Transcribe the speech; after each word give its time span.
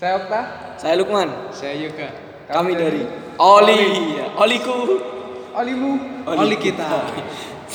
Saya 0.00 0.16
Okta. 0.16 0.40
Saya 0.80 0.96
Lukman. 0.96 1.28
Saya 1.52 1.76
Yoga. 1.76 2.08
Kami 2.48 2.72
dari 2.72 3.04
Oli. 3.36 4.16
Oliku. 4.32 4.96
Olimu. 5.52 5.92
Oli 6.24 6.56
kita. 6.56 7.04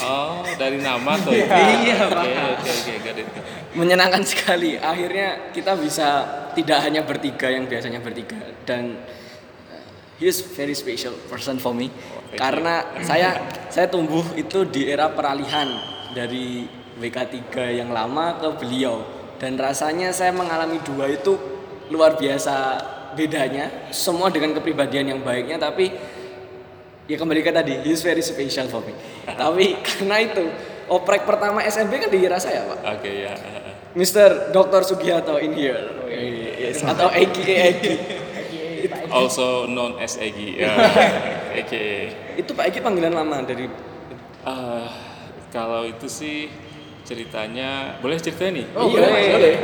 Oh, 0.01 0.41
dari 0.57 0.81
nama 0.81 1.21
tuh. 1.21 1.37
Iya, 1.37 2.09
Oke, 2.09 2.33
oke, 2.33 2.67
oke, 2.67 2.93
got 3.05 3.15
it. 3.21 3.27
Menyenangkan 3.77 4.25
sekali. 4.25 4.73
Akhirnya 4.73 5.53
kita 5.53 5.77
bisa 5.77 6.25
tidak 6.57 6.81
hanya 6.81 7.05
bertiga 7.05 7.45
yang 7.53 7.69
biasanya 7.69 8.01
bertiga 8.01 8.41
dan 8.65 8.97
uh, 9.69 9.85
he 10.17 10.25
is 10.25 10.41
very 10.55 10.73
special 10.73 11.11
person 11.27 11.59
for 11.59 11.75
me 11.75 11.91
thank 11.91 12.39
karena 12.39 13.03
saya 13.03 13.43
saya 13.67 13.91
tumbuh 13.91 14.23
itu 14.39 14.63
di 14.63 14.87
era 14.87 15.11
peralihan 15.11 15.67
dari 16.15 16.63
WK3 16.95 17.75
yang 17.75 17.91
lama 17.91 18.39
ke 18.39 18.47
beliau 18.55 19.03
dan 19.35 19.59
rasanya 19.59 20.15
saya 20.15 20.31
mengalami 20.31 20.79
dua 20.79 21.11
itu 21.11 21.54
luar 21.91 22.17
biasa 22.17 22.55
bedanya 23.15 23.91
semua 23.93 24.27
dengan 24.33 24.51
kepribadian 24.57 25.15
yang 25.15 25.19
baiknya 25.23 25.55
tapi 25.61 25.93
ya 27.05 27.15
kembali 27.15 27.41
ke 27.45 27.51
tadi 27.53 27.73
he 27.85 27.93
is 27.93 28.01
very 28.01 28.21
special 28.21 28.67
for 28.67 28.81
me 28.83 28.93
tapi 29.41 29.77
karena 29.81 30.25
itu 30.25 30.43
oprek 30.89 31.23
pertama 31.23 31.61
SMB 31.63 31.91
kan 31.91 32.09
di 32.11 32.19
saya 32.37 32.65
pak 32.65 32.79
Oke, 32.99 33.11
ya. 33.25 33.33
Mr. 33.95 34.51
Dr. 34.51 34.83
Sugiharto 34.83 35.39
in 35.39 35.55
here. 35.55 35.79
Yes. 36.59 36.83
Atau 36.83 37.07
AKA 37.07 37.55
Egi. 37.71 37.95
Also 39.09 39.65
known 39.71 39.95
as 40.03 40.19
Egi. 40.19 40.59
Ya. 40.59 40.75
Oke. 41.63 42.11
Itu 42.35 42.51
Pak 42.51 42.69
Egi 42.69 42.83
panggilan 42.83 43.15
lama 43.15 43.39
dari 43.47 43.71
Ah, 44.45 44.85
kalau 45.49 45.89
itu 45.89 46.05
sih 46.05 46.53
ceritanya 47.01 47.97
boleh 47.97 48.13
cerita 48.21 48.45
nih? 48.45 48.69
Oh, 48.77 48.85
boleh, 48.93 49.09
boleh. 49.09 49.55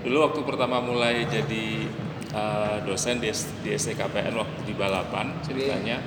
Dulu 0.00 0.16
waktu 0.24 0.40
pertama 0.48 0.80
mulai 0.80 1.28
jadi 1.28 1.84
uh, 2.32 2.80
dosen 2.88 3.20
di, 3.20 3.28
di 3.60 3.70
STKPN 3.76 4.32
waktu 4.32 4.60
di 4.64 4.72
balapan 4.72 5.36
ceritanya 5.44 6.00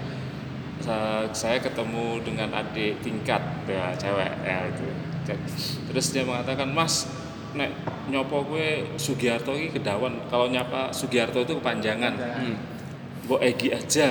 sa- 0.82 1.30
saya 1.30 1.62
ketemu 1.62 2.20
dengan 2.26 2.50
adik 2.58 3.06
tingkat 3.06 3.42
ya 3.70 3.94
cewek 3.94 4.32
ya 4.42 4.58
itu. 4.68 4.88
Terus 5.94 6.06
dia 6.12 6.26
mengatakan 6.26 6.74
mas 6.74 7.08
nek 7.54 7.70
nyopo 8.10 8.44
gue 8.50 8.98
Sugiharto 8.98 9.54
ini 9.54 9.70
kedawan. 9.70 10.26
Kalau 10.28 10.50
nyapa 10.50 10.90
Sugiharto 10.90 11.46
itu 11.46 11.54
kepanjangan. 11.62 12.14
Hmm. 12.18 12.56
Mbok 13.24 13.40
Egi 13.40 13.72
aja 13.72 14.10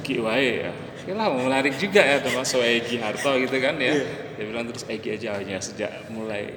Egi 0.00 0.22
wae 0.22 0.64
ya. 0.64 0.72
Oke 1.04 1.12
lah 1.12 1.28
mau 1.28 1.44
menarik 1.44 1.76
juga 1.76 2.00
ya 2.00 2.16
termasuk 2.22 2.64
Egi 2.64 2.96
Harto 3.02 3.36
gitu 3.36 3.60
kan 3.60 3.76
ya. 3.76 3.92
Dia 4.38 4.44
bilang 4.46 4.64
terus 4.70 4.86
Egi 4.88 5.20
aja 5.20 5.36
hanya 5.36 5.60
sejak 5.60 6.08
mulai 6.08 6.54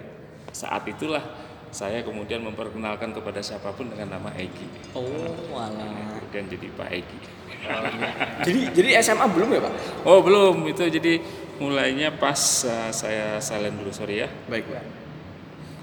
saat 0.55 0.87
itulah 0.87 1.19
saya 1.69 1.99
kemudian 2.01 2.39
memperkenalkan 2.41 3.11
kepada 3.11 3.39
siapa 3.39 3.69
pun 3.71 3.87
dengan 3.87 4.15
nama 4.15 4.31
Egi 4.33 4.65
Oh, 4.91 5.03
walah. 5.51 6.17
kemudian 6.17 6.45
jadi 6.47 6.67
Pak 6.71 6.89
Egi 6.89 7.19
Jadi 8.43 8.59
jadi 8.71 8.89
SMA 9.01 9.27
belum 9.27 9.49
ya, 9.51 9.59
Pak? 9.59 9.73
oh 10.03 10.19
belum 10.21 10.63
itu 10.65 10.87
jadi 10.87 11.19
mulainya 11.57 12.13
pas 12.13 12.37
uh, 12.63 12.87
saya 12.89 13.35
silent 13.37 13.75
dulu 13.75 13.89
sorry 13.89 14.23
ya 14.23 14.29
Baik, 14.47 14.69
Pak. 14.69 14.83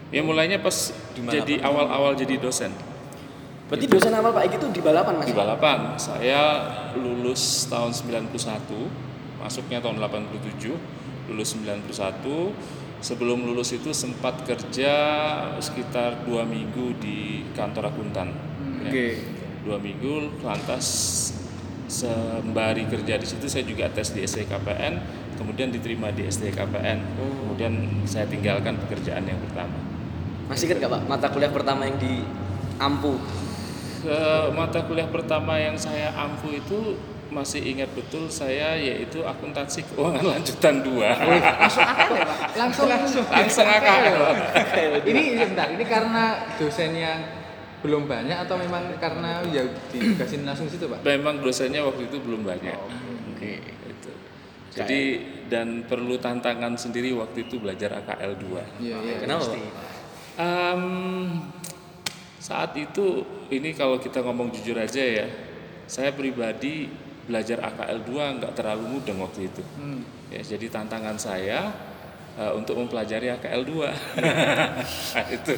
ya 0.08 0.22
mulainya 0.22 0.58
pas 0.58 0.94
jadi 1.14 1.60
awal-awal 1.60 2.14
jadi 2.14 2.38
dosen 2.38 2.72
Berarti 3.64 3.88
dosen 3.88 4.12
awal 4.12 4.30
Pak 4.30 4.44
Egi 4.44 4.56
itu 4.56 4.66
di 4.70 4.80
balapan, 4.80 5.12
Mas? 5.18 5.26
di 5.28 5.34
balapan 5.34 5.78
saya 5.96 6.42
lulus 6.94 7.66
tahun 7.66 7.90
91 7.92 8.32
masuknya 9.40 9.78
tahun 9.80 10.00
87 10.00 10.72
lulus 11.28 11.48
91 11.56 11.92
sebelum 12.98 13.46
lulus 13.46 13.72
itu 13.72 13.90
sempat 13.90 14.42
kerja 14.42 14.92
sekitar 15.58 16.22
dua 16.26 16.44
minggu 16.44 16.94
di 16.98 17.42
kantor 17.54 17.90
akuntan 17.90 18.30
Ya. 18.84 18.92
Oke. 18.92 19.08
dua 19.64 19.80
minggu 19.80 20.44
lantas 20.44 20.84
sembari 21.88 22.84
kerja 22.84 23.16
di 23.16 23.24
situ 23.24 23.48
saya 23.48 23.64
juga 23.64 23.88
tes 23.88 24.12
di 24.12 24.20
STKPN 24.20 25.00
kemudian 25.36 25.72
diterima 25.72 26.12
di 26.12 26.28
STKPN 26.28 26.98
kemudian 27.16 27.72
saya 28.04 28.28
tinggalkan 28.28 28.76
pekerjaan 28.84 29.24
yang 29.24 29.40
pertama 29.40 29.72
Masih 30.44 30.68
ingat 30.68 30.84
gak, 30.84 30.92
Pak? 30.92 31.02
Mata 31.08 31.26
kuliah 31.32 31.48
pertama 31.48 31.88
yang 31.88 31.96
di 31.96 32.20
Ampu. 32.76 33.16
ke 34.04 34.20
mata 34.52 34.84
kuliah 34.84 35.08
pertama 35.08 35.56
yang 35.56 35.80
saya 35.80 36.12
ampuh 36.12 36.52
itu 36.52 37.00
masih 37.32 37.60
ingat 37.64 37.90
betul 37.92 38.28
saya 38.28 38.76
yaitu 38.76 39.24
akuntansi 39.24 39.84
keuangan 39.92 40.22
lanjutan 40.36 40.80
dua 40.84 41.14
Langsung 41.16 41.84
akal 41.86 42.10
ya 42.14 42.24
Pak. 42.26 42.38
Langsung 42.54 42.86
langsung. 42.88 43.24
langsung 43.28 43.66
akal 43.68 43.98
ini 45.04 45.22
bentar, 45.38 45.68
ini 45.72 45.84
karena 45.84 46.24
dosennya 46.56 47.12
belum 47.84 48.08
banyak 48.08 48.38
atau 48.48 48.56
memang 48.56 48.96
karena 48.96 49.44
ya 49.52 49.60
dikasih 49.92 50.40
langsung 50.48 50.68
situ 50.72 50.88
Pak? 50.88 51.04
memang 51.04 51.44
dosennya 51.44 51.84
waktu 51.84 52.08
itu 52.08 52.16
belum 52.16 52.40
banyak 52.48 52.78
Oke. 53.36 53.60
Itu. 53.60 54.10
jadi 54.72 55.00
dan 55.52 55.84
perlu 55.84 56.16
tantangan 56.16 56.80
sendiri 56.80 57.12
waktu 57.12 57.44
itu 57.44 57.60
belajar 57.60 58.00
AKL 58.00 58.32
2 58.40 58.80
Iya 58.80 58.96
iya. 59.04 59.16
Kenapa, 59.20 59.52
Pak? 59.52 59.60
Em, 60.34 60.82
saat 62.40 62.72
itu 62.80 63.22
ini 63.52 63.76
kalau 63.76 64.00
kita 64.00 64.24
ngomong 64.24 64.48
jujur 64.52 64.80
aja 64.80 65.04
ya 65.04 65.26
saya 65.84 66.10
pribadi 66.16 66.88
belajar 67.24 67.58
AKL 67.60 67.98
2 68.04 68.38
nggak 68.40 68.52
terlalu 68.52 68.84
mudah 68.98 69.16
waktu 69.16 69.48
itu. 69.48 69.62
Hmm. 69.80 70.02
ya 70.28 70.42
jadi 70.42 70.66
tantangan 70.66 71.16
saya 71.16 71.72
eh, 72.36 72.52
untuk 72.52 72.76
mempelajari 72.76 73.32
AKL 73.32 73.62
2 73.64 74.20
nah, 74.20 75.26
itu. 75.36 75.54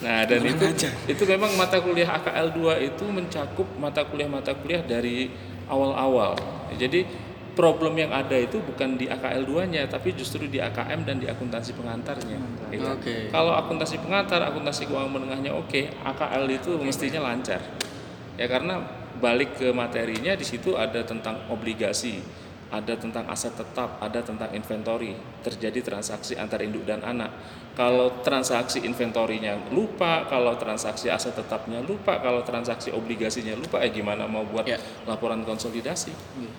Nah 0.00 0.24
dan 0.24 0.40
itu 0.46 0.66
itu 1.10 1.22
memang 1.28 1.52
mata 1.58 1.82
kuliah 1.82 2.16
AKL 2.16 2.48
2 2.54 2.88
itu 2.88 3.04
mencakup 3.08 3.68
mata 3.76 4.06
kuliah-mata 4.08 4.56
kuliah 4.56 4.80
dari 4.80 5.28
awal-awal. 5.68 6.36
Jadi 6.76 7.04
problem 7.52 8.00
yang 8.00 8.12
ada 8.12 8.32
itu 8.32 8.56
bukan 8.64 8.96
di 8.96 9.06
AKL 9.08 9.44
2-nya 9.44 9.84
tapi 9.84 10.16
justru 10.16 10.48
di 10.48 10.56
AKM 10.56 11.04
dan 11.04 11.20
di 11.20 11.28
akuntansi 11.28 11.76
pengantarnya. 11.76 12.40
Gitu. 12.72 12.88
Oke. 12.88 13.28
kalau 13.28 13.52
akuntansi 13.52 14.00
pengantar 14.00 14.40
akuntansi 14.48 14.88
keuangan 14.88 15.12
menengahnya 15.12 15.52
oke 15.52 15.92
AKL 15.92 16.44
itu 16.48 16.70
mestinya 16.80 17.28
lancar. 17.28 17.60
Ya 18.40 18.48
karena 18.48 19.01
balik 19.22 19.54
ke 19.54 19.70
materinya 19.70 20.34
di 20.34 20.42
situ 20.42 20.74
ada 20.74 21.06
tentang 21.06 21.46
obligasi 21.46 22.18
ada 22.72 22.96
tentang 22.96 23.28
aset 23.28 23.52
tetap 23.52 24.00
ada 24.00 24.18
tentang 24.18 24.48
inventory 24.50 25.12
terjadi 25.40 25.84
transaksi 25.84 26.34
antar 26.34 26.58
induk 26.58 26.82
dan 26.82 27.04
anak 27.04 27.28
kalau 27.72 28.20
transaksi 28.20 28.80
inventorinya 28.80 29.60
lupa 29.68 30.24
kalau 30.24 30.56
transaksi 30.56 31.06
aset 31.06 31.32
tetapnya 31.32 31.84
lupa 31.84 32.16
kalau 32.16 32.40
transaksi 32.40 32.88
obligasinya 32.88 33.52
lupa 33.54 33.76
eh 33.78 33.88
gimana 33.88 34.24
mau 34.24 34.42
buat 34.42 34.64
Ya. 34.64 34.80
laporan 35.04 35.44
konsolidasi 35.44 36.12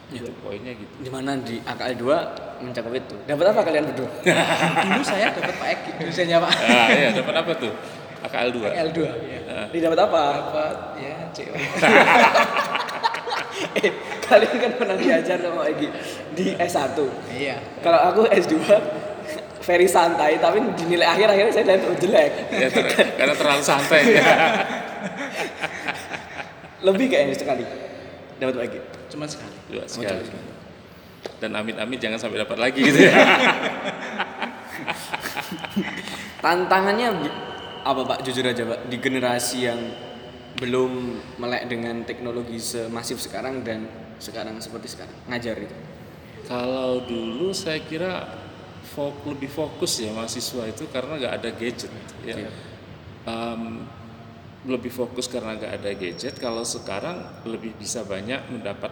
itu 0.09 0.29
poinnya 0.39 0.73
gitu 0.73 0.93
Di 1.01 1.09
mana 1.09 1.33
di 1.35 1.57
AKL 1.59 1.97
2 1.97 2.61
mencakup 2.61 2.93
itu. 2.93 3.15
Dapat 3.25 3.45
apa 3.49 3.61
kalian 3.65 3.83
berdua? 3.89 4.09
Dulu 4.85 5.01
saya 5.01 5.33
dapat 5.33 5.53
Pak 5.57 5.67
Eki 5.73 5.91
dosennya 5.99 6.37
Pak. 6.39 6.51
ah 6.61 6.87
iya 6.89 7.09
dapat 7.11 7.33
apa 7.41 7.51
tuh 7.57 7.73
AKL 8.23 8.49
2 8.55 8.71
L2 8.91 8.99
ya. 9.03 9.11
Ini 9.71 9.79
dapat 9.83 9.99
apa? 10.07 10.23
Dapat 10.39 10.75
ya 10.99 11.15
cewek. 11.35 11.63
Eh, 13.79 13.91
kalian 14.25 14.55
kan 14.59 14.71
pernah 14.75 14.97
diajar 14.97 15.37
sama 15.39 15.69
Egi 15.69 15.87
di 16.35 16.51
S1. 16.57 16.97
Iya. 17.31 17.61
Kalau 17.85 17.99
aku 18.11 18.21
S2 18.27 18.59
very 19.63 19.87
santai 19.87 20.41
tapi 20.41 20.59
di 20.73 20.83
nilai 20.89 21.05
akhir 21.07 21.27
akhirnya 21.31 21.53
saya 21.53 21.65
dapat 21.77 21.95
jelek. 22.01 22.31
ya, 22.49 22.67
ter- 22.73 23.13
karena 23.13 23.33
terlalu 23.37 23.63
santai 23.63 24.01
ya. 24.09 24.25
Lebih 26.91 27.07
kayaknya 27.13 27.35
sekali. 27.37 27.63
Dapat 28.41 28.55
lagi. 28.57 28.79
Cuma 29.13 29.29
sekali. 29.29 29.53
dua 29.69 29.85
sekali 29.87 30.25
dan 31.39 31.51
amit-amit 31.59 31.99
jangan 31.99 32.19
sampai 32.19 32.39
dapat 32.39 32.55
lagi 32.55 32.79
gitu 32.79 33.03
ya 33.03 33.11
Tantangannya 36.43 37.07
apa 37.83 38.01
Pak? 38.05 38.17
Jujur 38.23 38.43
aja 38.43 38.63
Pak, 38.63 38.87
di 38.87 38.97
generasi 38.97 39.57
yang 39.63 39.79
belum 40.55 40.91
melek 41.37 41.67
dengan 41.67 42.03
teknologi 42.03 42.55
semasif 42.57 43.19
sekarang 43.19 43.61
dan 43.61 43.89
sekarang 44.17 44.55
seperti 44.57 44.87
sekarang 44.87 45.17
ngajar 45.27 45.57
itu. 45.59 45.75
kalau 46.43 47.01
dulu 47.01 47.51
saya 47.51 47.81
kira 47.81 48.27
fok- 48.85 49.25
lebih 49.25 49.49
fokus 49.49 49.97
ya 49.97 50.11
mahasiswa 50.11 50.63
itu 50.67 50.85
karena 50.87 51.17
nggak 51.17 51.33
ada 51.39 51.49
gadget 51.51 51.89
ya 52.21 52.35
Iya. 52.37 52.49
Em, 53.23 53.87
lebih 54.63 54.91
fokus 54.91 55.27
karena 55.27 55.55
nggak 55.55 55.73
ada 55.73 55.91
gadget 55.91 56.35
kalau 56.37 56.63
sekarang 56.63 57.17
lebih 57.43 57.73
bisa 57.75 58.03
banyak 58.03 58.39
mendapat 58.47 58.91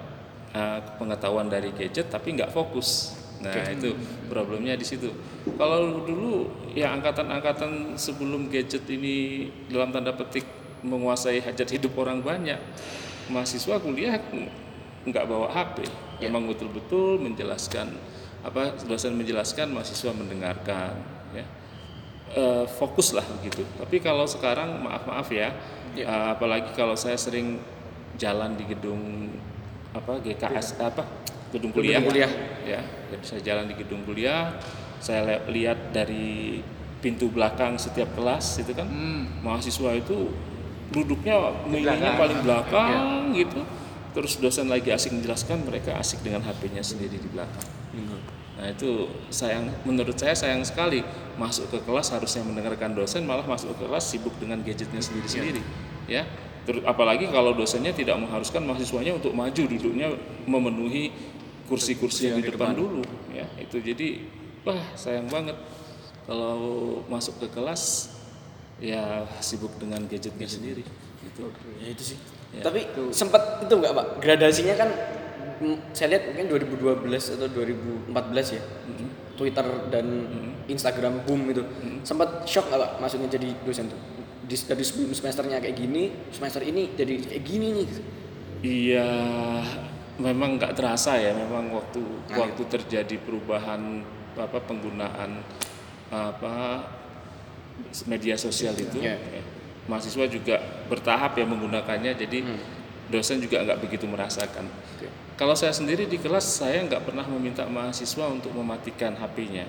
eh, 0.51 0.79
pengetahuan 0.97 1.47
dari 1.47 1.71
gadget 1.71 2.07
tapi 2.07 2.35
nggak 2.35 2.51
fokus 2.51 3.15
nah 3.41 3.65
itu 3.73 3.97
problemnya 4.29 4.77
di 4.77 4.85
situ. 4.85 5.09
Kalau 5.57 6.05
dulu 6.05 6.49
ya 6.77 6.93
angkatan-angkatan 6.93 7.97
sebelum 7.97 8.47
gadget 8.53 8.85
ini 8.87 9.49
dalam 9.67 9.89
tanda 9.89 10.13
petik 10.13 10.45
menguasai 10.85 11.41
hajat 11.41 11.77
hidup 11.77 11.93
orang 11.97 12.21
banyak 12.21 12.57
mahasiswa 13.29 13.77
kuliah 13.81 14.17
nggak 15.05 15.25
bawa 15.25 15.49
HP 15.49 15.85
memang 16.21 16.45
betul-betul 16.45 17.17
menjelaskan 17.21 17.89
apa 18.41 18.77
dosen 18.85 19.13
menjelaskan 19.17 19.69
mahasiswa 19.73 20.13
mendengarkan 20.13 20.93
ya. 21.33 21.45
Eh, 22.31 22.65
fokus 22.79 23.11
lah 23.11 23.25
begitu. 23.41 23.65
Tapi 23.75 23.99
kalau 23.99 24.23
sekarang 24.23 24.79
maaf 24.79 25.03
maaf 25.03 25.27
ya, 25.33 25.51
Iya. 25.91 26.05
eh, 26.07 26.27
apalagi 26.31 26.71
kalau 26.71 26.95
saya 26.95 27.19
sering 27.19 27.59
jalan 28.15 28.55
di 28.55 28.63
gedung 28.69 29.27
apa 29.91 30.23
GKS 30.23 30.79
apa 30.79 31.03
gedung 31.51 31.71
kuliah, 31.75 31.99
Gedung 31.99 32.15
kuliah. 32.15 32.31
ya 32.63 32.79
jadi 33.11 33.23
saya 33.27 33.41
jalan 33.43 33.65
di 33.67 33.75
gedung 33.75 34.01
kuliah. 34.07 34.55
Saya 35.01 35.41
lihat 35.49 35.91
dari 35.91 36.61
pintu 37.01 37.27
belakang 37.33 37.75
setiap 37.75 38.13
kelas 38.15 38.61
itu 38.61 38.71
kan. 38.71 38.87
Hmm. 38.87 39.41
mahasiswa 39.41 39.97
itu 39.97 40.29
duduknya 40.93 41.35
milihnya 41.67 42.15
paling 42.15 42.39
belakang 42.45 43.33
gitu. 43.35 43.65
Terus 44.11 44.37
dosen 44.43 44.67
lagi 44.67 44.91
asik 44.91 45.15
menjelaskan 45.15 45.63
mereka 45.63 45.95
asik 45.95 46.19
dengan 46.21 46.43
HP-nya 46.43 46.83
sendiri 46.83 47.15
di 47.15 47.29
belakang. 47.31 47.63
Nah 48.59 48.69
itu 48.69 49.09
sayang 49.33 49.71
menurut 49.87 50.13
saya 50.19 50.35
sayang 50.37 50.61
sekali. 50.61 51.01
Masuk 51.39 51.71
ke 51.71 51.79
kelas 51.87 52.11
harusnya 52.13 52.43
mendengarkan 52.45 52.93
dosen 52.93 53.25
malah 53.25 53.47
masuk 53.47 53.73
ke 53.73 53.87
kelas 53.87 54.05
sibuk 54.05 54.35
dengan 54.37 54.61
gadgetnya 54.61 55.01
sendiri-sendiri 55.01 55.63
ya. 56.05 56.27
Terus 56.61 56.85
apalagi 56.85 57.25
kalau 57.33 57.57
dosennya 57.57 57.89
tidak 57.89 58.21
mengharuskan 58.21 58.61
mahasiswanya 58.69 59.17
untuk 59.17 59.33
maju 59.33 59.63
duduknya 59.65 60.13
memenuhi 60.45 61.09
kursi-kursi 61.71 62.27
yang 62.27 62.43
di 62.43 62.51
depan 62.51 62.75
dulu 62.75 62.99
ya 63.31 63.47
itu 63.55 63.79
jadi 63.79 64.27
wah 64.67 64.83
sayang 64.99 65.31
banget 65.31 65.55
kalau 66.27 66.99
masuk 67.07 67.39
ke 67.39 67.47
kelas 67.55 68.11
ya 68.83 69.23
sibuk 69.39 69.71
dengan 69.79 70.03
gadgetnya 70.11 70.45
sendiri 70.45 70.83
gitu 71.21 71.47
Ya 71.81 71.87
itu 71.93 72.03
sih. 72.13 72.17
Ya, 72.51 72.61
Tapi 72.65 72.83
sempat 73.15 73.63
itu 73.63 73.73
enggak 73.77 73.93
Pak? 73.95 74.05
Gradasinya 74.19 74.75
kan 74.75 74.89
mm, 75.63 75.77
saya 75.95 76.17
lihat 76.17 76.23
mungkin 76.33 76.45
2012 77.07 77.37
atau 77.37 77.47
2014 77.47 78.57
ya. 78.57 78.63
Twitter 79.39 79.65
dan 79.89 80.05
Instagram 80.69 81.25
boom 81.25 81.49
itu. 81.49 81.63
Sempat 82.05 82.45
shock 82.45 82.69
nggak 82.69 82.81
Pak 82.81 82.91
maksudnya 83.01 83.29
jadi 83.31 83.49
dosen 83.63 83.89
tuh? 83.89 83.99
Di, 84.45 84.55
dari 84.67 84.83
sebelum 84.83 85.15
semesternya 85.15 85.63
kayak 85.63 85.77
gini, 85.79 86.11
semester 86.33 86.59
ini 86.65 86.91
jadi 86.97 87.13
kayak 87.23 87.43
gini 87.45 87.67
nih 87.71 87.83
gitu. 87.87 88.01
Iya, 88.61 89.09
memang 90.19 90.59
nggak 90.59 90.73
terasa 90.75 91.15
ya. 91.15 91.31
Memang 91.31 91.71
waktu 91.71 92.01
Nah, 92.31 92.47
waktu 92.47 92.61
terjadi 92.67 93.15
perubahan 93.21 94.03
apa 94.35 94.59
penggunaan 94.63 95.43
apa 96.11 96.83
media 98.07 98.35
sosial 98.35 98.75
itu, 98.75 98.99
Iya. 98.99 99.15
ya, 99.15 99.41
mahasiswa 99.87 100.27
juga 100.27 100.59
bertahap 100.91 101.35
ya 101.39 101.45
menggunakannya. 101.47 102.11
Jadi 102.15 102.39
dosen 103.11 103.43
juga 103.43 103.63
nggak 103.63 103.79
begitu 103.83 104.07
merasakan. 104.07 104.67
Oke. 104.95 105.07
Kalau 105.35 105.55
saya 105.57 105.73
sendiri 105.73 106.05
di 106.07 106.21
kelas 106.21 106.45
saya 106.63 106.83
nggak 106.85 107.07
pernah 107.07 107.25
meminta 107.27 107.65
mahasiswa 107.67 108.29
untuk 108.29 108.53
mematikan 108.53 109.17
HP-nya, 109.17 109.65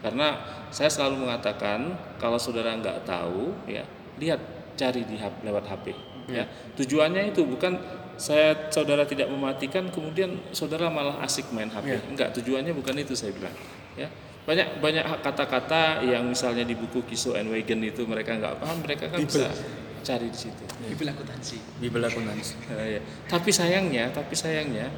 karena 0.00 0.40
saya 0.72 0.88
selalu 0.88 1.28
mengatakan 1.28 1.94
kalau 2.16 2.40
saudara 2.40 2.72
nggak 2.74 3.04
tahu 3.04 3.52
ya 3.68 3.84
lihat 4.18 4.40
cari 4.74 5.04
di 5.04 5.20
lewat 5.20 5.64
HP. 5.68 5.92
Ya 6.30 6.46
tujuannya 6.78 7.34
itu 7.34 7.42
bukan 7.42 7.74
saya 8.20 8.68
saudara 8.68 9.08
tidak 9.08 9.32
mematikan 9.32 9.88
kemudian 9.88 10.36
saudara 10.52 10.92
malah 10.92 11.24
asik 11.24 11.48
main 11.56 11.72
HP. 11.72 12.04
Enggak 12.12 12.36
tujuannya 12.36 12.76
bukan 12.76 13.00
itu 13.00 13.16
saya 13.16 13.32
bilang. 13.32 13.56
Ya 13.96 14.12
banyak 14.44 14.80
banyak 14.80 15.04
kata-kata 15.20 16.00
yang 16.04 16.24
misalnya 16.24 16.64
di 16.64 16.72
buku 16.76 17.04
Kiso 17.04 17.36
and 17.36 17.52
Wagen 17.52 17.84
itu 17.84 18.08
mereka 18.08 18.36
nggak 18.36 18.58
paham 18.60 18.78
mereka 18.80 19.12
kan 19.12 19.20
bisa 19.20 19.52
cari 20.00 20.32
di 20.32 20.38
situ. 20.38 20.64
Bibel 20.90 21.12
akuntansi. 21.12 21.56
Bibel 21.76 22.00
akuntansi. 22.00 22.56
Eh, 22.72 22.98
ya. 22.98 23.00
Tapi 23.28 23.52
sayangnya, 23.52 24.08
tapi 24.08 24.32
sayangnya 24.32 24.88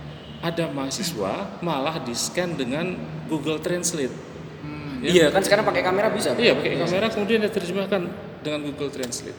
ada 0.43 0.71
mahasiswa 0.71 1.59
malah 1.59 1.99
di 2.03 2.15
scan 2.15 2.55
dengan 2.55 2.95
Google 3.27 3.59
Translate. 3.59 4.15
Hmm. 4.63 5.03
Iya 5.03 5.35
kan 5.35 5.43
sekarang 5.43 5.67
pakai 5.67 5.83
kamera 5.83 6.09
bisa. 6.15 6.39
Iya, 6.39 6.55
pakai 6.55 6.79
kamera 6.79 7.07
kemudian 7.11 7.43
dia 7.43 7.51
terjemahkan 7.51 8.03
dengan 8.47 8.61
Google 8.63 8.95
Translate. 8.95 9.39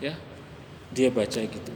Ya, 0.00 0.16
dia 0.90 1.12
baca 1.12 1.40
gitu. 1.40 1.72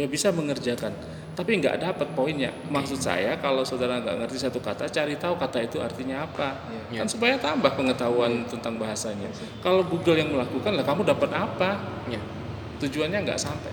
Ya 0.00 0.08
bisa 0.08 0.32
mengerjakan, 0.32 0.96
tapi 1.36 1.60
nggak 1.60 1.76
dapat 1.76 2.08
poinnya. 2.16 2.48
Maksud 2.72 3.04
saya 3.04 3.36
kalau 3.36 3.60
saudara 3.68 4.00
nggak 4.00 4.24
ngerti 4.24 4.48
satu 4.48 4.56
kata, 4.56 4.88
cari 4.88 5.12
tahu 5.20 5.36
kata 5.36 5.60
itu 5.60 5.76
artinya 5.76 6.24
apa. 6.24 6.56
Iya. 6.88 7.04
Kan 7.04 7.08
supaya 7.12 7.36
tambah 7.36 7.68
pengetahuan 7.76 8.48
tentang 8.48 8.80
bahasanya. 8.80 9.28
Kalau 9.60 9.84
Google 9.84 10.16
yang 10.16 10.32
melakukan, 10.32 10.72
lah 10.72 10.88
kamu 10.88 11.04
dapat 11.04 11.36
apa? 11.36 12.00
Iya. 12.08 12.16
Tujuannya 12.80 13.28
nggak 13.28 13.36
sampai. 13.36 13.68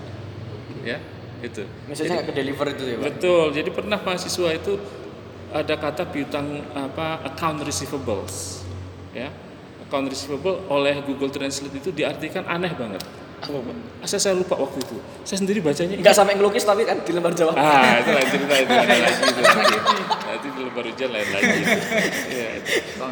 Ya, 0.84 1.00
itu. 1.40 1.64
Misalnya 1.88 2.28
ke 2.28 2.36
deliver 2.36 2.76
itu 2.76 2.84
ya 2.84 2.96
Pak. 3.00 3.04
Betul. 3.08 3.44
Jadi 3.56 3.68
pernah 3.72 3.96
mahasiswa 3.96 4.48
itu 4.52 4.76
ada 5.48 5.74
kata 5.80 6.12
piutang 6.12 6.60
apa 6.76 7.24
account 7.24 7.64
receivables, 7.64 8.68
ya. 9.16 9.32
Account 9.88 10.12
receivable 10.12 10.60
oleh 10.68 11.00
Google 11.08 11.32
Translate 11.32 11.72
itu 11.72 11.88
diartikan 11.88 12.44
aneh 12.44 12.76
banget. 12.76 13.00
Apa 13.38 13.58
Pak? 13.62 13.76
Saya 14.08 14.20
saya 14.20 14.34
lupa 14.34 14.58
waktu 14.58 14.78
itu. 14.82 14.96
Saya 15.22 15.38
sendiri 15.44 15.62
bacanya 15.62 15.94
Nggak 16.00 16.14
sampai 16.16 16.34
ngelukis 16.34 16.64
tapi 16.66 16.82
kan 16.82 16.98
di 17.02 17.12
lembar 17.14 17.32
jawab. 17.36 17.54
Ah, 17.54 18.02
itu 18.02 18.10
lain 18.10 18.28
cerita 18.28 18.54
itu 18.58 18.72
lain 18.74 19.02
lagi 19.02 19.22
itu. 19.22 19.42
Nanti 20.28 20.48
di 20.50 20.60
lebar 20.66 20.84
hujan 20.86 21.10
lain 21.14 21.28
lagi. 21.30 21.58
Ya. 22.34 22.50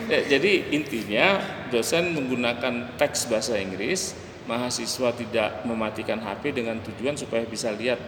Ya, 0.07 0.21
jadi 0.37 0.53
intinya 0.75 1.27
dosen 1.71 2.15
menggunakan 2.15 2.99
teks 2.99 3.27
bahasa 3.31 3.59
Inggris, 3.59 4.15
mahasiswa 4.47 5.11
tidak 5.15 5.63
mematikan 5.67 6.19
HP 6.23 6.55
dengan 6.55 6.79
tujuan 6.83 7.15
supaya 7.19 7.43
bisa 7.47 7.71
lihat 7.75 7.99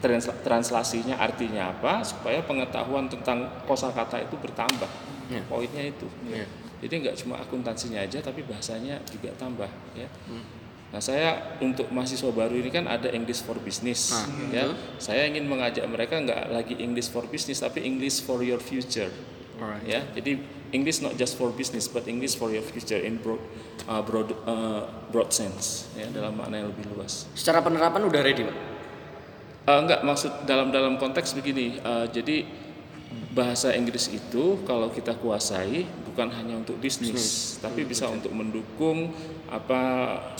trans- 0.00 0.32
translasinya 0.44 1.16
artinya 1.16 1.72
apa, 1.72 2.04
supaya 2.04 2.44
pengetahuan 2.44 3.08
tentang 3.08 3.48
kosakata 3.64 4.20
itu 4.20 4.36
bertambah. 4.36 4.88
Ya. 5.32 5.42
Poinnya 5.48 5.84
itu. 5.84 6.06
Iya. 6.28 6.46
Jadi 6.84 6.94
nggak 7.08 7.16
cuma 7.24 7.40
akuntansinya 7.40 8.04
aja, 8.04 8.20
tapi 8.20 8.44
bahasanya 8.44 9.00
juga 9.08 9.32
tambah. 9.40 9.68
Ya. 9.96 10.08
Hmm. 10.28 10.44
Nah 10.86 11.02
saya 11.02 11.58
untuk 11.58 11.90
mahasiswa 11.90 12.30
baru 12.30 12.54
ini 12.56 12.70
kan 12.70 12.86
ada 12.86 13.10
English 13.10 13.42
for 13.42 13.58
Business, 13.58 14.14
Ah, 14.14 14.26
ya. 14.54 14.70
Saya 15.02 15.26
ingin 15.26 15.44
mengajak 15.50 15.82
mereka 15.90 16.16
nggak 16.22 16.54
lagi 16.54 16.78
English 16.78 17.10
for 17.10 17.26
Business, 17.26 17.58
tapi 17.58 17.82
English 17.82 18.22
for 18.22 18.38
your 18.40 18.62
future, 18.62 19.10
Alright. 19.58 19.82
ya. 19.82 20.06
Jadi 20.14 20.38
English 20.70 20.98
not 20.98 21.14
just 21.14 21.38
for 21.38 21.54
business, 21.54 21.86
but 21.86 22.06
English 22.10 22.34
for 22.34 22.50
your 22.50 22.62
future 22.62 22.98
in 22.98 23.22
broad, 23.22 23.38
uh, 23.86 24.02
broad, 24.02 24.34
uh, 24.46 24.82
broad 25.10 25.30
sense, 25.30 25.86
ya 25.94 26.10
dalam 26.10 26.34
makna 26.34 26.62
yang 26.62 26.68
lebih 26.74 26.90
luas. 26.90 27.30
Secara 27.38 27.62
penerapan 27.62 28.02
udah 28.02 28.20
ready 28.22 28.42
Pak. 28.42 28.56
Uh, 29.66 29.78
enggak 29.82 30.00
maksud 30.06 30.46
dalam 30.46 30.70
dalam 30.70 30.98
konteks 30.98 31.34
begini, 31.34 31.78
uh, 31.82 32.06
jadi 32.10 32.46
bahasa 33.36 33.76
Inggris 33.76 34.08
itu 34.08 34.64
kalau 34.64 34.88
kita 34.88 35.12
kuasai 35.20 35.84
bukan 36.08 36.32
hanya 36.32 36.56
untuk 36.56 36.80
bisnis, 36.80 37.60
tapi 37.60 37.84
bisa 37.84 38.08
untuk 38.08 38.32
mendukung 38.32 39.12
apa 39.52 39.82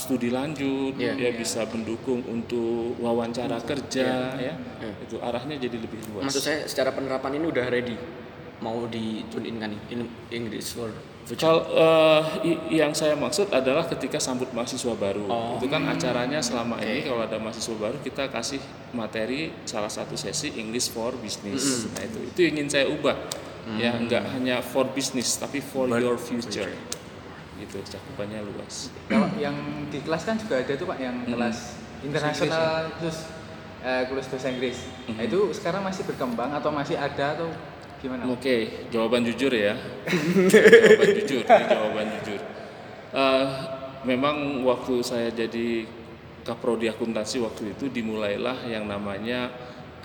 studi 0.00 0.32
lanjut, 0.32 0.96
Iya. 0.96 1.12
ya 1.12 1.30
bisa 1.36 1.68
mendukung 1.68 2.24
untuk 2.24 2.96
wawancara 2.96 3.60
kerja, 3.60 4.40
ya 4.40 4.54
itu 5.04 5.20
arahnya 5.20 5.60
jadi 5.60 5.76
lebih 5.76 6.00
luas. 6.08 6.32
Maksud 6.32 6.40
saya 6.42 6.58
secara 6.64 6.96
penerapan 6.96 7.36
ini 7.36 7.44
udah 7.52 7.66
ready. 7.68 7.96
Mau 8.58 8.88
di 8.88 9.20
tune 9.28 9.46
in 9.46 9.56
kan 9.56 9.68
nih 9.68 9.80
in 9.90 10.00
English 10.30 10.72
for 10.72 10.88
Kalau 11.34 11.66
eh, 11.66 12.22
i- 12.46 12.78
yang 12.78 12.94
saya 12.94 13.12
maksud 13.12 13.50
adalah 13.50 13.82
ketika 13.84 14.16
sambut 14.16 14.46
mahasiswa 14.54 14.94
baru, 14.94 15.26
Oh. 15.26 15.58
itu 15.58 15.66
kan 15.66 15.82
acaranya 15.84 16.38
selama 16.38 16.78
ini 16.78 17.02
kalau 17.02 17.18
ada 17.20 17.34
mahasiswa 17.36 17.74
baru 17.74 17.98
kita 17.98 18.30
kasih 18.30 18.62
materi 18.92 19.50
salah 19.66 19.90
satu 19.90 20.14
sesi 20.14 20.54
English 20.54 20.88
for 20.88 21.10
Business. 21.18 21.90
Nah 21.90 22.06
itu 22.06 22.18
itu 22.22 22.40
ingin 22.46 22.70
saya 22.70 22.86
ubah, 22.86 23.18
ya 23.74 23.98
nggak 23.98 24.38
hanya 24.38 24.62
for 24.62 24.86
business 24.88 25.34
tapi 25.34 25.58
for 25.58 25.90
your 25.90 26.14
future, 26.14 26.70
gitu 27.58 27.76
cakupannya 27.82 28.46
luas. 28.46 28.94
Kalau 29.04 29.26
yang 29.34 29.58
di 29.90 29.98
kelas 30.00 30.22
kan 30.22 30.38
juga 30.38 30.62
ada 30.62 30.72
tuh 30.72 30.86
Pak 30.86 30.98
yang 31.02 31.26
Hmm. 31.26 31.34
kelas 31.34 31.58
internasional 32.06 32.86
khusus 32.96 33.26
eh, 33.82 34.02
kelas 34.06 34.26
bahasa 34.26 34.46
Inggris. 34.48 34.78
Nah, 35.10 35.22
itu 35.22 35.50
sekarang 35.52 35.82
masih 35.82 36.02
berkembang 36.02 36.50
atau 36.50 36.70
masih 36.70 36.94
ada 36.94 37.34
atau 37.34 37.50
gimana? 38.06 38.22
Oke, 38.30 38.86
jawaban 38.94 39.26
jujur 39.26 39.50
ya. 39.50 39.74
jawaban 40.86 41.10
jujur, 41.18 41.42
jawaban 41.42 42.06
jujur. 42.22 42.40
Eh, 43.10 43.46
memang 44.06 44.62
waktu 44.62 45.02
saya 45.02 45.28
jadi 45.34 45.82
kaprodi 46.46 46.86
akuntansi 46.86 47.42
waktu 47.42 47.74
itu 47.74 47.90
dimulailah 47.90 48.70
yang 48.70 48.86
namanya 48.86 49.50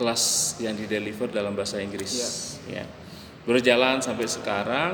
kelas 0.02 0.58
yang 0.58 0.74
dideliver 0.74 1.30
dalam 1.30 1.54
bahasa 1.54 1.78
Inggris. 1.78 2.58
Ya. 2.66 2.90
Berjalan 3.46 4.02
sampai 4.02 4.26
sekarang, 4.26 4.94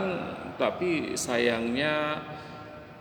tapi 0.60 1.16
sayangnya 1.16 2.20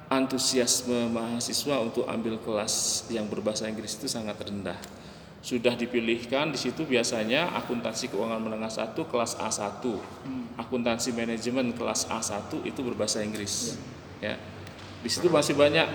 antusiasme 0.06 1.10
mahasiswa 1.10 1.82
untuk 1.82 2.06
ambil 2.06 2.38
kelas 2.38 3.06
yang 3.10 3.26
berbahasa 3.26 3.66
Inggris 3.66 3.98
itu 3.98 4.06
sangat 4.06 4.38
rendah. 4.38 4.78
Sudah 5.46 5.78
dipilihkan 5.78 6.50
di 6.50 6.58
situ 6.58 6.82
biasanya 6.82 7.54
akuntansi 7.54 8.10
keuangan 8.10 8.42
menengah 8.42 8.66
1 8.66 8.98
kelas 8.98 9.38
A1. 9.38 9.78
Akuntansi 10.58 11.14
manajemen 11.14 11.70
kelas 11.70 12.10
A1 12.10 12.66
itu 12.66 12.80
berbahasa 12.82 13.22
Inggris. 13.22 13.78
Ya. 14.18 14.34
Di 14.98 15.06
situ 15.06 15.30
masih 15.30 15.54
banyak 15.54 15.86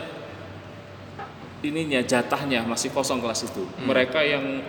ininya 1.67 1.99
jatahnya 1.99 2.63
masih 2.63 2.95
kosong 2.95 3.19
kelas 3.19 3.43
itu. 3.43 3.67
Mereka 3.83 4.23
yang 4.23 4.63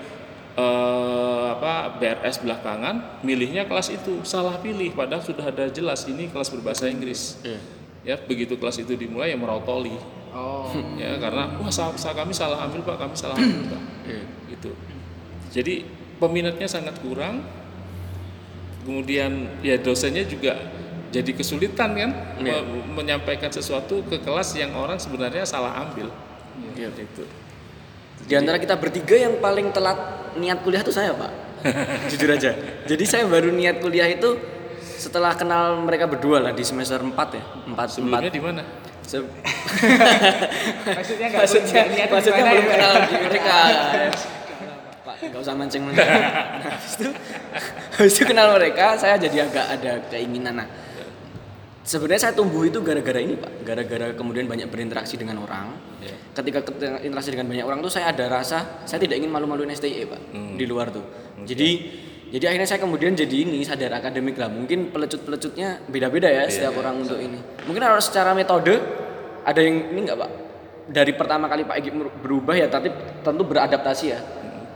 eh, 0.59 1.45
apa 1.55 2.03
BRS 2.03 2.43
belakangan 2.43 3.23
milihnya 3.23 3.71
kelas 3.71 3.95
itu 3.95 4.27
salah 4.27 4.59
pilih 4.59 4.91
padahal 4.99 5.23
sudah 5.23 5.47
ada 5.47 5.71
jelas 5.71 6.11
ini 6.11 6.27
kelas 6.27 6.51
berbahasa 6.51 6.91
Inggris. 6.91 7.39
Iya. 7.47 7.61
ya 8.03 8.17
begitu 8.19 8.59
kelas 8.59 8.83
itu 8.83 8.99
dimulai 8.99 9.31
ya 9.31 9.39
merotoli 9.39 9.95
Oh. 10.33 10.73
ya 10.97 11.17
karena 11.17 11.45
wah 11.57 11.69
sa- 11.69 11.93
sa- 11.95 12.13
kami 12.13 12.33
salah 12.33 12.65
ambil 12.65 12.81
pak 12.83 12.97
kami 12.99 13.13
salah 13.13 13.37
ambil 13.37 13.69
pak 13.69 13.83
gitu 14.51 14.73
jadi 15.53 15.85
peminatnya 16.17 16.65
sangat 16.65 16.97
kurang 16.99 17.45
kemudian 18.83 19.31
ya 19.61 19.77
dosennya 19.77 20.25
juga 20.25 20.57
jadi 21.13 21.29
kesulitan 21.31 21.93
kan 21.93 22.11
Iya. 22.41 22.65
me- 22.65 22.89
menyampaikan 22.97 23.49
sesuatu 23.49 24.01
ke 24.03 24.19
kelas 24.19 24.57
yang 24.57 24.73
orang 24.73 24.97
sebenarnya 24.97 25.45
salah 25.45 25.77
ambil 25.79 26.09
Iya. 26.73 26.89
gitu 26.93 27.25
Di 28.23 28.33
antara 28.33 28.57
kita 28.57 28.79
bertiga 28.79 29.19
yang 29.19 29.37
paling 29.37 29.69
telat 29.71 29.99
niat 30.33 30.63
kuliah 30.63 30.79
tuh 30.81 30.95
saya, 30.95 31.11
Pak. 31.11 31.31
Jujur 32.15 32.31
aja. 32.31 32.55
Jadi 32.87 33.03
saya 33.03 33.27
baru 33.27 33.51
niat 33.51 33.83
kuliah 33.83 34.07
itu 34.07 34.39
setelah 34.79 35.35
kenal 35.35 35.75
mereka 35.77 36.07
berdua 36.07 36.39
lah 36.39 36.55
di 36.55 36.63
semester 36.63 37.03
4 37.03 37.19
ya. 37.35 37.43
4 37.67 37.75
sebelumnya 37.91 38.31
4. 38.31 38.31
di 38.31 38.39
mana 38.39 38.63
Maksudnya 40.99 41.27
nggak 41.29 41.43
maksudnya 41.43 41.83
maksudnya 42.07 42.39
gimana 42.39 42.51
belum 42.53 42.65
ya? 42.65 42.73
kenal 42.73 42.93
di 43.03 43.17
mereka. 43.19 43.57
Pak, 45.03 45.17
nggak 45.21 45.41
usah 45.41 45.55
mancing 45.55 45.83
mancing. 45.83 46.07
Nah, 46.07 46.31
habis 46.71 46.93
itu, 46.95 47.09
habis 47.93 48.15
itu 48.15 48.25
kenal 48.25 48.55
mereka, 48.55 48.95
saya 48.95 49.19
jadi 49.19 49.45
agak 49.45 49.67
ada 49.69 49.93
keinginan. 50.09 50.63
Nah, 50.63 50.69
sebenarnya 51.83 52.21
saya 52.23 52.33
tumbuh 52.33 52.63
itu 52.63 52.79
gara-gara 52.79 53.19
ini 53.19 53.35
pak, 53.35 53.51
gara-gara 53.63 54.15
kemudian 54.15 54.47
banyak 54.47 54.71
berinteraksi 54.71 55.19
dengan 55.19 55.43
orang. 55.43 55.75
Ya. 55.99 56.15
Ketika 56.33 56.63
ket- 56.63 57.03
interaksi 57.03 57.31
dengan 57.31 57.51
banyak 57.51 57.65
orang 57.65 57.79
tuh 57.81 57.91
saya 57.91 58.11
ada 58.11 58.31
rasa 58.31 58.87
saya 58.87 58.99
tidak 58.99 59.19
ingin 59.19 59.29
malu-maluin 59.29 59.71
STI 59.71 60.07
pak 60.07 60.21
Hmm. 60.31 60.55
di 60.55 60.65
luar 60.65 60.89
tuh. 60.89 61.03
Jadi 61.43 61.71
jadi 62.33 62.49
akhirnya 62.49 62.65
saya 62.65 62.81
kemudian 62.81 63.13
jadi 63.13 63.45
ini 63.45 63.61
sadar 63.61 63.93
akademik 63.93 64.41
lah. 64.41 64.49
Mungkin 64.49 64.89
pelecut-pelecutnya 64.89 65.85
beda-beda 65.85 66.33
ya 66.33 66.49
setiap 66.49 66.81
orang 66.81 67.05
untuk 67.05 67.21
ini. 67.21 67.37
Mungkin 67.69 67.85
harus 67.85 68.09
secara 68.09 68.33
metode 68.33 68.73
ada 69.45 69.61
yang 69.61 69.93
ini 69.93 70.09
nggak 70.09 70.17
pak? 70.17 70.31
Dari 70.89 71.13
pertama 71.13 71.45
kali 71.47 71.69
Pak 71.69 71.77
mer- 71.93 72.17
berubah 72.25 72.57
ya, 72.57 72.73
tapi 72.73 72.89
tentu 73.21 73.45
beradaptasi 73.45 74.07
ya. 74.09 74.21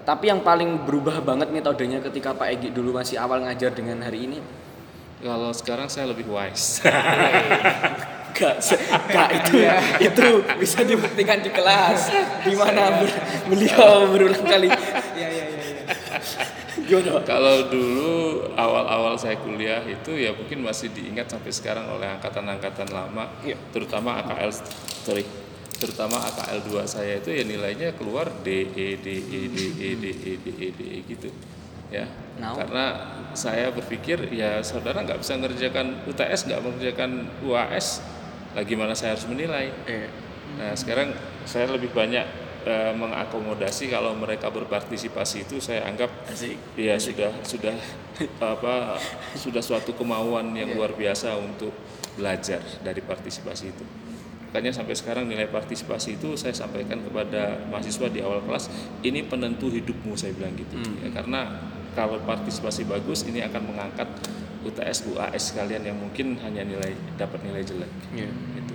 Tapi 0.04 0.28
yang 0.28 0.44
paling 0.44 0.84
berubah 0.84 1.24
banget 1.24 1.48
metodenya 1.48 1.98
ketika 2.04 2.36
Pak 2.36 2.46
Egi 2.60 2.68
dulu 2.70 2.92
masih 2.94 3.16
awal 3.16 3.42
ngajar 3.42 3.72
dengan 3.72 4.04
hari 4.04 4.28
ini. 4.28 4.40
kalau 5.16 5.48
sekarang 5.48 5.88
saya 5.88 6.12
lebih 6.12 6.28
wise 6.28 6.84
Gak, 8.36 8.60
gak 9.08 9.28
itu 9.32 9.64
itu 9.96 10.26
bisa 10.60 10.84
dibuktikan 10.84 11.40
di 11.40 11.48
kelas 11.48 12.12
di 12.46 12.52
mana 12.52 13.00
beliau 13.48 14.12
berulang 14.12 14.44
kali. 14.44 14.68
Iya 14.68 15.28
iya 15.32 15.44
iya. 15.48 15.60
iya. 15.72 16.55
Gimana? 16.84 17.24
Kalau 17.24 17.72
dulu 17.72 18.12
awal-awal 18.52 19.16
saya 19.16 19.40
kuliah 19.40 19.80
itu 19.88 20.12
ya 20.12 20.36
mungkin 20.36 20.60
masih 20.60 20.92
diingat 20.92 21.32
sampai 21.32 21.48
sekarang 21.48 21.88
oleh 21.88 22.04
angkatan-angkatan 22.20 22.92
lama, 22.92 23.32
Iya. 23.40 23.56
terutama 23.72 24.20
AKL 24.20 24.52
sorry, 25.00 25.24
terutama 25.80 26.20
AKL 26.20 26.60
2 26.68 26.84
saya 26.84 27.16
itu 27.16 27.32
ya 27.32 27.48
nilainya 27.48 27.96
keluar 27.96 28.28
D 28.44 28.68
E 28.76 29.00
D 29.00 29.06
E 29.08 29.40
D 29.48 29.58
E 29.72 29.90
D 29.96 30.04
E 30.12 30.32
D 30.36 30.46
E 30.52 30.68
D 30.76 30.80
E 30.84 30.98
gitu. 31.08 31.28
Ya. 31.88 32.04
Now? 32.36 32.58
Karena 32.58 32.84
saya 33.32 33.72
berpikir 33.72 34.28
ya 34.34 34.60
saudara 34.60 35.00
nggak 35.00 35.22
bisa 35.24 35.38
ngerjakan 35.40 36.04
UTS, 36.04 36.50
nggak 36.50 36.60
mengerjakan 36.60 37.10
UAS, 37.40 38.04
lagi 38.52 38.74
mana 38.76 38.92
saya 38.92 39.16
harus 39.16 39.24
menilai. 39.24 39.72
Eh, 39.88 40.08
Nah 40.56 40.72
sekarang 40.72 41.10
saya 41.42 41.66
lebih 41.68 41.90
banyak 41.90 42.22
eh, 42.66 42.92
mengakomodasi 42.92 43.88
kalau 43.88 44.12
mereka 44.18 44.50
berpartisipasi 44.50 45.46
itu 45.46 45.62
saya 45.62 45.86
anggap 45.86 46.10
asik. 46.26 46.58
ya 46.74 46.98
sudah 46.98 47.30
sudah 47.46 47.74
apa 48.42 48.98
sudah 49.38 49.62
suatu 49.62 49.94
kemauan 49.94 50.52
yang 50.52 50.74
luar 50.74 50.92
biasa 50.92 51.38
untuk 51.38 51.72
belajar 52.18 52.60
dari 52.82 53.00
partisipasi 53.00 53.64
itu. 53.70 53.84
Makanya 54.50 54.72
sampai 54.72 54.96
sekarang 54.96 55.28
nilai 55.28 55.46
partisipasi 55.52 56.16
itu 56.16 56.32
saya 56.34 56.56
sampaikan 56.56 57.02
kepada 57.04 57.60
mahasiswa 57.68 58.08
di 58.08 58.24
awal 58.24 58.40
kelas 58.40 58.72
ini 59.04 59.20
penentu 59.26 59.68
hidupmu 59.68 60.16
saya 60.16 60.32
bilang 60.32 60.56
gitu. 60.56 60.80
Ya, 61.04 61.12
karena 61.12 61.60
kalau 61.92 62.16
partisipasi 62.24 62.88
bagus 62.88 63.28
ini 63.28 63.44
akan 63.44 63.62
mengangkat 63.68 64.08
UTS 64.64 65.12
UAS 65.12 65.54
kalian 65.54 65.82
yang 65.92 65.98
mungkin 66.00 66.40
hanya 66.42 66.64
nilai 66.64 66.96
dapat 67.20 67.44
nilai 67.44 67.62
jelek. 67.62 67.92
Iya. 68.16 68.30
Gitu. 68.32 68.74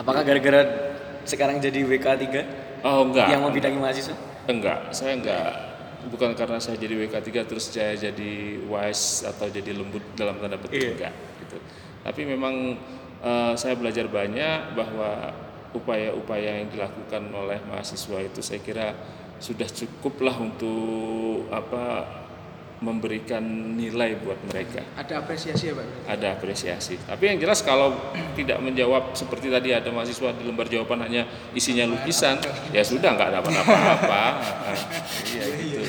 Apakah 0.00 0.24
gara-gara 0.24 0.62
sekarang 1.28 1.60
jadi 1.60 1.84
WK3 1.84 2.24
Oh 2.82 3.06
enggak. 3.06 3.28
yang 3.28 3.42
membidangi 3.44 3.78
mahasiswa? 3.78 4.16
Enggak, 4.48 4.90
saya 4.90 5.14
enggak 5.16 5.50
bukan 6.00 6.32
karena 6.32 6.56
saya 6.56 6.80
jadi 6.80 6.96
WK3 6.96 7.28
terus 7.44 7.68
saya 7.68 7.92
jadi 7.92 8.32
wise 8.64 9.28
atau 9.28 9.52
jadi 9.52 9.76
lembut 9.76 10.00
dalam 10.16 10.40
tanda 10.40 10.56
petik 10.56 10.80
Iya. 10.80 10.90
enggak 10.96 11.14
gitu. 11.44 11.56
Tapi 12.00 12.20
memang 12.24 12.54
eh, 13.20 13.52
saya 13.54 13.76
belajar 13.76 14.08
banyak 14.08 14.72
bahwa 14.72 15.28
upaya-upaya 15.70 16.64
yang 16.64 16.68
dilakukan 16.68 17.30
oleh 17.30 17.60
mahasiswa 17.68 18.18
itu 18.18 18.40
saya 18.40 18.58
kira 18.58 18.96
sudah 19.38 19.68
cukuplah 19.68 20.36
untuk 20.36 21.46
apa 21.48 22.04
memberikan 22.80 23.44
nilai 23.76 24.16
buat 24.24 24.40
mereka 24.48 24.80
Ada 24.96 25.20
apresiasi 25.20 25.68
ya 25.68 25.74
Pak? 25.76 25.86
ada 26.08 26.26
apresiasi. 26.32 26.96
Tapi 26.96 27.22
yang 27.28 27.38
jelas 27.38 27.60
kalau 27.60 27.92
tidak 28.32 28.56
menjawab 28.58 29.12
seperti 29.12 29.52
tadi 29.52 29.76
ada 29.76 29.92
mahasiswa 29.92 30.32
di 30.32 30.48
lembar 30.48 30.64
jawaban 30.64 31.04
hanya 31.04 31.28
isinya 31.52 31.84
lukisan, 31.84 32.40
ya 32.72 32.80
sudah 32.80 33.14
nggak 33.14 33.30
dapat 33.36 33.52
apa-apa. 33.52 34.24
Iya 35.30 35.44
gitu. 35.60 35.80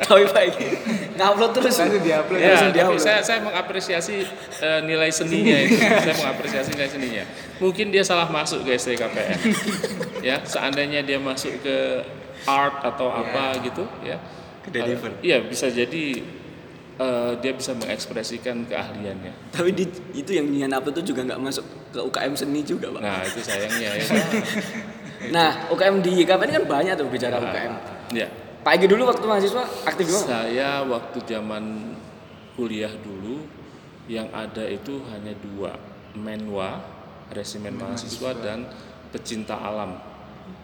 Tapi 0.00 0.22
Pak 0.32 0.42
Egi 0.48 0.68
ngupload 1.18 1.52
terus. 1.54 1.74
Langsung 1.78 2.02
diupload. 2.02 2.38
Ya, 2.40 2.48
Langsung 2.54 2.70
tapi 2.72 2.78
diupload. 2.80 3.02
saya 3.04 3.18
saya 3.22 3.38
mengapresiasi 3.44 4.16
eh, 4.58 4.80
nilai 4.82 5.10
seninya 5.12 5.56
itu. 5.60 5.76
saya 6.08 6.16
mengapresiasi 6.16 6.70
nilai 6.74 6.90
seninya. 6.90 7.24
Mungkin 7.58 7.90
dia 7.90 8.02
salah 8.02 8.26
masuk 8.30 8.64
ke 8.64 8.74
STKPN. 8.74 9.38
ya, 10.28 10.40
seandainya 10.42 11.02
dia 11.02 11.18
masuk 11.20 11.52
ke 11.60 11.76
art 12.46 12.80
atau 12.82 13.10
apa 13.10 13.58
gitu, 13.60 13.82
ya. 14.00 14.16
Ke 14.64 14.68
deliver. 14.74 15.10
Iya, 15.22 15.44
bisa 15.46 15.70
jadi 15.70 16.04
eh, 16.98 17.32
dia 17.38 17.52
bisa 17.54 17.72
mengekspresikan 17.78 18.66
keahliannya. 18.66 19.54
Tapi 19.54 19.70
di, 19.72 19.84
itu 20.14 20.30
yang 20.34 20.50
nian 20.50 20.74
upload 20.74 21.00
itu 21.00 21.14
juga 21.14 21.34
nggak 21.34 21.40
masuk 21.40 21.64
ke 21.94 22.00
UKM 22.02 22.34
seni 22.34 22.60
juga 22.66 22.92
Pak. 22.92 23.00
Nah, 23.00 23.22
itu 23.24 23.40
sayangnya 23.40 23.90
ya. 23.96 24.04
Nah, 25.18 25.66
UKM 25.74 25.98
di 25.98 26.22
KPN 26.22 26.62
kan 26.62 26.64
banyak 26.70 26.94
tuh 26.94 27.10
bicara 27.10 27.42
UKM. 27.42 27.74
Ya, 28.14 28.30
Pak 28.62 28.78
Egi 28.78 28.86
dulu 28.86 29.10
waktu 29.10 29.26
mahasiswa 29.26 29.66
aktif 29.82 30.06
di 30.06 30.12
mana? 30.14 30.26
saya 30.30 30.70
waktu 30.86 31.18
zaman 31.26 31.64
kuliah 32.54 32.94
dulu 33.02 33.42
yang 34.06 34.30
ada 34.30 34.62
itu 34.64 35.02
hanya 35.10 35.34
dua, 35.42 35.74
Menwa, 36.14 36.80
resimen 37.34 37.76
mahasiswa 37.76 38.30
dan 38.40 38.70
pecinta 39.10 39.58
alam. 39.58 40.00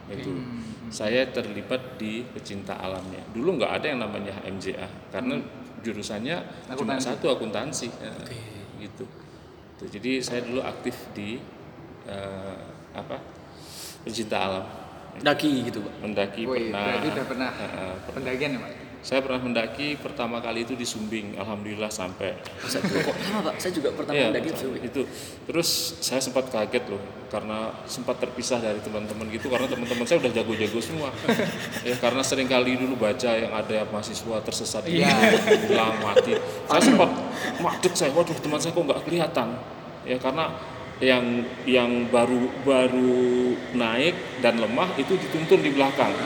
Itu. 0.09 0.33
Saya 0.95 1.27
terlibat 1.27 1.99
di 1.99 2.23
pecinta 2.23 2.79
alamnya. 2.79 3.19
Dulu 3.35 3.59
nggak 3.59 3.83
ada 3.83 3.87
yang 3.91 3.99
namanya 3.99 4.31
HMJA 4.39 4.87
karena 5.11 5.43
jurusannya 5.83 6.37
cuma 6.71 6.95
Akuntansi. 6.95 7.07
satu 7.11 7.27
akuntansi. 7.29 7.87
Ya, 7.99 8.15
Gitu. 8.79 9.05
Tuh, 9.75 9.89
jadi 9.91 10.23
saya 10.23 10.47
dulu 10.47 10.63
aktif 10.63 10.95
di 11.11 11.43
eh, 12.07 12.57
apa? 12.95 13.19
Pecinta 14.07 14.39
alam. 14.39 14.65
Daki 15.15 15.67
gitu 15.67 15.79
Pak. 15.83 15.95
Mendaki 15.99 16.43
Wih, 16.47 16.71
pernah. 16.71 16.85
berarti 16.85 17.07
udah 17.11 17.27
pernah 17.27 17.51
pernah. 17.51 18.15
pendakian 18.15 18.51
ya 18.55 18.61
Pak? 18.63 18.71
Saya 19.05 19.21
pernah 19.21 19.37
mendaki 19.37 20.01
pertama 20.01 20.41
kali 20.41 20.65
itu 20.65 20.73
di 20.73 20.89
Sumbing, 20.89 21.37
alhamdulillah 21.37 21.93
sampai. 21.93 22.41
Saya 22.65 22.81
kok 22.89 23.13
sama 23.21 23.53
Pak, 23.53 23.61
saya 23.61 23.73
juga 23.77 23.93
pertama 23.93 24.17
Iya, 24.17 24.33
mendaki 24.33 24.49
betul. 24.57 24.61
Suwi. 24.65 24.79
itu. 24.81 25.03
Terus 25.45 25.69
saya 26.01 26.25
sempat 26.25 26.49
kaget 26.49 26.89
loh, 26.89 27.05
karena 27.29 27.69
sempat 27.85 28.17
terpisah 28.17 28.65
dari 28.65 28.81
teman-teman 28.81 29.29
gitu, 29.29 29.53
karena 29.53 29.69
teman-teman 29.69 30.09
saya 30.09 30.25
udah 30.25 30.33
jago-jago 30.33 30.81
semua. 30.81 31.13
ya 31.89 32.01
karena 32.01 32.25
sering 32.25 32.49
kali 32.49 32.81
dulu 32.81 32.97
baca 32.97 33.29
yang 33.37 33.53
ada 33.53 33.85
mahasiswa 33.93 34.37
tersesat 34.41 34.89
di 34.89 35.05
hilang 35.05 36.01
mati. 36.01 36.41
Saya 36.65 36.81
sempat 36.81 37.11
madek 37.61 37.93
saya, 37.93 38.09
waduh 38.17 38.41
teman 38.41 38.57
saya 38.57 38.73
kok 38.73 38.89
nggak 38.89 39.05
kelihatan. 39.05 39.49
Ya 40.09 40.17
karena 40.17 40.49
yang 41.05 41.45
yang 41.69 42.09
baru 42.09 42.49
baru 42.65 43.53
naik 43.77 44.41
dan 44.41 44.57
lemah 44.57 44.97
itu 44.97 45.13
dituntun 45.13 45.61
di 45.61 45.77
belakang. 45.77 46.17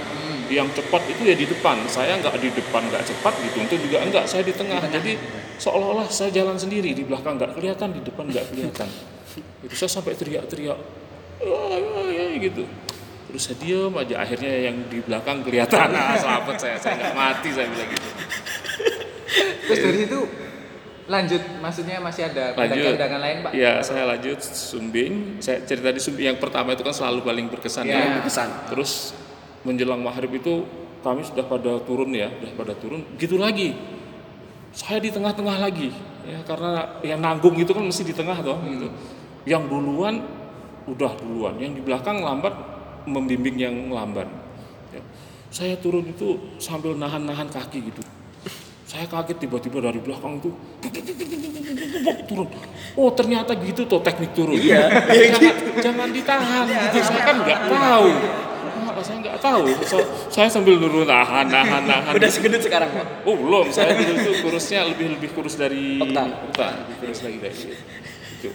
Yang 0.48 0.80
cepat 0.80 1.02
itu 1.12 1.22
ya 1.28 1.36
di 1.36 1.46
depan. 1.46 1.76
Saya 1.88 2.16
nggak 2.18 2.34
di 2.40 2.48
depan 2.52 2.82
nggak 2.88 3.04
cepat, 3.04 3.34
dituntun 3.44 3.78
juga 3.84 3.98
enggak. 4.04 4.24
Saya 4.24 4.42
di 4.44 4.52
tengah. 4.56 4.80
Jadi 4.88 5.12
seolah-olah 5.60 6.08
saya 6.08 6.32
jalan 6.32 6.56
sendiri 6.56 6.96
di 6.96 7.04
belakang 7.04 7.36
nggak 7.36 7.52
kelihatan, 7.56 7.88
di 7.92 8.00
depan 8.00 8.24
nggak 8.32 8.46
kelihatan. 8.52 8.88
itu 9.64 9.74
saya 9.76 9.90
sampai 9.92 10.16
teriak-teriak, 10.16 10.78
gitu. 12.40 12.64
Terus 13.28 13.42
saya 13.44 13.56
diem 13.60 13.92
aja. 13.92 14.14
Akhirnya 14.24 14.52
yang 14.72 14.76
di 14.88 14.98
belakang 15.04 15.44
kelihatan. 15.44 15.92
Nah, 15.92 16.16
selamat 16.16 16.56
saya, 16.56 16.76
saya 16.80 16.94
nggak 16.96 17.14
mati 17.14 17.48
saya 17.52 17.66
bilang 17.68 17.88
gitu. 17.92 18.08
Terus 19.68 19.78
dari 19.84 19.98
situ 20.08 20.20
lanjut, 21.08 21.42
maksudnya 21.64 21.96
masih 22.04 22.28
ada 22.28 22.52
lanjut 22.52 22.84
pendakian-pendakian 22.84 23.20
lain 23.24 23.36
Pak? 23.40 23.50
ya 23.56 23.72
saya 23.80 24.04
lanjut 24.04 24.38
Sumbing 24.44 25.40
saya 25.40 25.64
cerita 25.64 25.88
di 25.88 26.00
Sumbing 26.04 26.36
yang 26.36 26.38
pertama 26.38 26.76
itu 26.76 26.84
kan 26.84 26.92
selalu 26.92 27.24
paling 27.24 27.48
berkesan 27.48 27.88
Ya. 27.88 27.96
ya 27.96 28.08
Berkesan. 28.20 28.48
terus 28.68 29.16
menjelang 29.66 30.02
maghrib 30.02 30.38
itu 30.38 30.66
kami 31.02 31.22
sudah 31.22 31.46
pada 31.46 31.78
turun 31.82 32.10
ya 32.14 32.30
sudah 32.30 32.52
pada 32.58 32.74
turun. 32.74 33.00
Gitu 33.16 33.38
lagi. 33.38 33.74
Saya 34.74 35.00
di 35.02 35.10
tengah-tengah 35.10 35.56
lagi 35.58 35.90
ya 36.28 36.44
karena 36.44 37.00
yang 37.00 37.24
nanggung 37.24 37.56
itu 37.56 37.72
kan 37.72 37.80
mesti 37.80 38.02
di 38.04 38.14
tengah 38.14 38.38
toh 38.42 38.58
gitu. 38.66 38.88
Yang 39.48 39.62
duluan 39.70 40.20
udah 40.86 41.12
duluan. 41.18 41.54
Yang 41.56 41.80
di 41.80 41.82
belakang 41.82 42.20
lambat 42.22 42.54
membimbing 43.08 43.56
yang 43.56 43.76
lamban 43.88 44.28
Ya. 44.88 45.04
saya 45.52 45.76
turun 45.76 46.00
itu 46.08 46.56
sambil 46.56 46.96
nahan-nahan 46.96 47.44
kaki 47.52 47.92
gitu. 47.92 48.00
Saya 48.88 49.04
kaget 49.04 49.36
tiba-tiba 49.36 49.84
dari 49.84 50.00
belakang 50.00 50.40
itu 50.40 50.48
turun. 52.24 52.48
Oh 52.96 53.12
ternyata 53.12 53.52
gitu 53.60 53.84
tuh 53.84 54.00
teknik 54.00 54.32
turun. 54.32 54.56
Iya, 54.56 54.88
jangan, 55.12 55.54
jangan 55.84 56.08
ditahan 56.08 56.64
gitu. 56.72 56.98
Saya 57.04 57.20
kan 57.20 57.36
nggak 57.44 57.60
tahu 57.68 58.08
Wah, 58.98 59.06
saya 59.06 59.22
nggak 59.22 59.38
tahu 59.38 59.62
So- 59.86 60.10
saya 60.26 60.50
sambil 60.50 60.74
nurun 60.74 61.06
nahan 61.06 61.46
nahan 61.46 61.86
nahan 61.86 62.12
Udah 62.18 62.26
segendut 62.26 62.58
sekarang 62.58 62.90
Pak. 62.90 63.22
Oh 63.22 63.38
belum, 63.38 63.70
saya 63.70 63.94
dulu 63.94 64.10
itu 64.18 64.42
kurusnya 64.42 64.90
lebih 64.90 65.14
lebih 65.14 65.30
kurus 65.38 65.54
dari 65.54 66.02
Okta. 66.02 66.26
Okta, 66.50 66.66
lebih 66.82 66.94
kurus 66.98 67.18
lagi 67.22 67.38
dari 67.38 67.54
itu. 67.54 67.74
Gitu. 68.42 68.50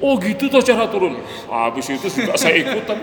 Oh 0.00 0.16
gitu 0.16 0.48
tuh 0.48 0.64
cara 0.64 0.88
turun. 0.88 1.20
Habis 1.44 1.92
itu 1.92 2.08
juga 2.08 2.40
saya 2.40 2.56
ikutan. 2.56 2.96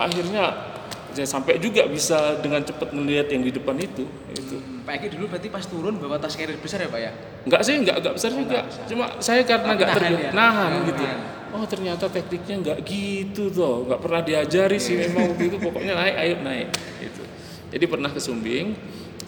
Akhirnya 0.00 0.72
saya 1.12 1.26
sampai 1.28 1.60
juga 1.60 1.84
bisa 1.84 2.40
dengan 2.40 2.64
cepat 2.64 2.96
melihat 2.96 3.28
yang 3.28 3.44
di 3.44 3.52
depan 3.52 3.76
itu. 3.76 4.08
Itu. 4.32 4.56
Pak 4.88 4.96
Egi 4.96 5.20
dulu 5.20 5.28
berarti 5.28 5.48
pas 5.52 5.64
turun 5.68 6.00
bawa 6.00 6.16
tas 6.16 6.32
carrier 6.32 6.56
besar 6.56 6.80
ya 6.80 6.88
Pak 6.88 7.00
ya? 7.02 7.12
Enggak 7.44 7.60
sih, 7.60 7.74
enggak 7.76 7.96
enggak 8.00 8.14
besar 8.16 8.30
juga. 8.32 8.58
Cuma 8.88 9.04
saya 9.20 9.44
karena 9.44 9.76
enggak 9.76 9.88
Nahan 9.92 9.98
terbiasa 10.00 10.24
ya? 10.24 10.30
nahan 10.32 10.70
Nahan. 10.72 10.88
gitu. 10.88 11.04
Oh 11.50 11.66
ternyata 11.66 12.06
tekniknya 12.06 12.56
enggak 12.62 12.78
gitu 12.86 13.50
tuh, 13.50 13.86
enggak 13.86 14.00
pernah 14.00 14.22
diajari 14.22 14.78
sih 14.78 14.94
memang 14.94 15.34
waktu 15.34 15.50
itu 15.50 15.56
pokoknya 15.58 15.98
naik 15.98 16.16
ayo 16.22 16.34
naik 16.46 16.68
gitu. 17.02 17.22
Jadi 17.70 17.84
pernah 17.90 18.10
ke 18.10 18.20
Sumbing, 18.22 18.74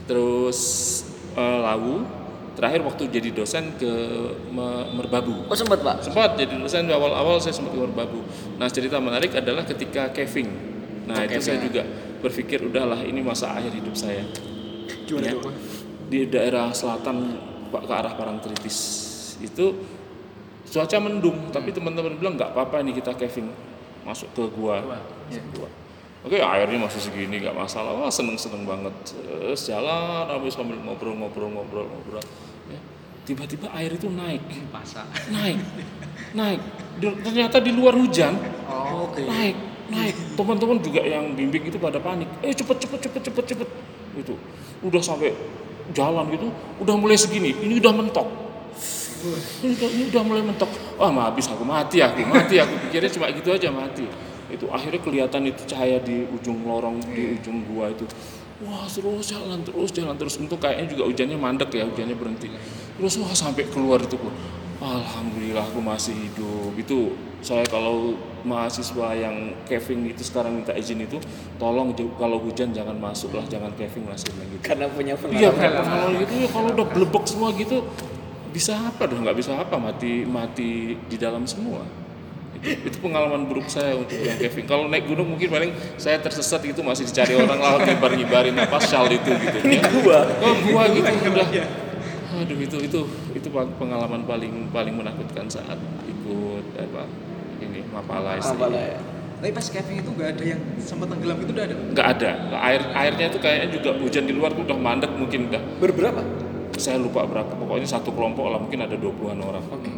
terus 0.07 0.59
eh, 1.35 1.59
Lawu, 1.63 2.07
terakhir 2.55 2.81
waktu 2.85 3.11
jadi 3.11 3.31
dosen 3.33 3.75
ke 3.75 3.93
Me- 4.55 4.89
Merbabu. 4.95 5.51
Oh 5.51 5.57
sempat 5.57 5.83
Pak. 5.83 6.07
Sempat 6.07 6.39
jadi 6.39 6.55
dosen 6.55 6.87
di 6.87 6.95
awal-awal 6.95 7.41
saya 7.43 7.57
sempat 7.57 7.75
ke 7.75 7.81
Merbabu. 7.81 8.23
Nah 8.61 8.69
cerita 8.71 9.01
menarik 9.03 9.33
adalah 9.35 9.67
ketika 9.67 10.13
caving. 10.15 10.49
Nah 11.09 11.27
itu 11.27 11.43
saya 11.43 11.59
juga 11.59 11.83
berpikir 12.23 12.63
udahlah 12.63 13.03
ini 13.03 13.19
masa 13.19 13.51
akhir 13.57 13.75
hidup 13.75 13.99
saya. 13.99 14.23
Gimana 15.09 15.27
Ya. 15.27 15.35
Di 16.13 16.29
daerah 16.29 16.71
selatan 16.77 17.41
Pak 17.73 17.89
ke 17.89 17.93
arah 17.97 18.13
Parangtritis 18.13 18.79
itu 19.41 19.75
cuaca 20.73 20.97
mendung, 20.97 21.53
tapi 21.53 21.69
teman-teman 21.69 22.17
bilang 22.17 22.35
nggak 22.35 22.57
apa-apa 22.57 22.81
ini 22.81 22.97
kita 22.97 23.13
caving 23.13 23.53
masuk 24.03 24.33
ke 24.33 24.49
gua. 24.51 24.81
Masuk 25.29 25.45
ke 25.45 25.51
gua. 25.61 25.69
Oke 26.23 26.39
airnya 26.39 26.79
masih 26.81 27.03
segini 27.03 27.39
nggak 27.39 27.53
masalah, 27.53 27.93
wah 27.93 28.09
seneng 28.09 28.41
seneng 28.41 28.65
banget. 28.65 28.95
Terus 29.05 29.69
jalan 29.69 30.25
habis 30.27 30.57
sambil 30.57 30.81
ngobrol-ngobrol 30.81 31.53
ngobrol-ngobrol. 31.53 32.25
Ya. 32.67 32.81
Tiba-tiba 33.23 33.69
air 33.75 33.93
itu 33.93 34.09
naik, 34.09 34.41
Pasak. 34.73 35.05
naik, 35.29 35.61
naik. 36.33 36.61
Di- 36.97 37.19
Ternyata 37.21 37.61
di 37.61 37.71
luar 37.71 37.93
hujan, 37.93 38.33
Oh, 38.65 39.11
oke. 39.11 39.23
naik 39.23 39.57
naik 39.93 40.17
teman-teman 40.33 40.81
juga 40.81 41.05
yang 41.05 41.37
bimbing 41.37 41.69
itu 41.69 41.77
pada 41.77 42.01
panik 42.01 42.25
eh 42.41 42.57
cepet 42.57 42.81
cepet 42.81 42.99
cepet 43.03 43.23
cepet 43.29 43.45
cepet 43.45 43.69
itu 44.17 44.33
udah 44.81 45.03
sampai 45.05 45.37
jalan 45.93 46.33
gitu 46.33 46.49
udah 46.81 46.97
mulai 46.97 47.13
segini 47.13 47.53
ini 47.53 47.77
udah 47.77 47.93
mentok 47.93 48.25
ini 49.63 50.03
udah, 50.11 50.23
mulai 50.27 50.43
mentok. 50.43 50.71
Wah 50.99 51.11
mah 51.15 51.31
habis 51.31 51.47
aku 51.47 51.63
mati 51.63 52.03
aku 52.03 52.27
mati 52.27 52.59
aku 52.59 52.75
pikirnya 52.89 53.11
cuma 53.15 53.31
gitu 53.31 53.49
aja 53.55 53.69
mati. 53.71 54.05
Itu 54.51 54.69
akhirnya 54.69 55.01
kelihatan 55.01 55.49
itu 55.49 55.63
cahaya 55.65 56.03
di 56.03 56.27
ujung 56.29 56.67
lorong 56.67 57.01
di 57.15 57.39
ujung 57.39 57.65
gua 57.71 57.89
itu. 57.89 58.05
Wah 58.63 58.87
terus 58.87 59.31
jalan 59.31 59.63
terus 59.63 59.91
jalan 59.95 60.15
terus. 60.19 60.35
Untuk 60.39 60.59
kayaknya 60.59 60.93
juga 60.93 61.03
hujannya 61.09 61.39
mandek 61.39 61.71
ya 61.73 61.87
hujannya 61.87 62.15
berhenti. 62.19 62.51
Terus 62.99 63.15
wah 63.23 63.33
sampai 63.33 63.65
keluar 63.71 64.03
itu 64.03 64.19
gua. 64.19 64.35
Alhamdulillah 64.83 65.63
aku 65.63 65.79
masih 65.79 66.11
hidup. 66.15 66.75
Itu 66.75 67.15
saya 67.39 67.63
kalau 67.71 68.19
mahasiswa 68.43 69.15
yang 69.15 69.55
caving 69.71 70.11
itu 70.11 70.27
sekarang 70.27 70.59
minta 70.59 70.75
izin 70.75 70.99
itu, 71.07 71.23
tolong 71.63 71.95
kalau 72.19 72.43
hujan 72.43 72.75
jangan 72.75 72.99
masuk 72.99 73.39
lah, 73.39 73.47
jangan 73.47 73.71
caving 73.79 74.03
lah 74.11 74.19
gitu. 74.19 74.59
Karena 74.63 74.91
punya 74.91 75.15
Iya, 75.15 75.23
pengalaman. 75.23 75.55
kayak 75.55 75.75
pengalaman. 75.79 76.21
gitu. 76.27 76.33
Ya 76.43 76.49
kalau 76.51 76.69
udah 76.75 76.87
blebek 76.91 77.25
semua 77.31 77.49
gitu 77.55 77.77
bisa 78.53 78.77
apa 78.77 79.09
dong? 79.09 79.25
Nggak 79.25 79.37
bisa 79.41 79.57
apa 79.57 79.77
mati 79.81 80.29
mati 80.29 80.95
di 81.09 81.17
dalam 81.17 81.49
semua. 81.49 81.83
Itu, 82.63 82.69
itu 82.87 82.97
pengalaman 83.03 83.49
buruk 83.49 83.67
saya 83.67 83.99
untuk 83.99 84.15
yang 84.15 84.39
caving. 84.39 84.69
Kalau 84.69 84.87
naik 84.87 85.11
gunung 85.11 85.35
mungkin 85.35 85.51
paling 85.51 85.73
saya 85.99 86.21
tersesat 86.23 86.63
gitu 86.63 86.85
masih 86.85 87.09
dicari 87.09 87.35
orang 87.35 87.59
lawan 87.59 87.83
nyebar 87.83 88.13
nyebarin 88.15 88.55
apa 88.61 88.79
shawl 88.79 89.11
itu 89.11 89.33
gitu. 89.35 89.59
Ini 89.67 89.83
gua. 90.05 90.31
Oh 90.39 90.55
gua 90.71 90.83
gitu 90.93 91.11
udah. 91.11 91.49
Aduh 92.33 92.59
itu 92.61 92.77
itu 92.87 93.01
itu 93.35 93.49
pengalaman 93.53 94.23
paling 94.29 94.71
paling 94.71 94.95
menakutkan 94.95 95.51
saat 95.51 95.81
ikut 96.07 96.65
apa 96.79 97.09
ini 97.59 97.83
mapala 97.91 98.39
istri. 98.39 98.55
Apa 98.55 98.69
lah 98.71 98.85
ya? 98.95 98.99
Tapi 99.43 99.51
pas 99.51 99.67
caving 99.67 99.99
itu 100.07 100.11
gak 100.15 100.39
ada 100.39 100.45
yang 100.55 100.61
sempat 100.79 101.11
tenggelam 101.11 101.35
itu 101.43 101.51
udah 101.51 101.65
ada. 101.67 101.75
Nggak 101.75 102.09
ada. 102.15 102.31
Air 102.63 102.83
airnya 102.95 103.27
itu 103.27 103.39
kayaknya 103.43 103.69
juga 103.75 103.91
hujan 103.99 104.23
di 104.23 104.33
luar 104.39 104.55
tuh 104.55 104.63
udah 104.63 104.79
mandek 104.79 105.11
mungkin 105.19 105.51
udah 105.51 105.63
Berberapa? 105.83 106.23
Saya 106.81 106.97
lupa 107.01 107.25
berapa 107.29 107.53
pokoknya 107.53 107.89
satu 107.89 108.13
kelompok 108.13 108.49
lah 108.49 108.59
mungkin 108.61 108.81
ada 108.85 108.97
20-an 108.97 109.39
orang 109.41 109.65
Oke. 109.69 109.93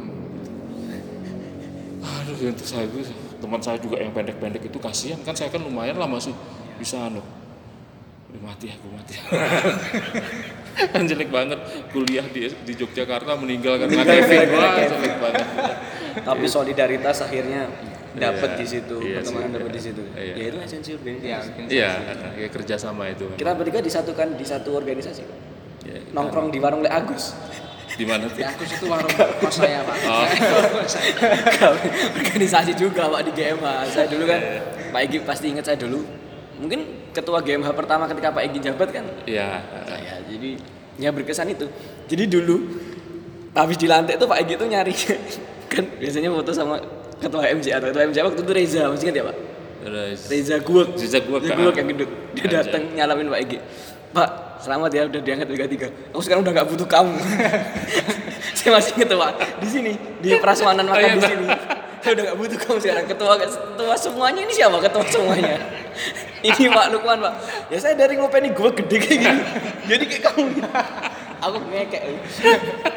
aduh 2.04 2.36
itu 2.36 2.64
saya 2.64 2.84
itu 2.88 3.06
teman 3.38 3.60
saya 3.60 3.78
juga 3.80 4.00
yang 4.00 4.12
pendek-pendek 4.12 4.66
itu 4.66 4.78
kasihan 4.80 5.20
kan 5.22 5.36
saya 5.36 5.52
kan 5.52 5.62
lumayan 5.62 5.96
lah 6.00 6.08
masih 6.08 6.34
bisa 6.80 7.08
anu 7.08 7.22
Udah 8.34 8.50
mati 8.50 8.66
aku 8.66 8.90
mati 8.90 9.14
kan 10.92 11.06
jelek 11.06 11.30
banget 11.30 11.60
kuliah 11.94 12.26
di 12.26 12.50
di 12.50 12.72
Yogyakarta 12.74 13.38
meninggal 13.38 13.78
karena 13.78 14.02
caving 14.02 14.50
wah 14.50 14.74
jelek 14.82 15.14
banget 15.22 15.46
Tapi 16.14 16.46
solidaritas 16.46 17.26
akhirnya 17.26 17.66
dapat 18.14 18.54
Iya, 18.54 18.58
di 18.62 18.66
situ, 18.66 18.96
iya 19.02 19.18
pertemanan 19.18 19.50
dapat 19.50 19.70
iya. 19.70 19.74
di 19.74 19.82
situ. 19.82 20.02
Iya. 20.14 20.34
Ya 20.38 20.44
itu 20.46 20.58
esensi 20.62 20.90
organisasi. 20.94 21.26
Iya, 21.26 21.38
mungkin 21.42 21.64
iya 21.66 21.90
ya 22.38 22.48
kerja 22.54 22.74
sama 22.78 23.10
itu 23.10 23.26
Kita 23.34 23.52
bertiga 23.58 23.82
disatukan 23.82 24.38
di 24.38 24.46
satu 24.46 24.70
organisasi. 24.78 25.22
Ya, 25.84 26.00
Nongkrong 26.10 26.48
di 26.48 26.58
warung 26.58 26.80
Le 26.80 26.88
Agus. 26.88 27.36
di 27.94 28.02
mana 28.02 28.26
tuh 28.26 28.42
Ya 28.42 28.50
aku 28.50 28.66
situ 28.66 28.90
warung 28.90 29.06
kos 29.38 29.54
saya 29.54 29.86
Pak. 29.86 29.96
Oh. 30.02 30.26
organisasi 32.18 32.74
juga 32.74 33.06
Pak 33.06 33.20
di 33.22 33.32
GMH. 33.32 33.66
Saya 33.94 34.06
dulu 34.10 34.24
kan 34.26 34.40
Pak 34.90 35.00
Egi 35.06 35.18
pasti 35.22 35.46
ingat 35.54 35.64
saya 35.64 35.78
dulu. 35.78 36.02
Mungkin 36.58 37.10
ketua 37.14 37.38
GMH 37.38 37.70
pertama 37.70 38.10
ketika 38.10 38.34
Pak 38.34 38.42
Egi 38.50 38.58
jabat 38.58 38.88
kan 38.90 39.04
Iya. 39.26 39.62
saya. 39.86 40.14
Jadi 40.26 40.58
ya 40.98 41.10
berkesan 41.10 41.50
itu. 41.50 41.70
Jadi 42.10 42.24
dulu 42.26 42.56
habis 43.54 43.78
dilantik 43.78 44.18
tuh 44.18 44.26
Pak 44.26 44.42
Egi 44.42 44.54
tuh 44.58 44.66
nyari 44.66 44.94
kan 45.72 45.84
biasanya 45.98 46.30
foto 46.30 46.50
sama 46.50 46.82
ketua 47.18 47.46
MJ 47.46 47.78
atau 47.78 47.86
ketua 47.90 48.02
MJ 48.06 48.18
waktu 48.22 48.40
itu 48.42 48.52
Reza, 48.52 48.90
masih 48.90 49.06
ingat 49.06 49.16
ya 49.22 49.24
Pak? 49.30 49.36
Reza 50.26 50.56
Guwek. 50.58 50.88
Reza 50.98 51.18
Guwek, 51.22 51.42
Reza. 51.46 51.54
Guwek 51.54 51.74
yang 51.78 51.88
gendut. 51.94 52.10
Dia 52.34 52.46
datang 52.50 52.82
nyalamin 52.90 53.30
Pak 53.30 53.40
Egi. 53.46 53.58
Pak, 54.14 54.62
selamat 54.62 54.90
ya 54.94 55.02
udah 55.10 55.20
diangkat 55.26 55.48
Liga 55.50 55.66
3. 55.66 56.14
Aku 56.14 56.22
sekarang 56.22 56.46
udah 56.46 56.54
gak 56.54 56.68
butuh 56.70 56.86
kamu. 56.86 57.18
Saya 58.58 58.70
masih 58.78 58.94
inget 58.94 59.10
tuh, 59.10 59.18
Pak. 59.18 59.32
Di 59.58 59.68
sini, 59.68 59.92
di 60.22 60.38
prasmanan 60.38 60.86
makan 60.86 61.02
Oh, 61.02 61.02
iya, 61.02 61.14
di 61.18 61.22
sini. 61.26 61.46
Saya 61.98 62.12
udah 62.14 62.24
gak 62.30 62.38
butuh 62.38 62.58
kamu 62.62 62.78
sekarang. 62.78 63.04
Ketua 63.10 63.34
ketua 63.42 63.94
semuanya 63.98 64.40
ini 64.46 64.52
siapa? 64.54 64.78
Ketua 64.78 65.02
semuanya. 65.10 65.58
ini 66.46 66.64
Pak 66.70 66.86
Lukman, 66.94 67.18
Pak. 67.26 67.34
Ya 67.74 67.78
saya 67.82 67.98
dari 67.98 68.14
ngopeni 68.14 68.54
gue 68.54 68.70
gede 68.78 68.96
kayak 69.02 69.18
gini. 69.18 69.40
Jadi 69.90 70.04
kayak 70.06 70.22
kamu. 70.30 70.46
Aku 71.42 71.58
ngekek. 71.74 72.02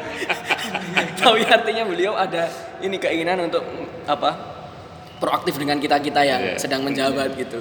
Tapi 1.18 1.42
artinya 1.50 1.82
beliau 1.82 2.14
ada 2.14 2.46
ini 2.78 2.94
keinginan 3.02 3.50
untuk 3.50 3.66
apa? 4.06 4.54
proaktif 5.18 5.58
dengan 5.58 5.82
kita 5.82 5.98
kita 5.98 6.22
yang 6.22 6.54
Iya. 6.54 6.62
sedang 6.62 6.86
menjabat 6.86 7.34
gitu 7.34 7.58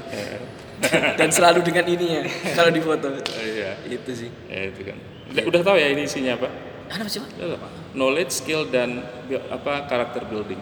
dan 1.20 1.30
selalu 1.34 1.66
dengan 1.66 1.86
ini 1.90 2.06
ya 2.06 2.22
kalau 2.54 2.70
di 2.70 2.82
foto 2.82 3.10
iya. 3.42 3.74
Itu 3.90 4.12
sih. 4.14 4.30
Ya 4.46 4.70
itu 4.70 4.82
kan. 4.86 4.98
Udah, 5.34 5.44
udah 5.50 5.62
tahu 5.66 5.78
ya 5.82 5.88
ini 5.92 6.06
isinya 6.06 6.38
apa 6.38 6.48
apa 6.88 7.10
sih 7.10 7.20
pak? 7.20 7.32
Knowledge, 7.98 8.32
skill 8.32 8.70
dan 8.72 9.04
apa 9.52 9.90
karakter 9.90 10.24
building. 10.30 10.60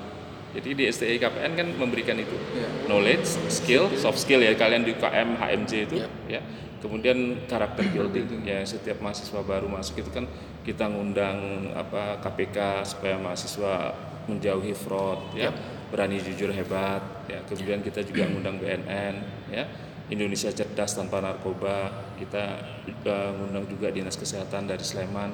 Jadi 0.55 0.69
di 0.71 0.83
STI 0.87 1.19
KPN 1.19 1.51
kan 1.59 1.67
memberikan 1.75 2.15
itu. 2.15 2.33
Iya. 2.55 2.87
knowledge, 2.87 3.27
skill, 3.51 3.91
soft 3.99 4.17
skill 4.23 4.39
ya. 4.39 4.55
Kalian 4.55 4.87
di 4.87 4.95
KM 4.95 5.35
HMJ 5.35 5.71
itu 5.91 5.95
Iya. 5.99 6.07
ya. 6.31 6.41
Kemudian 6.79 7.43
karakter 7.49 7.83
building. 7.91 8.45
ya 8.45 8.63
setiap 8.63 9.01
mahasiswa 9.03 9.41
baru 9.43 9.67
masuk 9.67 9.99
itu 10.05 10.09
kan 10.13 10.25
kita 10.63 10.87
ngundang 10.87 11.69
apa 11.75 12.21
KPK 12.23 12.87
supaya 12.87 13.19
mahasiswa 13.19 13.93
menjauhi 14.25 14.73
fraud 14.73 15.37
ya, 15.37 15.53
berani 15.93 16.17
jujur 16.17 16.49
hebat 16.49 17.03
ya. 17.29 17.41
Kemudian 17.45 17.83
kita 17.83 18.01
juga 18.01 18.25
ngundang 18.31 18.57
BNN 18.57 19.13
ya. 19.53 19.65
Indonesia 20.09 20.53
cerdas 20.53 20.93
tanpa 20.93 21.21
narkoba. 21.21 21.89
Kita 22.19 22.61
juga 22.85 23.33
ngundang 23.33 23.65
juga 23.69 23.89
dinas 23.89 24.17
kesehatan 24.17 24.69
dari 24.69 24.85
Sleman 24.85 25.33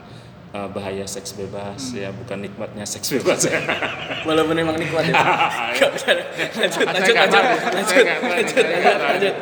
uh, 0.55 0.67
bahaya 0.71 1.03
seks 1.07 1.35
bebas. 1.35 1.91
Ya 1.95 2.11
bukan 2.11 2.43
nikmatnya 2.43 2.85
seks 2.87 3.11
bebas. 3.19 3.47
Ya 3.47 3.59
walaupun 4.27 4.55
memang 4.55 4.75
nikmat 4.79 5.11
ya. 5.11 5.15
Usah. 5.95 6.15
lanjut 6.59 6.85
lanjut 6.87 7.15
lanjut. 7.15 7.43
lanjut 7.71 8.05
lanjut 8.05 8.65
lanjut 8.67 8.99
lanjut. 8.99 9.35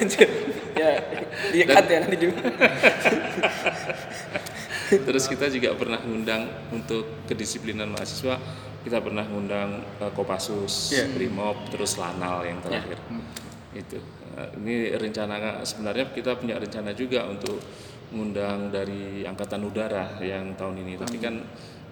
Lanjut. 0.00 0.28
Ya 0.76 0.90
ya 1.56 1.64
nanti 2.04 2.16
di 2.20 2.26
Terus 4.86 5.26
kita 5.26 5.50
juga 5.50 5.74
pernah 5.74 5.98
ngundang 5.98 6.46
untuk 6.70 7.26
kedisiplinan 7.26 7.90
mahasiswa, 7.90 8.38
kita 8.86 9.02
pernah 9.02 9.26
ngundang 9.26 9.82
eh, 9.98 10.12
Kopassus, 10.14 10.94
Iya. 10.94 11.10
Brimob, 11.10 11.58
terus 11.74 11.98
Lanal 11.98 12.46
yang 12.46 12.62
terakhir. 12.62 12.94
Itu. 13.74 13.98
Eh, 14.36 14.50
ini 14.60 14.92
rencana 14.92 15.64
sebenarnya 15.64 16.12
kita 16.12 16.36
punya 16.36 16.60
rencana 16.60 16.92
juga 16.92 17.24
untuk 17.24 17.56
ngundang 18.12 18.68
dari 18.68 19.24
angkatan 19.24 19.64
udara 19.64 20.20
yang 20.20 20.52
tahun 20.52 20.84
ini, 20.84 21.00
tapi 21.00 21.16
kan 21.16 21.40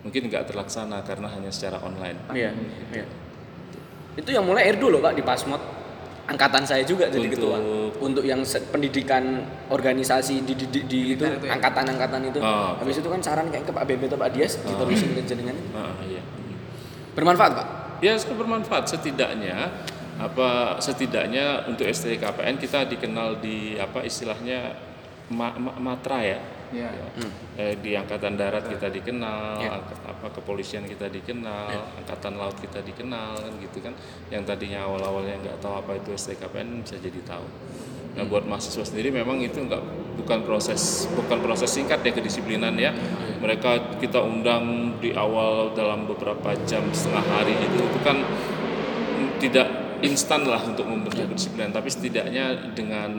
mungkin 0.05 0.29
nggak 0.29 0.53
terlaksana 0.53 1.01
karena 1.09 1.33
hanya 1.33 1.49
secara 1.49 1.81
online. 1.81 2.21
Iya, 2.37 2.53
iya. 2.93 3.05
Itu 4.21 4.29
yang 4.29 4.45
mulai 4.45 4.69
Erdo 4.69 4.93
loh 4.93 5.01
Pak 5.01 5.17
di 5.17 5.25
Pasmod. 5.25 5.63
Angkatan 6.25 6.65
saya 6.65 6.85
juga 6.85 7.09
jadi 7.09 7.29
Untuk- 7.29 7.37
ketua. 7.37 7.57
Untuk 8.05 8.25
yang 8.29 8.41
pendidikan 8.45 9.45
organisasi 9.73 10.45
di, 10.45 10.53
di, 10.57 10.67
di, 10.69 10.81
di 10.85 10.99
itu 11.17 11.25
itu 11.25 11.49
ya? 11.49 11.57
angkatan-angkatan 11.57 12.29
itu. 12.29 12.41
Oh, 12.45 12.77
Habis 12.77 13.01
itu 13.01 13.09
kan 13.09 13.21
saran 13.25 13.49
kayak 13.49 13.69
ke 13.69 13.73
Pak 13.73 13.85
Bebe 13.89 14.05
atau 14.09 14.21
Pak 14.21 14.33
Dias 14.37 14.61
diterusin 14.61 15.17
ke 15.17 15.25
jenengan. 15.25 15.57
Ah, 15.73 15.97
iya. 16.05 16.21
Bermanfaat 17.17 17.53
Pak. 17.57 17.67
Ya 18.05 18.17
bermanfaat 18.21 18.85
setidaknya 18.89 19.73
apa 20.15 20.79
setidaknya 20.79 21.67
untuk 21.67 21.85
STKPN 21.85 22.57
kita 22.57 22.87
dikenal 22.87 23.39
di 23.39 23.75
apa 23.75 24.03
istilahnya 24.03 24.75
ma- 25.31 25.57
ma- 25.57 25.77
matra 25.77 26.23
ya. 26.23 26.39
Iya. 26.75 26.91
Eh, 27.55 27.79
di 27.79 27.95
angkatan 27.95 28.35
darat 28.35 28.67
kita 28.67 28.91
dikenal, 28.91 29.63
Ya. 29.63 29.79
angkat- 29.79 30.03
apa 30.03 30.27
kepolisian 30.33 30.83
kita 30.85 31.07
dikenal, 31.07 31.71
angkatan 31.97 32.35
laut 32.35 32.59
kita 32.59 32.83
dikenal 32.83 33.39
kan 33.39 33.53
gitu 33.63 33.79
kan. 33.79 33.95
Yang 34.27 34.43
tadinya 34.45 34.83
awal-awalnya 34.83 35.39
nggak 35.39 35.63
tahu 35.63 35.75
apa 35.79 35.95
itu 35.95 36.11
STKPN 36.13 36.83
bisa 36.83 36.99
jadi 36.99 37.21
tahu. 37.23 37.47
Nah 38.15 38.27
buat 38.27 38.47
mahasiswa 38.47 38.83
sendiri 38.83 39.11
memang 39.11 39.39
itu 39.39 39.59
nggak 39.59 39.83
bukan 40.19 40.47
proses 40.47 41.07
bukan 41.11 41.43
proses 41.43 41.71
singkat 41.71 42.03
ya 42.03 42.11
kedisiplinan 42.11 42.75
ya. 42.75 42.91
Mereka 43.39 43.99
kita 44.03 44.19
undang 44.19 44.99
di 44.99 45.11
awal 45.11 45.75
dalam 45.75 46.07
beberapa 46.07 46.55
jam 46.65 46.83
setengah 46.91 47.23
hari 47.29 47.55
itu 47.55 47.79
itu 47.81 47.99
kan 48.03 48.19
tidak 49.39 49.84
instan 50.05 50.45
lah 50.45 50.61
untuk 50.63 50.85
membentuk 50.85 51.25
kedisiplinan, 51.25 51.73
tapi 51.73 51.89
setidaknya 51.89 52.77
dengan 52.77 53.11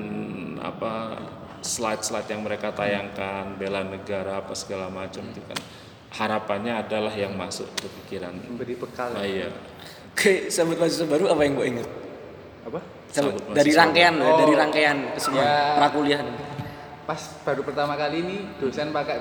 apa 0.62 1.18
slide-slide 1.60 2.30
yang 2.30 2.46
mereka 2.46 2.70
tayangkan 2.72 3.58
bela 3.58 3.82
negara 3.82 4.38
apa 4.40 4.54
segala 4.54 4.88
macam 4.88 5.26
itu 5.26 5.42
kan 5.42 5.58
harapannya 6.16 6.80
adalah 6.80 7.12
yang 7.12 7.34
masuk 7.34 7.66
ke 7.76 7.90
pikiran. 8.02 8.38
Memberi 8.38 8.78
bekal. 8.78 9.12
Nah, 9.12 9.26
iya. 9.26 9.50
Oke, 10.14 10.48
sambut 10.48 10.80
mahasiswa 10.80 11.10
baru 11.10 11.28
apa 11.28 11.42
yang 11.44 11.54
gue 11.58 11.68
ingat? 11.76 11.90
Apa? 12.64 12.80
Sambut, 13.12 13.36
Sambut 13.36 13.52
dari 13.52 13.72
rangkaian, 13.76 14.14
loh, 14.16 14.30
Oh. 14.32 14.38
dari 14.40 14.54
rangkaian 14.56 14.98
semua 15.20 15.44
Ya. 15.44 15.76
prakuliah. 15.76 16.22
Pas 17.04 17.20
baru 17.44 17.62
pertama 17.62 17.94
kali 17.94 18.24
ini 18.24 18.38
dosen 18.58 18.90
pakai 18.90 19.18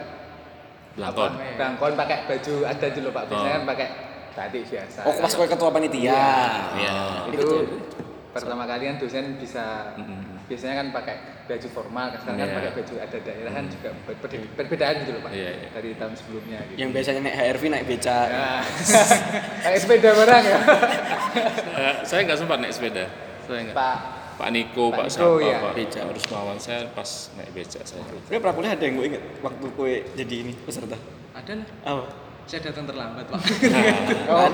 Belangkon. 0.95 1.33
apa, 1.35 1.57
Belangkon 1.59 1.93
pakai 1.99 2.17
baju 2.31 2.55
ada 2.63 2.87
dulu 2.89 3.09
Pak. 3.11 3.23
Biasanya 3.27 3.51
Oh. 3.51 3.57
kan 3.59 3.65
pakai 3.67 3.89
batik 4.35 4.63
biasa. 4.67 5.01
Oh, 5.03 5.15
pas 5.15 5.31
gue 5.31 5.47
ketua 5.49 5.71
panitia. 5.71 6.27
Iya. 6.75 6.95
itu 7.31 7.49
pertama 8.31 8.67
kali 8.67 8.83
kan 8.85 8.97
dosen 8.99 9.39
bisa 9.39 9.95
biasanya 10.45 10.75
kan 10.77 10.87
pakai 10.93 11.15
baju 11.45 11.69
formal 11.71 12.11
sekarang 12.13 12.35
kan 12.37 12.45
Iya. 12.45 12.57
pakai 12.57 12.71
baju 12.75 12.95
ada 12.99 13.19
daerah 13.21 13.53
kan 13.53 13.65
juga 13.69 13.89
ber- 14.03 14.19
ber- 14.19 14.51
perbedaan 14.55 14.95
gitu 14.99 15.11
loh 15.13 15.23
pak 15.23 15.31
Iya, 15.33 15.51
iya. 15.55 15.69
dari 15.71 15.91
tahun 15.95 16.15
sebelumnya 16.15 16.59
gitu. 16.67 16.77
Yang 16.77 16.91
biasanya 16.93 17.21
naik 17.23 17.37
HRV 17.39 17.63
naik 17.71 17.87
beca. 17.87 18.19
Nah, 18.27 18.63
kayak 19.65 19.79
sepeda 19.79 20.11
barang 20.13 20.45
ya 20.45 20.59
Eh, 21.75 21.95
saya 22.03 22.21
nggak 22.23 22.39
sempat 22.39 22.59
naik 22.59 22.73
sepeda. 22.73 23.05
Saya 23.41 23.61
nggak. 23.63 23.77
pak 23.77 23.97
Pak 24.35 24.51
Niko, 24.51 24.91
Pak 24.91 24.99
Pak, 24.99 25.07
Niko, 25.07 25.15
siapa, 25.31 25.47
iya. 25.47 25.57
Pak 25.61 25.73
Beca. 25.79 26.01
Harus 26.05 26.25
Mawan 26.27 26.59
saya 26.59 26.81
pas 26.91 27.11
naik 27.35 27.51
beca 27.55 27.81
saya. 27.81 28.03
Sebenarnya 28.03 28.41
prakuliah 28.43 28.73
ada 28.75 28.83
yang 28.83 28.95
gue 28.97 29.07
inget 29.09 29.23
waktu 29.41 29.67
gue 29.71 29.93
jadi 30.13 30.35
ini 30.43 30.53
peserta. 30.59 30.99
Ada 31.33 31.53
lah. 31.55 31.67
Apa? 31.87 32.05
Saya 32.45 32.61
datang 32.71 32.85
terlambat 32.85 33.25
pak. 33.25 33.41
oh 34.29 34.51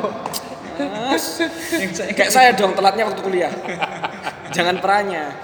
saya 1.19 1.51
Kayak 2.15 2.31
saya 2.31 2.51
dong 2.55 2.73
telatnya 2.73 3.05
waktu 3.11 3.21
kuliah. 3.21 3.53
Jangan 4.55 4.79
perannya. 4.79 5.35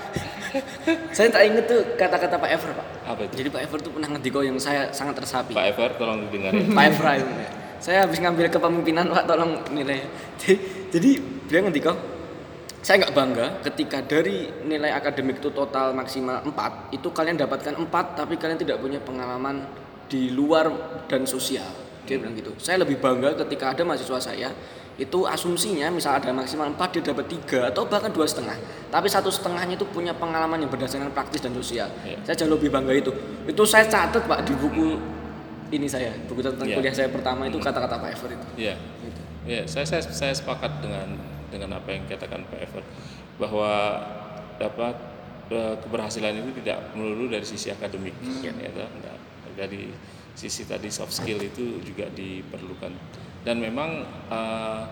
Saya 1.13 1.29
tak 1.29 1.43
inget 1.45 1.69
tuh 1.69 1.85
kata-kata 2.01 2.41
Pak 2.41 2.51
Ever 2.55 2.71
Pak. 2.73 2.87
Apa 3.05 3.21
itu? 3.29 3.35
Jadi 3.45 3.49
Pak 3.53 3.61
Ever 3.67 3.79
tuh 3.83 3.93
pernah 3.93 4.09
ngendiko 4.09 4.41
yang 4.41 4.57
saya 4.57 4.89
sangat 4.95 5.21
tersapi. 5.21 5.53
Pak 5.53 5.67
Ever 5.75 5.91
tolong 6.01 6.25
didengarin. 6.25 6.71
Pak 6.73 6.85
Evra 6.89 7.13
itu. 7.21 7.33
Saya 7.77 8.09
habis 8.09 8.19
ngambil 8.23 8.49
kepemimpinan 8.49 9.13
Pak 9.13 9.25
tolong 9.29 9.61
nilai. 9.75 10.07
Jadi, 10.41 10.55
jadi 10.95 11.11
dia 11.51 11.61
ngendiko 11.61 11.93
saya 12.87 13.03
nggak 13.03 13.15
bangga 13.19 13.47
ketika 13.67 13.99
dari 13.99 14.47
nilai 14.63 14.95
akademik 14.95 15.43
itu 15.43 15.51
total 15.51 15.91
maksimal 15.91 16.39
4 16.47 16.95
itu 16.95 17.11
kalian 17.11 17.35
dapatkan 17.35 17.75
4 17.75 17.91
tapi 18.15 18.39
kalian 18.39 18.63
tidak 18.63 18.79
punya 18.79 19.03
pengalaman 19.03 19.67
di 20.07 20.31
luar 20.31 20.71
dan 21.11 21.27
sosial 21.27 21.67
dia 22.07 22.17
bilang 22.23 22.35
gitu. 22.39 22.55
Saya 22.63 22.81
lebih 22.87 23.03
bangga 23.03 23.35
ketika 23.45 23.75
ada 23.75 23.83
mahasiswa 23.83 24.19
saya 24.23 24.55
itu 24.97 25.29
asumsinya 25.29 25.93
misal 25.93 26.17
ada 26.17 26.33
maksimal 26.33 26.73
4 26.73 26.95
dia 26.97 27.13
dapat 27.13 27.29
tiga 27.29 27.69
atau 27.69 27.85
bahkan 27.85 28.09
dua 28.09 28.25
setengah. 28.25 28.57
Tapi 28.89 29.11
satu 29.13 29.29
setengahnya 29.29 29.77
itu 29.77 29.85
punya 29.85 30.17
pengalaman 30.17 30.57
yang 30.57 30.73
berdasarkan 30.73 31.13
praktis 31.13 31.45
dan 31.45 31.53
sosial. 31.53 31.91
Iya. 32.01 32.17
saya 32.25 32.37
jauh 32.41 32.57
lebih 32.57 32.73
bangga 32.73 32.97
itu. 32.97 33.13
Itu 33.45 33.69
saya 33.69 33.85
catat 33.85 34.25
pak 34.25 34.49
di 34.49 34.57
buku 34.57 34.97
ini 35.75 35.85
saya 35.91 36.15
buku 36.31 36.41
catatan 36.41 36.65
Iya. 36.71 36.77
kuliah 36.79 36.95
saya 36.95 37.09
pertama 37.11 37.45
itu 37.51 37.59
kata-kata 37.59 37.99
Pak 37.99 38.11
Ever 38.15 38.31
itu. 38.39 38.47
Iya. 38.57 38.75
Iya, 39.47 39.63
saya, 39.67 39.87
saya 39.87 40.03
saya 40.03 40.33
sepakat 40.35 40.83
dengan 40.83 41.19
dengan 41.51 41.79
apa 41.79 41.89
yang 41.95 42.03
dikatakan 42.07 42.43
Pak 42.51 42.59
Ever 42.59 42.83
bahwa 43.39 43.71
dapat 44.57 44.97
eh, 45.53 45.75
keberhasilan 45.79 46.35
itu 46.41 46.51
tidak 46.63 46.91
melulu 46.97 47.31
dari 47.31 47.47
sisi 47.47 47.71
akademik, 47.71 48.15
ya, 48.43 48.51
toh, 48.75 48.89
enggak. 48.91 49.19
dari 49.55 49.95
sisi 50.37 50.69
tadi 50.69 50.93
soft 50.93 51.17
skill 51.17 51.41
itu 51.41 51.81
juga 51.81 52.07
diperlukan. 52.13 52.93
Dan 53.43 53.59
memang 53.59 54.05
eh, 54.29 54.83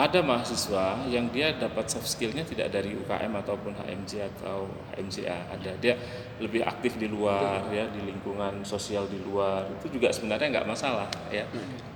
ada 0.00 0.20
mahasiswa 0.24 1.04
yang 1.12 1.28
dia 1.28 1.52
dapat 1.58 1.90
soft 1.92 2.08
skillnya 2.08 2.40
tidak 2.46 2.72
dari 2.72 2.96
UKM 2.96 3.36
ataupun 3.36 3.76
HMJ 3.76 4.32
atau 4.32 4.70
HMJA 4.96 5.38
ada. 5.52 5.72
Dia 5.76 5.98
lebih 6.40 6.64
aktif 6.64 6.96
di 6.96 7.10
luar 7.10 7.68
ya 7.68 7.84
di 7.92 8.00
lingkungan 8.08 8.64
sosial 8.64 9.04
di 9.10 9.20
luar. 9.20 9.68
Itu 9.76 9.92
juga 9.92 10.08
sebenarnya 10.08 10.48
nggak 10.56 10.68
masalah 10.70 11.10
ya. 11.28 11.44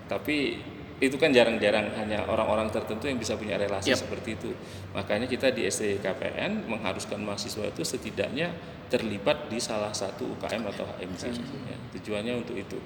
Tapi 0.04 0.60
itu 1.02 1.16
kan 1.18 1.32
jarang-jarang 1.34 1.90
hanya 1.98 2.22
orang-orang 2.28 2.70
tertentu 2.70 3.10
yang 3.10 3.18
bisa 3.18 3.34
punya 3.34 3.58
relasi 3.58 3.90
Yap. 3.92 4.04
seperti 4.04 4.36
itu. 4.36 4.50
Makanya 4.94 5.26
kita 5.26 5.50
di 5.50 5.66
STKPN 5.66 6.70
mengharuskan 6.70 7.18
mahasiswa 7.24 7.66
itu 7.66 7.82
setidaknya 7.82 8.52
terlibat 8.88 9.48
di 9.48 9.58
salah 9.60 9.90
satu 9.90 10.36
UKM 10.38 10.62
atau 10.70 10.84
HMJ 10.84 11.22
ya. 11.36 11.76
tujuannya 11.98 12.34
untuk 12.40 12.56
itu. 12.58 12.78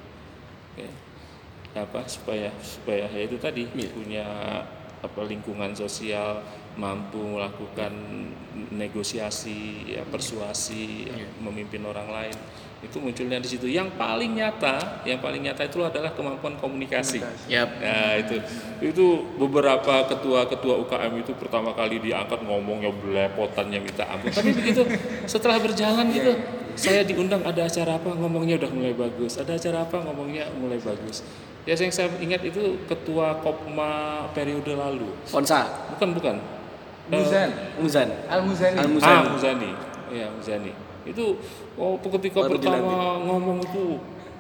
Oke. 0.75 0.87
apa 1.77 2.01
supaya 2.09 2.49
supaya 2.65 3.07
ya 3.13 3.29
itu 3.29 3.37
tadi 3.37 3.69
punya 3.93 4.25
apa 4.99 5.21
lingkungan 5.23 5.71
sosial 5.77 6.43
mampu 6.75 7.23
melakukan 7.23 7.93
negosiasi 8.75 9.95
ya 9.95 10.03
persuasi 10.09 11.07
ya, 11.07 11.27
memimpin 11.39 11.87
orang 11.87 12.09
lain 12.11 12.37
itu 12.79 13.03
munculnya 13.03 13.43
di 13.43 13.49
situ 13.51 13.67
yang 13.67 13.91
paling 13.99 14.39
nyata 14.39 15.03
yang 15.03 15.19
paling 15.19 15.43
nyata 15.43 15.67
itu 15.67 15.83
adalah 15.83 16.15
kemampuan 16.15 16.55
komunikasi 16.63 17.19
Yap. 17.51 17.83
Nah 17.83 18.15
itu 18.15 18.39
itu 18.79 19.07
beberapa 19.35 20.07
ketua-ketua 20.07 20.87
UKM 20.87 21.13
itu 21.19 21.35
pertama 21.35 21.75
kali 21.75 21.99
diangkat 21.99 22.39
ngomongnya 22.47 22.95
belepotan 22.95 23.75
yang 23.75 23.83
minta 23.83 24.07
ampun. 24.07 24.31
Tapi 24.31 24.55
begitu 24.55 24.87
setelah 25.27 25.59
berjalan 25.59 26.07
gitu 26.15 26.39
saya 26.79 27.03
diundang 27.03 27.43
ada 27.43 27.67
acara 27.67 27.99
apa 27.99 28.15
ngomongnya 28.15 28.63
udah 28.63 28.71
mulai 28.71 28.95
bagus. 28.95 29.43
Ada 29.43 29.59
acara 29.59 29.83
apa 29.83 29.99
ngomongnya 29.99 30.47
mulai 30.55 30.79
bagus. 30.79 31.27
Ya 31.67 31.75
yang 31.75 31.91
saya 31.91 32.15
ingat 32.23 32.47
itu 32.47 32.79
ketua 32.87 33.43
Kopma 33.43 34.25
periode 34.31 34.79
lalu. 34.79 35.11
Fonsa 35.27 35.91
Bukan 35.99 36.15
bukan. 36.15 36.37
Muzan 37.11 37.51
Muzan 37.81 38.09
Al 38.29 38.45
Muzani 38.45 38.77
Al 38.79 38.87
Ah, 38.87 38.91
Muzani 38.93 39.27
Muzani. 39.35 39.71
Iya, 40.09 40.27
Muzani. 40.31 40.88
Itu 41.09 41.41
oh 41.75 41.97
ketika 41.99 42.45
Baru 42.45 42.61
pertama 42.61 43.17
ngomong 43.19 43.59
itu 43.65 43.85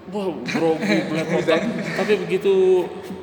wah 0.09 0.28
grogi 0.52 0.96
belepotan. 1.09 1.61
Tapi 1.96 2.12
begitu 2.20 2.54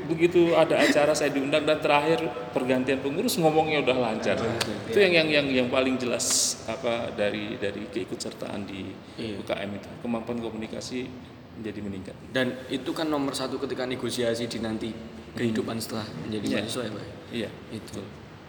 begitu 0.05 0.53
ada 0.53 0.77
acara 0.77 1.11
saya 1.11 1.33
diundang 1.33 1.65
dan 1.65 1.81
terakhir 1.81 2.21
pergantian 2.51 3.01
pengurus 3.01 3.37
ngomongnya 3.37 3.81
udah 3.81 3.97
lancar. 3.97 4.37
Itu 4.85 4.97
yang 4.97 5.13
yang 5.15 5.27
yang 5.29 5.47
yang 5.49 5.67
paling 5.67 5.97
jelas 5.97 6.25
apa 6.65 7.09
dari 7.11 7.57
dari 7.57 7.89
keikutsertaan 7.89 8.65
di 8.65 8.93
Iya. 9.17 9.41
UKM 9.41 9.69
itu. 9.73 9.89
Kemampuan 10.01 10.37
komunikasi 10.37 11.09
menjadi 11.55 11.79
meningkat. 11.79 12.15
dan 12.35 12.51
itu 12.67 12.91
kan 12.91 13.07
nomor 13.07 13.31
satu 13.31 13.55
ketika 13.57 13.87
negosiasi 13.87 14.43
di 14.43 14.59
nanti 14.59 14.91
kehidupan 15.31 15.79
setelah 15.79 16.03
menjadi 16.21 16.45
Iya. 16.45 16.57
mahasiswa 16.59 16.83
ya 16.83 16.91
Pak 16.91 17.05
Iya. 17.31 17.49
itu 17.71 18.01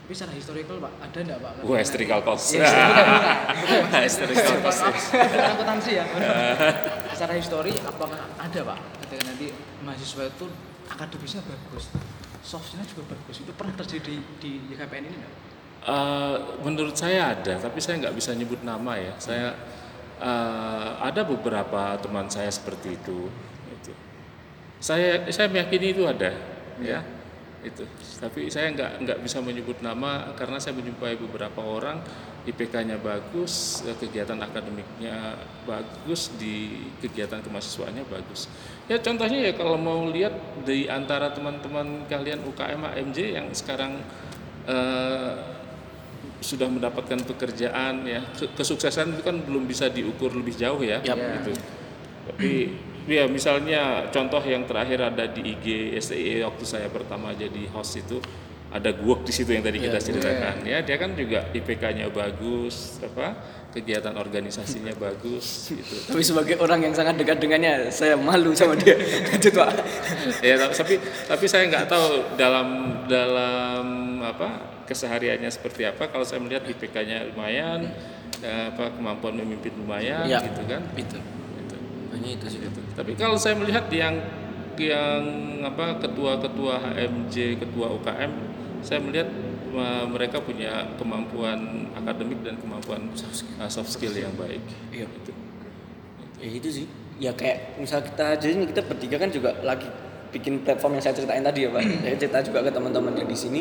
Tapi 0.07 0.14
secara 0.14 0.38
historical 0.38 0.79
pak, 0.79 0.92
ada 1.03 1.19
enggak 1.19 1.38
pak? 1.42 1.53
Wah, 1.66 1.83
historical 1.83 2.23
cost. 2.23 2.55
Bukan, 2.55 2.71
bukan. 3.90 4.01
Historical 4.07 4.57
cost. 4.62 4.81
Akuntansi 4.87 5.99
ya. 5.99 6.07
secara 7.11 7.35
histori 7.35 7.75
apakah 7.83 8.23
ada 8.38 8.61
pak 8.62 8.79
ketika 9.03 9.27
nanti 9.27 9.51
mahasiswa 9.83 10.31
itu 10.31 10.47
akademisnya 10.87 11.42
bagus, 11.42 11.90
soft 12.38 12.71
skillnya 12.71 12.87
juga 12.87 13.19
bagus. 13.19 13.42
Itu 13.42 13.51
pernah 13.59 13.75
terjadi 13.83 14.14
di 14.38 14.51
YKPN 14.71 15.11
ini 15.11 15.16
enggak? 15.19 15.35
Eh, 15.90 16.37
menurut 16.62 16.95
saya 16.95 17.35
ada, 17.35 17.59
tapi 17.59 17.83
saya 17.83 17.99
nggak 18.07 18.14
bisa 18.14 18.31
nyebut 18.31 18.62
nama 18.62 18.95
ya. 18.95 19.11
Saya 19.19 19.59
eh, 20.23 20.90
ada 21.03 21.27
beberapa 21.27 21.99
teman 21.99 22.31
saya 22.31 22.55
seperti 22.55 22.95
itu. 22.95 23.27
Itu. 23.75 23.90
saya 24.79 25.27
saya 25.35 25.51
meyakini 25.51 25.99
itu 25.99 26.07
ada 26.07 26.31
ya 26.79 27.15
itu. 27.66 27.85
Tapi 28.22 28.46
saya 28.46 28.70
nggak 28.70 28.90
nggak 29.02 29.18
bisa 29.26 29.42
menyebut 29.42 29.83
nama 29.83 30.31
karena 30.38 30.62
saya 30.62 30.79
menjumpai 30.79 31.18
beberapa 31.18 31.61
orang 31.61 31.98
IPK-nya 32.46 33.02
bagus 33.02 33.83
kegiatan 33.98 34.38
akademiknya 34.38 35.35
bagus 35.66 36.31
di 36.38 36.87
kegiatan 37.02 37.42
kemahasiswaannya 37.42 38.07
bagus. 38.07 38.46
Ya 38.87 39.02
contohnya 39.02 39.50
ya 39.50 39.52
kalau 39.59 39.74
mau 39.74 40.07
lihat 40.07 40.62
di 40.62 40.87
antara 40.87 41.35
teman-teman 41.35 42.07
kalian 42.07 42.46
UKM 42.46 42.87
AMJ 42.87 43.18
yang 43.35 43.46
sekarang 43.50 43.98
eh, 44.70 45.35
sudah 46.38 46.70
mendapatkan 46.70 47.18
pekerjaan 47.26 48.07
ya 48.07 48.22
Ke- 48.38 48.52
kesuksesan 48.55 49.18
itu 49.18 49.22
kan 49.26 49.42
belum 49.42 49.66
bisa 49.66 49.90
diukur 49.90 50.31
lebih 50.31 50.55
jauh 50.55 50.79
ya 50.87 51.02
Yap. 51.02 51.18
gitu. 51.42 51.52
Tapi 52.31 52.52
ya 53.07 53.25
misalnya 53.27 53.83
contoh 54.11 54.42
yang 54.42 54.66
terakhir 54.66 54.99
ada 55.01 55.25
di 55.27 55.55
IG 55.55 55.66
STI 55.97 56.42
waktu 56.42 56.64
saya 56.64 56.87
pertama 56.87 57.31
jadi 57.33 57.71
host 57.71 57.99
itu 57.99 58.19
ada 58.66 58.90
guok 58.90 59.23
di 59.23 59.31
situ 59.31 59.49
yang 59.49 59.62
tadi 59.62 59.79
kita 59.79 59.97
ceritakan 59.97 60.66
ya 60.66 60.83
dia 60.83 60.97
kan 60.97 61.14
juga 61.14 61.47
IPK-nya 61.49 62.11
bagus 62.11 62.99
apa 62.99 63.38
kegiatan 63.71 64.11
organisasinya 64.12 64.90
bagus 65.07 65.71
gitu 65.71 65.95
Tapi 66.11 66.21
sebagai 66.21 66.59
orang 66.59 66.83
yang 66.83 66.92
sangat 66.92 67.14
dekat 67.14 67.38
dengannya, 67.38 67.88
saya 67.90 68.16
malu 68.16 68.57
sama 68.57 68.73
dia. 68.75 68.97
Lanjut 69.31 69.53
pak. 69.53 69.71
ya 70.42 70.57
tapi 70.66 70.97
tapi 71.29 71.45
saya 71.45 71.69
nggak 71.69 71.87
tahu 71.87 72.09
dalam 72.35 72.69
dalam 73.07 73.85
apa 74.25 74.49
kesehariannya 74.85 75.47
seperti 75.49 75.87
apa 75.87 76.11
kalau 76.11 76.27
saya 76.27 76.42
melihat 76.42 76.66
IPK-nya 76.66 77.31
lumayan 77.31 77.87
eh, 78.40 78.64
apa 78.75 78.90
kemampuan 78.92 79.35
memimpin 79.37 79.73
lumayan 79.79 80.27
Ya. 80.27 80.42
gitu 80.42 80.62
kan 80.66 80.83
Itu. 80.99 81.19
Hanya 82.16 82.31
itu 82.40 82.46
sih. 82.48 82.61
Gitu. 82.64 82.81
Tapi 82.96 83.12
kalau 83.14 83.37
saya 83.37 83.55
melihat 83.61 83.87
yang 83.92 84.16
yang 84.76 85.22
apa 85.64 85.96
ketua-ketua 86.00 86.81
HMJ, 86.81 87.61
ketua 87.61 87.92
UKM, 87.96 88.33
saya 88.85 89.00
melihat 89.00 89.29
mereka 90.09 90.40
punya 90.40 90.88
kemampuan 90.96 91.88
akademik 91.92 92.40
dan 92.40 92.57
kemampuan 92.57 93.12
uh, 93.12 93.68
soft 93.68 93.92
skill 93.92 94.12
yang 94.16 94.33
baik. 94.40 94.62
Iya. 94.88 95.05
Gitu. 95.05 95.31
Ya 96.40 96.48
itu 96.48 96.68
sih. 96.72 96.87
Ya 97.16 97.33
kayak 97.33 97.81
misal 97.81 98.05
kita 98.05 98.37
aja 98.37 98.46
ini 98.48 98.68
kita 98.68 98.85
bertiga 98.85 99.16
kan 99.16 99.33
juga 99.33 99.57
lagi 99.64 99.88
bikin 100.33 100.61
platform 100.64 101.00
yang 101.00 101.05
saya 101.05 101.16
ceritain 101.16 101.44
tadi 101.44 101.64
ya 101.64 101.72
pak. 101.72 101.83
Saya 102.05 102.16
cerita 102.20 102.38
juga 102.44 102.59
ke 102.64 102.70
teman-teman 102.72 103.12
yang 103.16 103.29
di 103.29 103.37
sini. 103.37 103.61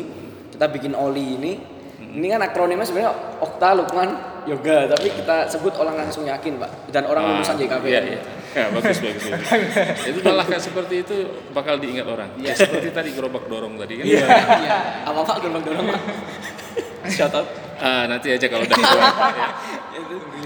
Kita 0.52 0.68
bikin 0.68 0.92
Oli 0.92 1.40
ini. 1.40 1.52
Ini 1.96 2.32
kan 2.32 2.40
akronimnya 2.44 2.84
sebenarnya 2.84 3.12
Okta 3.40 3.76
Lukman 3.76 4.08
Yoga, 4.48 4.88
tapi 4.88 5.12
kita 5.12 5.48
sebut 5.52 5.76
orang 5.76 6.00
langsung 6.00 6.24
yakin 6.24 6.60
pak. 6.60 6.70
Dan 6.92 7.08
orang 7.08 7.24
Ah, 7.24 7.28
lulusan 7.36 7.56
JKP. 7.60 7.84
Iya, 7.88 8.00
iya. 8.04 8.20
Ya, 8.54 8.70
bagus 8.70 8.98
bagus. 9.02 9.24
bagus. 9.26 9.48
itu 10.10 10.18
malah 10.22 10.46
kayak 10.46 10.62
seperti 10.62 10.94
itu 11.02 11.16
bakal 11.50 11.80
diingat 11.80 12.06
orang. 12.06 12.30
Ya, 12.38 12.54
seperti 12.54 12.94
tadi 12.94 13.10
gerobak 13.16 13.50
dorong 13.50 13.74
tadi 13.80 13.98
kan. 14.00 14.04
Iya. 14.06 14.26
Apa 15.08 15.20
pak 15.26 15.36
gelombang 15.42 15.64
dorong 15.66 15.86
pak? 15.90 16.00
Shout 17.10 17.34
out. 17.34 17.48
Ah, 17.76 18.08
nanti 18.08 18.32
aja 18.32 18.46
kalau 18.48 18.64
udah 18.64 18.78
keluar. 18.78 19.12
ya. 19.36 19.48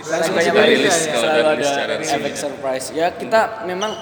Langsung 0.01 0.35
aja 0.35 0.51
rilis, 0.51 0.67
rilis, 0.67 0.99
kalau 1.13 1.27
udah 1.29 1.45
rilis 1.55 1.67
ada 1.69 1.75
secara 1.75 1.95
resmi. 2.01 2.31
surprise. 2.35 2.87
Ya 2.97 3.07
kita 3.15 3.65
memang 3.69 3.93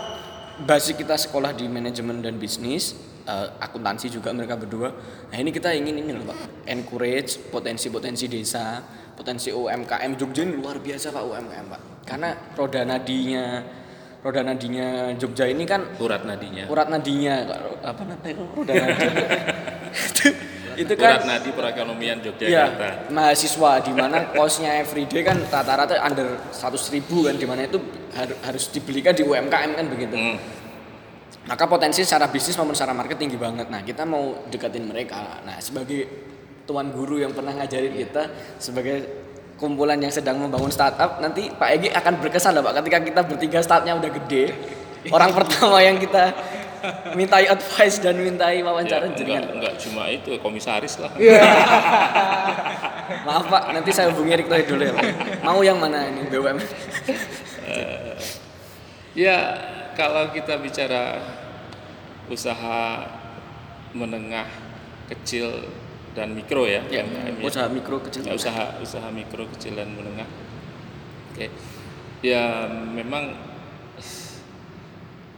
basic 0.65 1.05
kita 1.05 1.15
sekolah 1.15 1.55
di 1.55 1.71
manajemen 1.71 2.19
dan 2.25 2.41
bisnis, 2.41 2.97
eh, 3.29 3.47
akuntansi 3.63 4.11
juga 4.11 4.33
mereka 4.35 4.59
berdua. 4.59 4.91
Nah 5.31 5.37
ini 5.39 5.51
kita 5.55 5.75
ingin 5.75 6.03
ini 6.03 6.11
loh 6.15 6.27
pak, 6.27 6.67
encourage 6.67 7.39
potensi-potensi 7.53 8.27
desa, 8.27 8.83
potensi 9.15 9.53
UMKM 9.55 10.13
Jogja 10.19 10.43
ini 10.47 10.59
luar 10.59 10.83
biasa 10.83 11.15
pak 11.15 11.23
UMKM 11.23 11.67
pak. 11.69 11.83
Karena 12.09 12.31
roda 12.57 12.83
nadinya, 12.83 13.63
roda 14.19 14.43
nadinya 14.43 15.15
Jogja 15.15 15.47
ini 15.47 15.63
kan 15.63 15.87
Urat 15.97 16.23
nadinya. 16.23 16.67
urat 16.67 16.89
nadinya 16.89 17.35
apa 17.81 18.03
namanya 18.03 18.35
roda 18.51 18.73
nadi 18.83 19.07
itu, 19.95 20.27
itu 20.77 20.93
kan 20.95 21.23
Urat 21.23 21.25
nadi 21.25 21.51
perekonomian 21.51 22.19
Ya, 22.19 22.31
Yogyakarta. 22.67 23.11
mahasiswa 23.11 23.73
di 23.81 23.93
mana 23.93 24.19
kosnya 24.31 24.79
everyday 24.79 25.23
kan 25.23 25.39
rata-rata 25.45 25.99
under 26.01 26.35
100 26.51 26.59
ribu 26.91 27.25
kan 27.25 27.35
di 27.35 27.47
mana 27.47 27.65
itu 27.65 27.79
har- 28.13 28.39
harus 28.43 28.67
dibelikan 28.69 29.15
di 29.15 29.23
UMKM 29.23 29.71
kan 29.75 29.87
begitu. 29.87 30.15
Hmm. 30.15 30.39
Maka 31.47 31.65
potensi 31.65 32.05
secara 32.05 32.29
bisnis 32.29 32.55
maupun 32.55 32.77
secara 32.77 32.93
market 32.93 33.17
tinggi 33.17 33.41
banget. 33.41 33.73
Nah, 33.73 33.81
kita 33.81 34.05
mau 34.05 34.45
deketin 34.45 34.85
mereka. 34.85 35.41
Nah, 35.43 35.57
sebagai 35.59 36.05
tuan 36.69 36.93
guru 36.93 37.17
yang 37.17 37.33
pernah 37.33 37.57
ngajarin 37.57 37.97
kita 37.97 38.29
sebagai 38.61 38.97
kumpulan 39.59 39.99
yang 39.99 40.15
sedang 40.15 40.39
membangun 40.39 40.71
startup, 40.71 41.19
nanti 41.19 41.51
Pak 41.51 41.69
Egi 41.75 41.89
akan 41.91 42.23
berkesan 42.23 42.55
lah 42.55 42.63
Pak 42.63 42.79
ketika 42.81 42.99
kita 43.03 43.21
bertiga 43.27 43.59
startupnya 43.61 43.99
udah 43.99 44.11
gede. 44.23 44.45
Orang 45.15 45.35
pertama 45.35 45.83
yang 45.83 45.99
kita 45.99 46.31
mintai 47.19 47.51
advice 47.51 47.99
dan 47.99 48.15
mintai 48.23 48.63
Ya, 48.63 48.67
wawancara 48.67 49.11
enggak, 49.11 49.19
jenengan. 49.19 49.51
enggak 49.51 49.75
cuma 49.83 50.07
itu 50.11 50.39
komisaris 50.39 51.03
lah. 51.03 51.11
Maaf 53.27 53.45
Pak, 53.51 53.63
nanti 53.75 53.91
saya 53.91 54.15
hubungi 54.15 54.31
Erick 54.39 54.47
Thohir 54.47 54.67
dulu 54.67 54.83
ya 54.87 54.93
Pak. 54.95 55.07
Mau 55.43 55.59
yang 55.67 55.79
mana 55.83 56.07
ini 56.07 56.23
BUMN? 56.31 56.59
Ya, 59.19 59.39
kalau 59.99 60.31
kita 60.31 60.55
bicara 60.63 61.19
usaha 62.31 63.03
menengah, 63.97 64.47
kecil 65.11 65.67
dan 66.19 66.35
mikro 66.35 66.67
ya, 66.67 66.83
Ya, 66.91 67.07
UMKM 67.07 67.39
ya. 67.39 67.47
usaha 67.47 67.67
mikro 67.71 68.03
kecil. 68.03 68.27
Ya, 68.27 68.35
usaha 68.35 68.75
usaha 68.83 69.07
mikro, 69.09 69.47
kecil 69.55 69.79
dan 69.79 69.95
menengah. 69.95 70.27
Oke. 71.31 71.47
Ya, 72.21 72.67
memang 72.67 73.39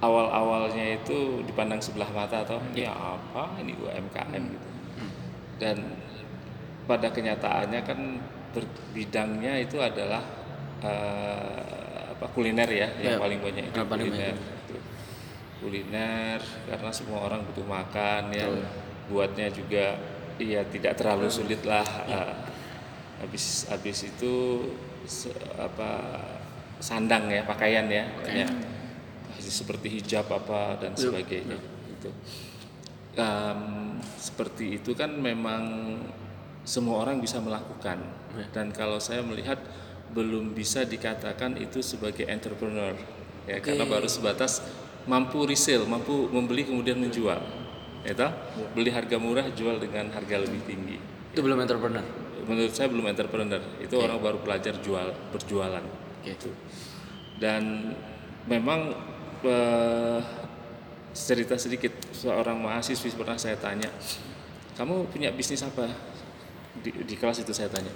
awal-awalnya 0.01 0.97
itu 0.97 1.45
dipandang 1.45 1.77
sebelah 1.79 2.09
mata 2.09 2.40
atau 2.40 2.57
Ya. 2.73 2.88
ya 2.88 2.93
apa 3.21 3.61
ini 3.61 3.77
UMKM 3.77 4.33
Hmm. 4.33 4.49
gitu. 4.49 4.69
Dan 5.61 5.77
pada 6.88 7.12
kenyataannya 7.12 7.81
kan 7.85 8.01
bidangnya 8.90 9.61
itu 9.61 9.77
adalah 9.79 10.25
eh, 10.81 12.09
apa 12.11 12.25
kuliner 12.33 12.64
ya, 12.64 12.88
yang 12.97 13.16
Ya, 13.16 13.21
paling 13.21 13.37
banyak 13.38 13.64
itu 13.69 13.77
yang 13.77 13.85
paling 13.85 14.09
kuliner. 14.09 14.33
banyak. 14.33 14.57
Gitu. 14.64 14.77
Kuliner 15.61 16.40
karena 16.64 16.88
semua 16.90 17.19
orang 17.21 17.45
butuh 17.45 17.69
makan 17.69 18.33
ya. 18.33 18.49
Betul. 18.49 18.64
Buatnya 19.12 19.47
juga 19.53 19.85
ya 20.42 20.64
tidak 20.64 20.96
terlalu 20.96 21.29
sulit 21.29 21.61
lah. 21.62 21.85
Ya. 22.09 22.16
eh, 22.16 22.33
habis 23.20 23.68
habis 23.68 23.98
itu 24.03 24.64
se- 25.05 25.29
apa 25.55 26.16
sandang 26.81 27.29
ya 27.29 27.44
pakaian 27.44 27.85
ya 27.85 28.09
kayak 28.20 28.48
seperti 29.37 30.00
hijab 30.00 30.24
apa 30.31 30.79
dan 30.79 30.96
Iya, 30.96 31.00
sebagainya 31.05 31.59
itu 31.90 32.09
Em, 33.11 33.61
seperti 34.16 34.79
itu 34.79 34.94
kan 34.94 35.11
memang 35.11 35.62
semua 36.62 37.03
orang 37.03 37.18
bisa 37.18 37.42
melakukan 37.42 37.98
Iya. 38.33 38.46
dan 38.55 38.70
kalau 38.70 38.96
saya 38.96 39.20
melihat 39.20 39.59
belum 40.14 40.55
bisa 40.55 40.87
dikatakan 40.87 41.59
itu 41.59 41.83
sebagai 41.83 42.24
entrepreneur 42.24 42.94
ya 43.44 43.59
karena 43.59 43.83
baru 43.85 44.07
sebatas 44.07 44.62
mampu 45.05 45.42
resale 45.42 45.83
mampu 45.85 46.31
membeli 46.31 46.62
kemudian 46.62 46.96
menjual 46.96 47.42
ya 48.04 48.16
toh? 48.16 48.32
beli 48.72 48.88
harga 48.88 49.16
murah 49.20 49.46
jual 49.52 49.76
dengan 49.76 50.08
harga 50.12 50.36
lebih 50.40 50.60
tinggi. 50.64 50.96
Itu 51.32 51.40
belum 51.44 51.60
entrepreneur. 51.60 52.04
menurut 52.40 52.72
saya 52.74 52.90
belum 52.90 53.06
entrepreneur. 53.06 53.62
Itu 53.78 54.00
orang 54.00 54.18
baru 54.18 54.38
belajar 54.42 54.74
jual 54.80 55.12
berjualan. 55.30 55.84
Gitu. 56.24 56.50
Dan 57.38 57.94
memang 58.48 58.96
eh, 59.44 60.20
cerita 61.14 61.54
sedikit 61.60 61.92
seorang 62.10 62.58
mahasiswi 62.58 63.12
pernah 63.14 63.36
saya 63.36 63.54
tanya 63.60 63.90
kamu 64.80 65.12
punya 65.12 65.28
bisnis 65.28 65.60
apa? 65.60 65.84
Di, 66.80 66.88
di 67.04 67.14
kelas 67.18 67.44
itu 67.44 67.52
saya 67.52 67.68
tanya. 67.68 67.92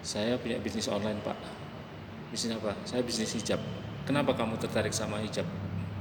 Saya 0.00 0.40
punya 0.40 0.56
bisnis 0.56 0.88
online 0.88 1.20
pak. 1.20 1.36
Bisnis 2.32 2.56
apa? 2.56 2.72
Saya 2.88 3.04
bisnis 3.04 3.36
hijab. 3.36 3.60
Kenapa 4.08 4.32
kamu 4.32 4.56
tertarik 4.56 4.96
sama 4.96 5.20
hijab 5.20 5.44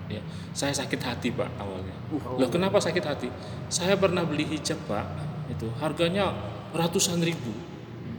ya 0.08 0.22
saya 0.56 0.72
sakit 0.72 1.00
hati 1.04 1.30
pak 1.36 1.52
awalnya 1.60 1.96
loh 2.12 2.50
kenapa 2.50 2.80
sakit 2.80 3.04
hati 3.04 3.28
saya 3.68 4.00
pernah 4.00 4.24
beli 4.24 4.48
hijab 4.48 4.80
pak 4.88 5.06
itu 5.52 5.68
harganya 5.80 6.32
ratusan 6.72 7.20
ribu 7.24 7.52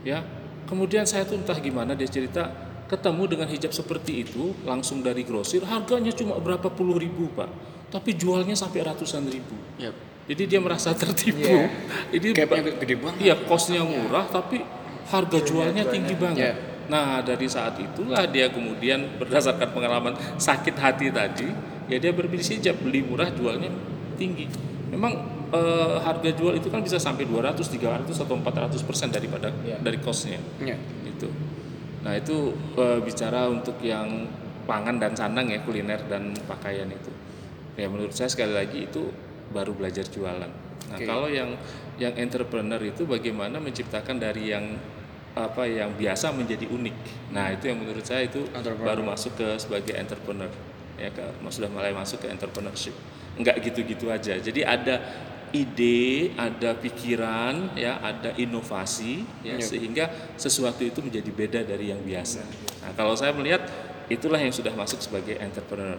ya 0.05 0.21
kemudian 0.69 1.05
saya 1.05 1.25
tuh 1.25 1.41
entah 1.41 1.57
gimana 1.57 1.97
dia 1.97 2.05
cerita 2.05 2.49
ketemu 2.89 3.23
dengan 3.25 3.47
hijab 3.49 3.69
seperti 3.73 4.25
itu 4.25 4.53
langsung 4.65 5.01
dari 5.05 5.21
grosir 5.25 5.61
harganya 5.65 6.09
cuma 6.13 6.37
berapa 6.41 6.69
puluh 6.73 6.97
ribu 6.97 7.29
pak 7.33 7.49
tapi 7.89 8.13
jualnya 8.13 8.53
sampai 8.53 8.85
ratusan 8.85 9.25
ribu 9.29 9.57
Yap. 9.81 9.93
jadi 10.29 10.43
dia 10.45 10.59
merasa 10.61 10.93
tertipu 10.93 11.41
Iya. 11.41 11.69
jadi 12.13 12.27
Gapnya 12.45 12.61
gede 12.77 12.95
banget. 13.01 13.19
Iya, 13.21 13.35
kosnya 13.49 13.81
murah 13.81 14.29
tapi 14.29 14.61
harga 15.09 15.39
jualnya 15.41 15.89
tinggi 15.89 16.13
banget. 16.13 16.37
Iya. 16.37 16.53
Nah, 16.89 17.21
dari 17.21 17.45
saat 17.45 17.77
itulah 17.77 18.25
dia 18.29 18.49
kemudian 18.49 19.17
berdasarkan 19.21 19.69
pengalaman 19.73 20.13
sakit 20.41 20.73
hati 20.77 21.13
tadi, 21.13 21.49
ya 21.89 21.97
dia 21.97 22.13
berbisnis 22.13 22.61
hijab, 22.61 22.79
beli 22.79 23.01
murah, 23.01 23.33
jualnya 23.33 23.73
tinggi. 24.15 24.45
Memang 24.93 25.13
eh, 25.51 25.97
harga 25.99 26.29
jual 26.31 26.55
itu 26.55 26.69
kan 26.69 26.85
bisa 26.85 27.01
sampai 27.01 27.25
200, 27.25 27.59
300 27.65 28.13
atau 28.13 28.35
400 28.37 28.87
persen 28.87 29.09
daripada 29.09 29.49
dari 29.81 29.97
kosnya. 29.99 30.39
Ya. 30.61 30.77
Gitu. 31.03 31.27
Nah, 32.05 32.13
itu 32.15 32.53
eh, 32.77 32.99
bicara 33.01 33.49
untuk 33.49 33.81
yang 33.81 34.29
pangan 34.69 35.01
dan 35.01 35.17
sandang 35.17 35.49
ya, 35.49 35.59
kuliner 35.65 35.99
dan 36.05 36.37
pakaian 36.45 36.87
itu. 36.87 37.09
Ya 37.79 37.87
menurut 37.87 38.11
saya 38.11 38.27
sekali 38.27 38.53
lagi 38.53 38.85
itu 38.85 39.09
baru 39.55 39.71
belajar 39.71 40.05
jualan. 40.05 40.51
Nah 40.89 40.97
Oke. 40.99 41.07
kalau 41.07 41.31
yang 41.31 41.55
yang 41.95 42.11
entrepreneur 42.19 42.79
itu 42.83 43.07
bagaimana 43.07 43.57
menciptakan 43.63 44.19
dari 44.19 44.51
yang 44.51 44.75
apa 45.37 45.63
yang 45.63 45.95
biasa 45.95 46.35
menjadi 46.35 46.67
unik. 46.67 46.97
Nah 47.31 47.55
itu 47.55 47.71
yang 47.71 47.79
menurut 47.79 48.03
saya 48.03 48.27
itu 48.27 48.43
baru 48.83 48.99
masuk 49.05 49.39
ke 49.39 49.47
sebagai 49.61 49.95
entrepreneur. 49.95 50.51
Ya 50.99 51.09
ke, 51.15 51.23
sudah 51.47 51.71
mulai 51.71 51.95
masuk 51.95 52.19
ke 52.19 52.27
entrepreneurship. 52.27 52.93
Enggak 53.39 53.63
gitu-gitu 53.63 54.11
aja. 54.11 54.35
Jadi 54.35 54.67
ada 54.67 54.99
ide, 55.49 56.35
ada 56.37 56.77
pikiran, 56.77 57.73
ya, 57.73 57.97
ada 58.03 58.35
inovasi, 58.37 59.25
ya, 59.41 59.57
Yep. 59.57 59.65
sehingga 59.65 60.05
sesuatu 60.37 60.85
itu 60.85 61.01
menjadi 61.01 61.31
beda 61.33 61.59
dari 61.65 61.89
yang 61.89 62.01
biasa. 62.05 62.45
Nah, 62.85 62.91
kalau 62.93 63.17
saya 63.17 63.33
melihat 63.33 63.65
itulah 64.11 64.37
yang 64.37 64.53
sudah 64.53 64.73
masuk 64.77 65.01
sebagai 65.01 65.41
entrepreneur, 65.41 65.97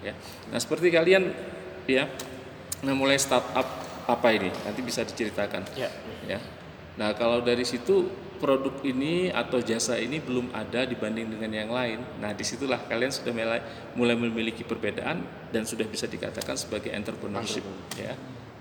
ya. 0.00 0.16
Nah, 0.48 0.56
seperti 0.56 0.88
kalian, 0.88 1.28
ya, 1.84 2.08
nah 2.80 2.96
mulai 2.96 3.20
startup 3.20 3.68
apa 4.08 4.28
ini? 4.32 4.48
Nanti 4.64 4.80
bisa 4.80 5.04
diceritakan, 5.04 5.76
Ya. 5.76 5.92
ya. 6.24 6.40
Nah, 6.96 7.12
kalau 7.12 7.44
dari 7.44 7.68
situ 7.68 8.08
produk 8.36 8.72
ini 8.84 9.32
atau 9.32 9.58
jasa 9.58 9.96
ini 9.96 10.20
belum 10.20 10.52
ada 10.52 10.84
dibanding 10.84 11.32
dengan 11.32 11.50
yang 11.50 11.70
lain. 11.72 11.98
Nah, 12.20 12.36
di 12.36 12.44
situlah 12.44 12.78
kalian 12.86 13.10
sudah 13.10 13.32
mulai 13.32 13.60
mulai 13.96 14.16
memiliki 14.16 14.62
perbedaan 14.62 15.24
dan 15.50 15.64
sudah 15.64 15.88
bisa 15.88 16.04
dikatakan 16.06 16.54
sebagai 16.54 16.92
entrepreneurship, 16.92 17.64
ya, 17.96 18.14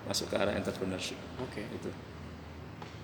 masuk 0.08 0.32
ke 0.32 0.36
arah 0.40 0.56
entrepreneurship. 0.56 1.20
Oke. 1.44 1.68
Itu. 1.68 1.92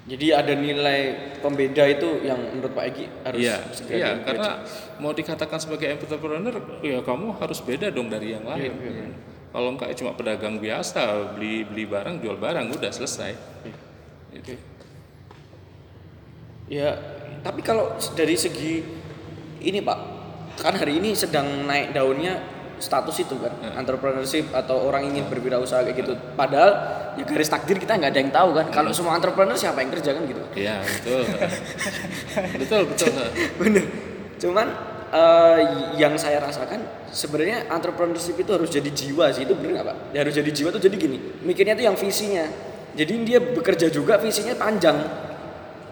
Jadi 0.01 0.33
ada 0.33 0.57
nilai 0.57 1.01
pembeda 1.45 1.85
itu 1.85 2.25
yang 2.25 2.41
menurut 2.41 2.73
Pak 2.73 2.85
Egi 2.89 3.05
harus 3.21 3.37
Iya, 3.37 3.57
segera 3.69 3.97
iya, 4.01 4.11
karena 4.25 4.49
mau 4.97 5.13
dikatakan 5.13 5.61
sebagai 5.61 5.93
entrepreneur, 5.93 6.57
ya 6.81 7.05
kamu 7.05 7.37
harus 7.37 7.61
beda 7.61 7.93
dong 7.93 8.09
dari 8.09 8.33
yang 8.33 8.49
lain. 8.49 8.73
Iya, 8.81 9.13
Kalau 9.53 9.69
enggak 9.77 9.93
ya 9.93 9.95
cuma 10.01 10.17
pedagang 10.17 10.57
biasa, 10.57 11.35
beli 11.37 11.67
beli 11.69 11.85
barang, 11.85 12.17
jual 12.17 12.39
barang, 12.39 12.73
udah 12.73 12.89
selesai. 12.89 13.31
Iya. 13.67 13.77
Itu. 14.41 14.70
Ya, 16.71 16.95
tapi 17.43 17.59
kalau 17.59 17.99
dari 18.15 18.39
segi 18.39 18.79
ini 19.59 19.83
Pak, 19.83 19.99
kan 20.63 20.71
hari 20.79 21.03
ini 21.03 21.11
sedang 21.11 21.67
naik 21.67 21.91
daunnya 21.91 22.39
status 22.79 23.27
itu 23.27 23.35
kan, 23.43 23.51
entrepreneurship 23.75 24.55
atau 24.55 24.87
orang 24.87 25.11
ingin 25.11 25.27
berwirausaha 25.27 25.83
kayak 25.83 25.99
gitu. 25.99 26.15
Padahal 26.39 26.71
ya 27.19 27.27
garis 27.27 27.51
takdir 27.51 27.75
kita 27.75 27.99
nggak 27.99 28.11
ada 28.15 28.19
yang 28.23 28.31
tahu 28.31 28.49
kan. 28.55 28.65
Kalau 28.71 28.95
semua 28.95 29.19
entrepreneur 29.19 29.53
siapa 29.59 29.83
yang 29.83 29.91
kerja 29.91 30.15
kan 30.15 30.23
gitu. 30.23 30.41
Iya, 30.55 30.79
betul. 30.79 31.21
betul, 32.55 32.81
betul. 32.87 33.13
Bener. 33.59 33.83
Cuman 34.39 34.67
eh, 35.11 35.59
yang 35.99 36.15
saya 36.15 36.39
rasakan 36.39 36.81
sebenarnya 37.11 37.67
entrepreneurship 37.67 38.39
itu 38.39 38.51
harus 38.55 38.71
jadi 38.71 38.87
jiwa 38.87 39.27
sih 39.35 39.43
itu 39.43 39.53
bener 39.59 39.75
nggak 39.75 39.85
pak? 39.91 39.97
Ya, 40.15 40.23
harus 40.23 40.33
jadi 40.39 40.49
jiwa 40.55 40.71
tuh 40.71 40.79
jadi 40.79 40.95
gini, 40.95 41.19
mikirnya 41.43 41.75
tuh 41.75 41.85
yang 41.85 41.99
visinya. 41.99 42.47
Jadi 42.95 43.11
dia 43.27 43.39
bekerja 43.43 43.91
juga 43.91 44.15
visinya 44.17 44.55
panjang. 44.55 45.30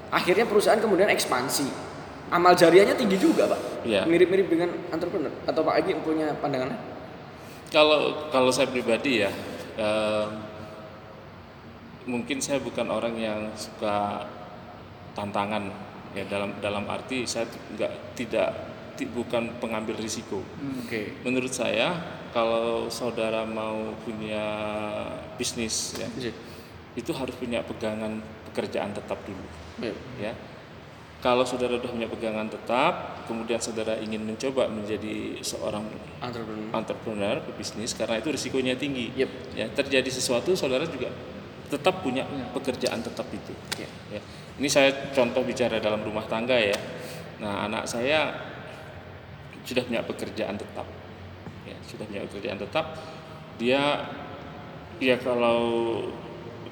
Akhirnya 0.09 0.45
perusahaan 0.45 0.77
kemudian 0.77 1.07
ekspansi. 1.07 1.69
Amal 2.29 2.53
jariahnya 2.53 2.93
tinggi 2.93 3.17
juga 3.17 3.49
pak. 3.49 3.85
Iya. 3.85 4.05
Mirip-mirip 4.05 4.47
dengan 4.47 4.69
entrepreneur. 4.89 5.33
Atau 5.45 5.65
Pak 5.65 5.81
Egi 5.81 5.97
punya 6.01 6.29
pandangan? 6.37 6.77
Kalau 7.69 8.29
kalau 8.29 8.49
saya 8.49 8.69
pribadi 8.69 9.21
ya, 9.21 9.29
em, 9.77 10.29
mungkin 12.05 12.37
saya 12.37 12.57
bukan 12.57 12.89
orang 12.89 13.13
yang 13.13 13.39
suka 13.53 14.25
tantangan 15.13 15.69
ya 16.13 16.25
dalam 16.25 16.57
dalam 16.57 16.85
arti 16.85 17.25
saya 17.25 17.45
nggak 17.45 17.91
tidak 18.17 18.49
ti- 18.93 19.09
bukan 19.09 19.53
pengambil 19.57 19.97
risiko. 19.97 20.41
Oke. 20.85 21.21
Menurut 21.21 21.53
saya 21.53 21.93
kalau 22.29 22.89
saudara 22.89 23.41
mau 23.41 23.93
punya 24.01 24.45
bisnis 25.33 25.97
ya 25.97 26.05
Iya. 26.17 26.33
itu 26.93 27.09
harus 27.13 27.33
punya 27.33 27.61
pegangan 27.61 28.21
pekerjaan 28.49 28.91
tetap 28.91 29.21
dulu 29.23 29.45
Iya. 29.79 29.95
ya. 30.19 30.33
Kalau 31.19 31.43
saudara 31.43 31.75
sudah 31.75 31.91
punya 31.91 32.07
pegangan 32.07 32.47
tetap, 32.47 33.27
kemudian 33.27 33.59
saudara 33.59 33.99
ingin 33.99 34.23
mencoba 34.23 34.71
menjadi 34.71 35.35
seorang 35.43 35.83
Entrepreneur. 36.23 36.71
entrepreneur 36.71 37.35
pebisnis 37.43 37.91
karena 37.91 38.23
itu 38.23 38.31
risikonya 38.31 38.79
tinggi. 38.79 39.11
Yep. 39.19 39.31
Ya, 39.51 39.67
terjadi 39.67 40.07
sesuatu 40.07 40.55
saudara 40.55 40.87
juga 40.87 41.11
tetap 41.67 42.07
punya 42.07 42.23
pekerjaan 42.55 43.03
tetap 43.03 43.27
itu. 43.35 43.51
Iya. 43.75 44.15
Ya. 44.15 44.21
Ini 44.63 44.67
saya 44.71 45.11
contoh 45.11 45.43
bicara 45.43 45.83
dalam 45.83 45.99
rumah 45.99 46.23
tangga 46.23 46.55
ya. 46.55 46.79
Nah, 47.43 47.67
anak 47.67 47.83
saya 47.83 48.39
sudah 49.67 49.83
punya 49.83 50.07
pekerjaan 50.07 50.55
tetap. 50.55 50.87
Ya, 51.67 51.75
sudah 51.83 52.07
punya 52.07 52.23
pekerjaan 52.31 52.63
tetap. 52.63 52.95
Dia 53.59 54.07
ya 55.03 55.19
kalau 55.19 55.59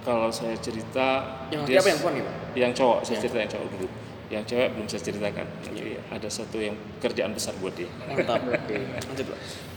kalau 0.08 0.32
saya 0.32 0.56
cerita 0.56 1.08
Yang 1.52 1.64
dia 1.68 1.78
apa 1.84 1.90
yang 1.92 2.00
pak? 2.00 2.14
yang 2.56 2.72
cowok 2.72 3.00
saya 3.04 3.16
Ya. 3.20 3.22
cerita 3.28 3.38
yang 3.44 3.52
cowok 3.52 3.68
dulu. 3.76 3.88
Yang 4.28 4.44
cewek 4.48 4.68
belum 4.72 4.88
saya 4.88 5.02
ceritakan. 5.04 5.46
Nanti 5.64 5.84
ada 6.00 6.28
satu 6.28 6.58
yang 6.60 6.76
kerjaan 7.00 7.32
besar 7.32 7.54
buat 7.60 7.76
dia. 7.76 7.92
Mantap. 8.08 8.40
Oke. 8.48 8.76
Lanjut 9.04 9.28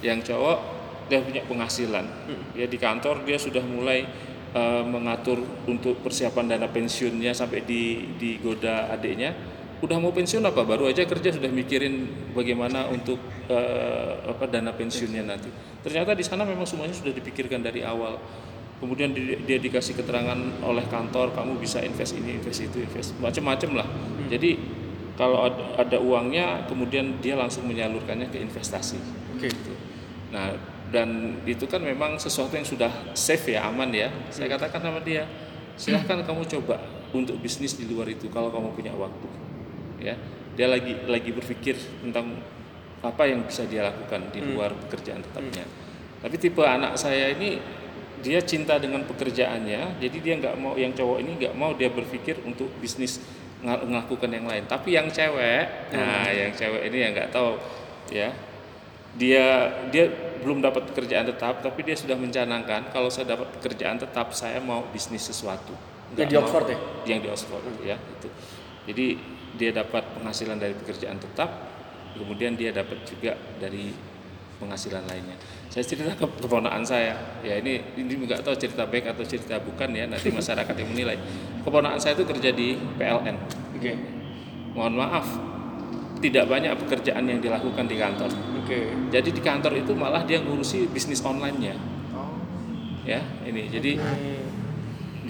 yang 0.03 0.19
cowok 0.23 0.59
dia 1.07 1.19
punya 1.19 1.43
penghasilan. 1.45 2.07
Dia 2.55 2.66
di 2.66 2.79
kantor 2.79 3.27
dia 3.27 3.35
sudah 3.37 3.62
mulai 3.62 4.07
eh, 4.51 4.83
mengatur 4.87 5.43
untuk 5.66 5.99
persiapan 6.01 6.47
dana 6.47 6.66
pensiunnya 6.66 7.35
sampai 7.35 7.66
di 7.66 8.14
digoda 8.14 8.87
adiknya. 8.90 9.35
Udah 9.81 9.97
mau 9.97 10.12
pensiun 10.12 10.45
apa? 10.45 10.61
Baru 10.62 10.85
aja 10.87 11.03
kerja 11.03 11.33
sudah 11.33 11.49
mikirin 11.49 12.07
bagaimana 12.31 12.87
untuk 12.87 13.19
eh, 13.47 14.12
apa 14.27 14.47
dana 14.47 14.71
pensiunnya 14.71 15.27
nanti. 15.27 15.51
Ternyata 15.81 16.12
di 16.12 16.23
sana 16.23 16.43
memang 16.43 16.66
semuanya 16.66 16.93
sudah 16.93 17.11
dipikirkan 17.11 17.62
dari 17.62 17.81
awal 17.83 18.19
kemudian 18.81 19.12
di- 19.12 19.38
dia 19.45 19.61
dikasih 19.61 19.95
keterangan 19.95 20.40
oleh 20.64 20.85
kantor 20.88 21.37
kamu 21.37 21.61
bisa 21.61 21.85
invest 21.85 22.16
ini 22.16 22.40
invest 22.40 22.64
itu 22.64 22.81
invest 22.81 23.12
macam-macam 23.21 23.85
lah 23.85 23.88
jadi 24.33 24.57
kalau 25.21 25.45
ada, 25.45 25.77
ada 25.77 25.99
uangnya 26.01 26.64
kemudian 26.64 27.21
dia 27.21 27.37
langsung 27.37 27.69
menyalurkannya 27.69 28.33
ke 28.33 28.40
investasi 28.40 28.97
Oke. 29.37 29.53
gitu. 29.53 29.77
Nah, 30.33 30.57
dan 30.88 31.37
itu 31.45 31.69
kan 31.69 31.85
memang 31.85 32.16
sesuatu 32.16 32.57
yang 32.57 32.64
sudah 32.64 32.88
safe 33.12 33.53
ya, 33.53 33.69
aman 33.69 33.93
ya. 33.93 34.09
Saya 34.33 34.49
katakan 34.49 34.81
sama 34.81 35.05
dia, 35.05 35.29
silahkan 35.77 36.25
kamu 36.25 36.49
coba 36.49 36.81
untuk 37.12 37.37
bisnis 37.37 37.77
di 37.77 37.85
luar 37.85 38.09
itu 38.09 38.33
kalau 38.33 38.49
kamu 38.49 38.73
punya 38.73 38.97
waktu. 38.97 39.29
Ya, 40.01 40.16
dia 40.57 40.73
lagi 40.73 40.97
lagi 41.05 41.37
berpikir 41.37 41.77
tentang 42.01 42.40
apa 43.05 43.29
yang 43.29 43.45
bisa 43.45 43.69
dia 43.69 43.85
lakukan 43.93 44.33
di 44.33 44.40
luar 44.40 44.73
pekerjaan 44.88 45.21
tetapnya. 45.21 45.69
Tapi 46.21 46.37
tipe 46.40 46.64
anak 46.64 46.97
saya 46.97 47.33
ini 47.37 47.61
dia 48.20 48.40
cinta 48.44 48.76
dengan 48.76 49.04
pekerjaannya, 49.09 50.00
jadi 50.00 50.16
dia 50.20 50.35
nggak 50.37 50.54
mau 50.61 50.76
yang 50.76 50.92
cowok 50.92 51.18
ini 51.24 51.30
nggak 51.40 51.54
mau 51.56 51.72
dia 51.72 51.88
berpikir 51.88 52.40
untuk 52.44 52.68
bisnis 52.80 53.20
melakukan 53.64 54.30
yang 54.33 54.48
lain. 54.48 54.64
Tapi 54.64 54.96
yang 54.96 55.09
cewek, 55.12 55.92
nah 55.92 56.28
yang 56.28 56.52
cewek 56.56 56.88
ini 56.88 56.98
yang 57.04 57.12
nggak 57.12 57.33
tahu 57.33 57.61
ya. 58.12 58.33
Dia 59.16 59.68
dia 59.90 60.06
belum 60.40 60.64
dapat 60.64 60.88
pekerjaan 60.88 61.28
tetap 61.28 61.61
tapi 61.61 61.85
dia 61.85 61.92
sudah 61.92 62.16
mencanangkan 62.16 62.88
kalau 62.94 63.12
saya 63.12 63.37
dapat 63.37 63.52
pekerjaan 63.61 64.00
tetap 64.00 64.33
saya 64.33 64.61
mau 64.62 64.88
bisnis 64.88 65.28
sesuatu. 65.28 65.76
Yang 66.16 66.28
di 66.33 66.37
Oxford 66.40 66.66
mau- 66.66 66.72
ya? 66.72 66.78
yang 67.06 67.20
di 67.20 67.28
Oxford 67.28 67.64
ya 67.85 67.96
itu. 68.00 68.28
Jadi 68.88 69.06
dia 69.61 69.70
dapat 69.76 70.06
penghasilan 70.16 70.56
dari 70.56 70.72
pekerjaan 70.72 71.20
tetap 71.20 71.50
kemudian 72.16 72.56
dia 72.56 72.72
dapat 72.72 73.04
juga 73.06 73.37
dari 73.61 73.92
penghasilan 74.61 75.03
lainnya 75.09 75.35
saya 75.73 75.83
cerita 75.83 76.12
ke 76.12 76.27
keponakan 76.44 76.85
saya 76.85 77.16
ya 77.40 77.57
ini 77.57 77.81
ini 77.96 78.12
nggak 78.20 78.44
tahu 78.44 78.55
cerita 78.61 78.85
baik 78.85 79.11
atau 79.16 79.25
cerita 79.25 79.57
bukan 79.59 79.88
ya 79.96 80.05
nanti 80.05 80.29
masyarakat 80.29 80.75
yang 80.77 80.88
menilai 80.92 81.16
keponakan 81.64 81.96
saya 81.96 82.14
itu 82.14 82.29
kerja 82.29 82.53
di 82.53 82.77
PLN 83.01 83.37
Oke. 83.81 83.92
mohon 84.77 85.01
maaf 85.01 85.27
tidak 86.20 86.53
banyak 86.53 86.77
pekerjaan 86.77 87.25
yang 87.25 87.40
dilakukan 87.40 87.88
di 87.88 87.96
kantor 87.96 88.29
Oke. 88.61 88.92
jadi 89.09 89.29
di 89.33 89.40
kantor 89.40 89.73
itu 89.81 89.96
malah 89.96 90.23
dia 90.23 90.38
ngurusi 90.38 90.87
bisnis 90.94 91.25
online-nya. 91.27 91.75
Ya, 93.03 93.18
ini. 93.49 93.66
Jadi 93.66 93.96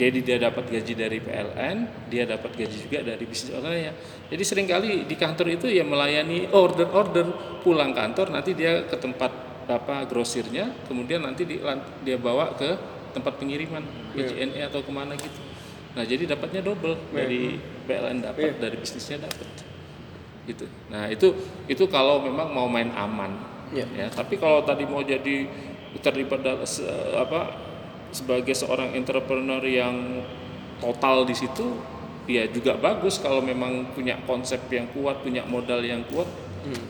jadi 0.00 0.18
dia 0.24 0.38
dapat 0.40 0.64
gaji 0.72 0.96
dari 0.96 1.20
PLN, 1.20 1.76
dia 2.08 2.24
dapat 2.24 2.56
gaji 2.56 2.88
juga 2.88 3.04
dari 3.04 3.20
bisnis 3.28 3.52
online-nya. 3.52 3.92
Jadi 4.32 4.42
sering 4.48 4.64
kali 4.64 5.04
di 5.04 5.12
kantor 5.12 5.60
itu 5.60 5.68
ya 5.68 5.84
melayani 5.84 6.48
order-order 6.48 7.28
pulang 7.60 7.92
kantor 7.92 8.32
nanti 8.32 8.56
dia 8.56 8.88
ke 8.88 8.96
tempat 8.96 9.28
apa 9.68 10.08
grosirnya, 10.08 10.72
kemudian 10.88 11.20
nanti 11.20 11.44
di, 11.44 11.60
dia 12.00 12.16
bawa 12.16 12.56
ke 12.56 12.70
tempat 13.12 13.36
pengiriman 13.36 13.84
ke 14.16 14.24
JNE 14.24 14.72
atau 14.72 14.80
ke 14.80 14.88
mana 14.88 15.12
gitu. 15.20 15.40
Nah 15.92 16.06
jadi 16.08 16.24
dapatnya 16.32 16.64
double 16.64 16.96
dari 17.12 17.60
PLN 17.84 18.24
dapat, 18.24 18.56
dari 18.56 18.80
bisnisnya 18.80 19.20
dapat 19.20 19.46
gitu. 20.48 20.64
Nah 20.88 21.12
itu 21.12 21.36
itu 21.68 21.84
kalau 21.86 22.24
memang 22.24 22.48
mau 22.50 22.66
main 22.66 22.88
aman, 22.96 23.36
Iya. 23.70 23.86
ya. 23.94 24.06
Tapi 24.08 24.40
kalau 24.40 24.64
tadi 24.64 24.82
mau 24.88 25.04
jadi 25.04 25.46
terlibat 26.00 26.40
dal- 26.40 26.64
se- 26.64 26.86
apa 27.14 27.69
sebagai 28.10 28.52
seorang 28.52 28.92
entrepreneur 28.92 29.62
yang 29.62 30.22
total 30.78 31.22
di 31.22 31.32
situ, 31.32 31.78
ya 32.24 32.46
juga 32.46 32.74
bagus 32.74 33.18
kalau 33.18 33.40
memang 33.40 33.90
punya 33.90 34.18
konsep 34.24 34.58
yang 34.68 34.88
kuat, 34.90 35.20
punya 35.20 35.42
modal 35.44 35.80
yang 35.80 36.02
kuat. 36.06 36.26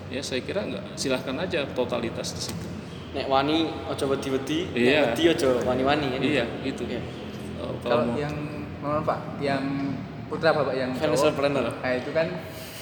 Ya 0.08 0.18
saya 0.20 0.42
kira 0.42 0.66
nggak 0.66 0.94
silahkan 0.94 1.36
aja 1.38 1.62
totalitas 1.70 2.34
di 2.34 2.42
situ. 2.50 2.66
nek 3.10 3.26
wani 3.26 3.66
ojo 3.90 4.06
wedi-wedi, 4.06 4.70
nek 4.70 4.78
Iya. 4.78 5.02
wedi 5.10 5.22
ojo 5.34 5.48
wani-wani 5.66 6.06
kan. 6.14 6.20
Iya, 6.22 6.44
gitu. 6.62 6.86
Iya. 6.86 7.02
Oh, 7.58 7.74
Kalau 7.82 8.06
mau- 8.06 8.14
yang 8.14 8.34
mohon 8.78 9.02
Pak, 9.02 9.18
yang 9.42 9.62
putra 10.30 10.54
Bapak 10.54 10.78
yang 10.78 10.94
Financial 10.94 11.34
planner. 11.34 11.74
Nah, 11.74 11.90
itu 11.90 12.10
kan 12.14 12.26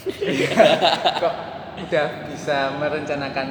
kok 1.24 1.34
udah 1.80 2.06
bisa 2.28 2.76
merencanakan 2.76 3.48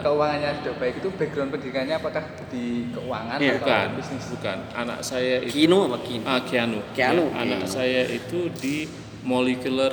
keuangannya 0.00 0.50
sudah 0.58 0.74
baik 0.76 0.94
itu 0.98 1.08
background 1.12 1.50
pendidikannya 1.50 1.94
apakah 1.94 2.24
di 2.48 2.88
keuangan 2.90 3.36
Iya, 3.36 3.52
atau 3.52 3.58
bukan, 3.60 3.86
bisnis? 3.96 4.24
bukan. 4.32 4.58
Anak 4.72 4.98
saya 5.00 5.34
itu 5.40 5.52
Kino 5.54 5.78
apa 5.86 5.98
Kino? 6.00 6.24
Ah, 6.24 6.40
Keanu. 6.40 6.78
Keanu, 6.92 7.24
Ya, 7.28 7.36
anak 7.38 7.60
Keanu. 7.64 7.72
saya 7.72 8.02
itu 8.06 8.40
di 8.54 8.76
molecular 9.22 9.92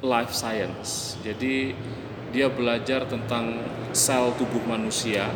life 0.00 0.30
science. 0.30 1.14
Jadi 1.20 1.74
dia 2.30 2.48
belajar 2.48 3.04
tentang 3.04 3.60
sel 3.92 4.32
tubuh 4.34 4.62
manusia 4.64 5.28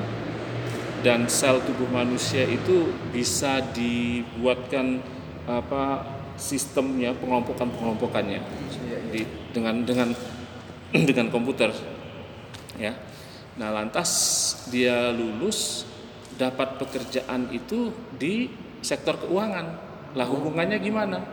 dan 1.01 1.29
sel 1.29 1.61
tubuh 1.61 1.87
manusia 1.87 2.43
itu 2.43 2.89
bisa 3.11 3.61
dibuatkan 3.71 4.99
apa 5.45 6.03
sistemnya 6.37 7.15
pengelompokan 7.15 7.69
pengelompokannya 7.71 8.41
Iya, 8.41 8.81
iya. 8.83 8.99
di, 9.13 9.21
dengan 9.53 9.85
dengan 9.85 10.09
dengan 11.09 11.27
komputer 11.29 11.71
ya 12.77 12.93
nah 13.57 13.73
lantas 13.73 14.11
dia 14.69 15.13
lulus 15.17 15.89
dapat 16.37 16.77
pekerjaan 16.77 17.49
itu 17.51 17.91
di 18.15 18.53
sektor 18.85 19.17
keuangan. 19.17 19.67
Lah 20.13 20.29
hubungannya 20.29 20.77
gimana? 20.81 21.25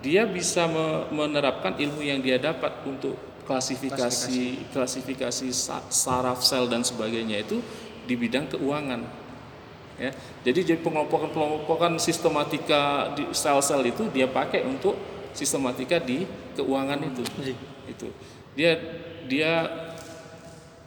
Dia 0.00 0.24
bisa 0.24 0.64
me- 0.68 1.08
menerapkan 1.12 1.76
ilmu 1.76 2.00
yang 2.04 2.20
dia 2.24 2.40
dapat 2.40 2.84
untuk 2.88 3.16
klasifikasi 3.46 4.72
klasifikasi. 4.74 5.46
sa- 5.54 5.84
saraf 5.92 6.42
sel 6.42 6.66
dan 6.66 6.82
sebagainya 6.82 7.44
itu 7.44 7.62
di 8.08 8.14
bidang 8.18 8.50
keuangan. 8.50 9.04
Ya 9.96 10.12
jadi 10.44 10.74
jadi 10.74 10.80
pengelompokan 10.80 11.32
pengelompokan 11.32 11.96
sistematika 11.96 13.12
di 13.16 13.24
sel-sel 13.32 13.80
itu 13.88 14.08
dia 14.12 14.28
pakai 14.28 14.64
untuk 14.68 14.96
sistematika 15.32 15.96
di 16.00 16.24
keuangan 16.56 17.00
itu. 17.00 17.22
Itu. 17.88 18.08
Dia 18.56 18.76
dia 19.28 19.52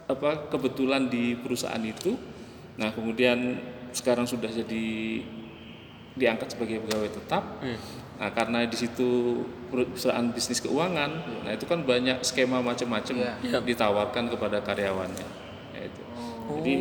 apa 0.10 0.50
kebetulan 0.50 1.06
di 1.06 1.34
perusahaan 1.36 1.80
itu 1.80 2.18
nah 2.76 2.90
kemudian 2.90 3.62
sekarang 3.92 4.26
sudah 4.26 4.50
jadi 4.50 5.22
diangkat 6.16 6.52
sebagai 6.52 6.82
pegawai 6.82 7.10
tetap 7.14 7.44
nah 8.20 8.30
karena 8.30 8.66
di 8.66 8.76
situ 8.76 9.42
perusahaan 9.70 10.26
bisnis 10.28 10.60
keuangan 10.60 11.12
nah 11.42 11.52
itu 11.52 11.64
kan 11.64 11.80
banyak 11.82 12.20
skema 12.22 12.60
macam-macam 12.60 13.16
Iya. 13.40 13.62
ditawarkan 13.62 14.28
kepada 14.28 14.60
karyawannya 14.60 15.28
Ya, 15.70 15.86
itu. 15.86 16.02
jadi 16.52 16.74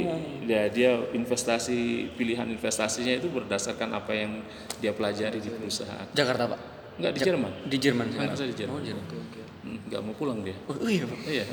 ya 0.43 0.63
dia 0.67 0.91
investasi 1.13 1.79
pilihan 2.13 2.49
investasinya 2.49 3.15
itu 3.15 3.29
berdasarkan 3.29 3.93
apa 3.93 4.11
yang 4.11 4.43
dia 4.77 4.91
pelajari 4.91 5.39
di 5.39 5.53
perusahaan 5.53 6.09
Jakarta, 6.11 6.49
Pak. 6.49 6.61
Enggak 6.99 7.13
di 7.13 7.21
Jerman 7.23 7.53
Di 7.63 7.77
Jerman. 7.79 8.07
Saya 8.11 8.51
di 8.51 8.57
Oh, 8.59 8.59
Jerman 8.59 8.81
Jerman. 8.83 9.05
Hmm, 9.61 9.79
nggak 9.87 10.01
mau 10.01 10.15
pulang 10.17 10.41
dia 10.41 10.57
Oh, 10.67 10.75
iya, 10.83 11.05
Pak. 11.05 11.19
iya 11.29 11.45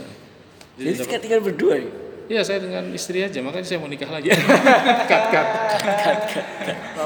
Jadi 0.76 0.92
dapat- 0.98 1.22
tinggal, 1.22 1.42
berdua 1.42 1.76
ya? 1.78 1.90
Iya 2.26 2.42
saya 2.42 2.58
dengan 2.58 2.90
istri 2.90 3.22
aja 3.22 3.38
makanya 3.38 3.62
saya 3.64 3.78
mau 3.78 3.86
nikah 3.86 4.10
lagi. 4.10 4.34
cut 5.10 5.24
cut. 5.30 5.48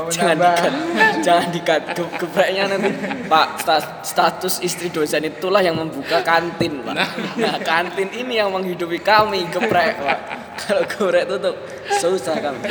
Jangan 0.09 0.31
nambah 0.31 0.53
dikat, 0.55 0.73
jangan 1.19 1.47
dikat. 1.51 1.81
Ge- 1.91 2.13
Gebreknya 2.15 2.63
nanti, 2.71 2.87
Pak. 3.27 3.47
sta- 3.59 3.99
Status 3.99 4.63
istri 4.63 4.87
dosen 4.87 5.27
itulah 5.27 5.59
yang 5.59 5.75
membuka 5.75 6.23
kantin, 6.23 6.79
Pak. 6.81 6.95
Nah, 7.35 7.59
kantin 7.59 8.07
ini 8.15 8.39
yang 8.39 8.47
menghidupi 8.47 9.03
kami, 9.03 9.43
geprek, 9.51 9.99
Pak. 9.99 10.19
Kalau 10.57 10.87
geprek 10.87 11.27
tutup, 11.27 11.55
susah 11.93 12.39
kami. 12.39 12.63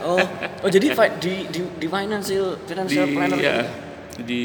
Oh, 0.00 0.16
oh 0.64 0.70
jadi 0.72 0.96
fi- 0.96 1.12
di 1.20 1.44
di 1.46 1.60
di 1.76 1.86
financial 1.86 2.56
Di 2.56 2.72
financial 2.72 3.04
planner 3.06 3.36
ya, 3.36 3.56
di 4.16 4.44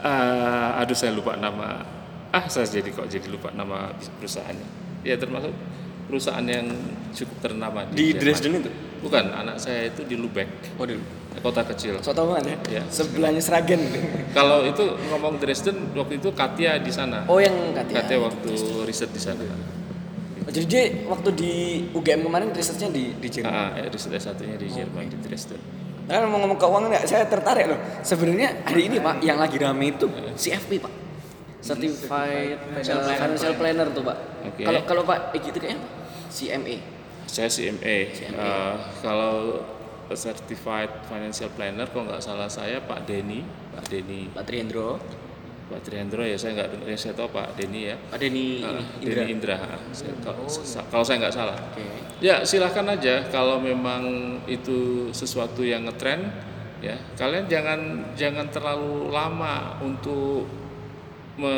ah, 0.00 0.80
aduh 0.80 0.96
saya 0.96 1.12
lupa 1.12 1.36
nama. 1.36 1.99
Ah 2.30 2.46
saya 2.46 2.66
jadi 2.66 2.90
kok 2.94 3.10
jadi 3.10 3.26
lupa 3.26 3.50
nama 3.50 3.90
perusahaannya. 4.22 4.66
Ya 5.02 5.18
termasuk 5.18 5.50
perusahaan 6.06 6.42
yang 6.42 6.66
cukup 7.10 7.36
ternama 7.42 7.86
di 7.90 8.10
Jerman. 8.14 8.20
Dresden 8.22 8.52
itu. 8.62 8.70
Bukan 9.00 9.24
anak 9.32 9.56
saya 9.56 9.88
itu 9.88 10.04
di 10.04 10.12
Lubeck 10.14 10.46
Oh, 10.76 10.84
dulu. 10.84 11.00
kota 11.40 11.64
kecil. 11.64 11.96
So 12.04 12.12
tau 12.12 12.36
kan 12.36 12.44
ya? 12.44 12.58
Iya. 12.68 12.82
Sebelahnya 12.90 13.40
Sragen. 13.40 13.80
Kalau 14.36 14.60
itu 14.66 14.82
ngomong 15.08 15.40
Dresden 15.40 15.94
waktu 15.96 16.20
itu 16.20 16.28
Katia 16.34 16.76
di 16.76 16.92
sana. 16.92 17.24
Oh, 17.26 17.40
yang 17.40 17.72
Katia. 17.72 18.02
Katia 18.04 18.18
waktu 18.20 18.50
riset 18.84 19.08
di 19.08 19.22
sana. 19.22 19.40
Oh, 20.44 20.52
jadi 20.52 20.66
dia 20.68 20.82
waktu 21.08 21.28
di 21.32 21.52
UGM 21.96 22.28
kemarin 22.28 22.50
risetnya 22.52 22.92
di 22.92 23.14
di 23.16 23.28
Jerman. 23.30 23.50
Ah, 23.50 23.70
eh, 23.74 23.88
riset 23.88 24.12
S1-nya 24.12 24.58
di 24.58 24.68
Jerman 24.68 25.08
di 25.08 25.16
Dresden. 25.18 25.58
Nah, 26.10 26.26
mau 26.26 26.42
ngomong 26.42 26.58
keuangan 26.58 26.90
ya, 26.90 27.00
saya 27.06 27.24
tertarik 27.24 27.70
loh. 27.70 27.78
Sebenarnya 28.02 28.66
hari 28.66 28.90
ini 28.90 28.98
Pak, 28.98 29.22
yang 29.22 29.38
lagi 29.38 29.56
rame 29.62 29.94
itu 29.94 30.10
CFP 30.34 30.82
Pak. 30.82 30.92
Certified 31.60 32.56
Financial 32.58 32.96
uh, 32.96 33.02
Planner. 33.02 33.20
Financial 33.20 33.54
Planner 33.54 33.86
tuh 33.90 34.02
Pak. 34.02 34.18
Oke. 34.46 34.62
Kalau 34.64 34.80
kalau 34.84 35.02
Pak 35.04 35.18
Egi 35.32 35.48
itu 35.48 35.58
kayaknya? 35.58 35.80
CMA. 36.28 36.76
Saya 37.24 37.48
CMA. 37.48 37.96
CMA. 38.10 38.38
Eh, 38.38 38.74
kalau 39.00 39.34
certified 40.10 40.90
financial 41.06 41.46
planner 41.50 41.86
kalau 41.86 42.10
nggak 42.10 42.18
salah 42.18 42.50
saya 42.50 42.82
Pak 42.82 43.06
Denny, 43.06 43.46
Pak 43.70 43.86
Denny, 43.86 44.26
Pak 44.26 44.42
Trihendro, 44.42 44.98
Pak 45.70 45.86
Trihendro 45.86 46.26
ya 46.26 46.34
saya 46.34 46.58
nggak 46.58 46.68
dengar, 46.74 46.86
ya 46.90 46.98
saya 46.98 47.14
tahu 47.14 47.30
Pak 47.30 47.54
Denny 47.54 47.80
ya. 47.86 47.96
Pak 48.10 48.18
Denny 48.18 48.58
Ah, 48.60 48.74
ini 48.98 49.06
Indra. 49.06 49.14
Denny 49.14 49.30
Indra. 49.30 49.56
Saya- 49.94 50.18
kalau, 50.18 50.42
sa- 50.50 50.86
kalau 50.90 51.04
saya 51.06 51.16
nggak 51.22 51.30
salah. 51.32 51.54
Oke. 51.70 51.86
Ya 52.18 52.42
silahkan 52.42 52.82
aja 52.90 53.22
kalau 53.30 53.62
memang 53.62 54.02
itu 54.44 55.08
sesuatu 55.10 55.62
yang 55.62 55.86
ngetren 55.86 56.26
ya 56.80 56.96
kalian 57.14 57.44
jangan 57.46 57.80
jangan 58.12 58.50
terlalu 58.50 59.08
lama 59.08 59.78
untuk 59.78 60.48
me, 61.38 61.54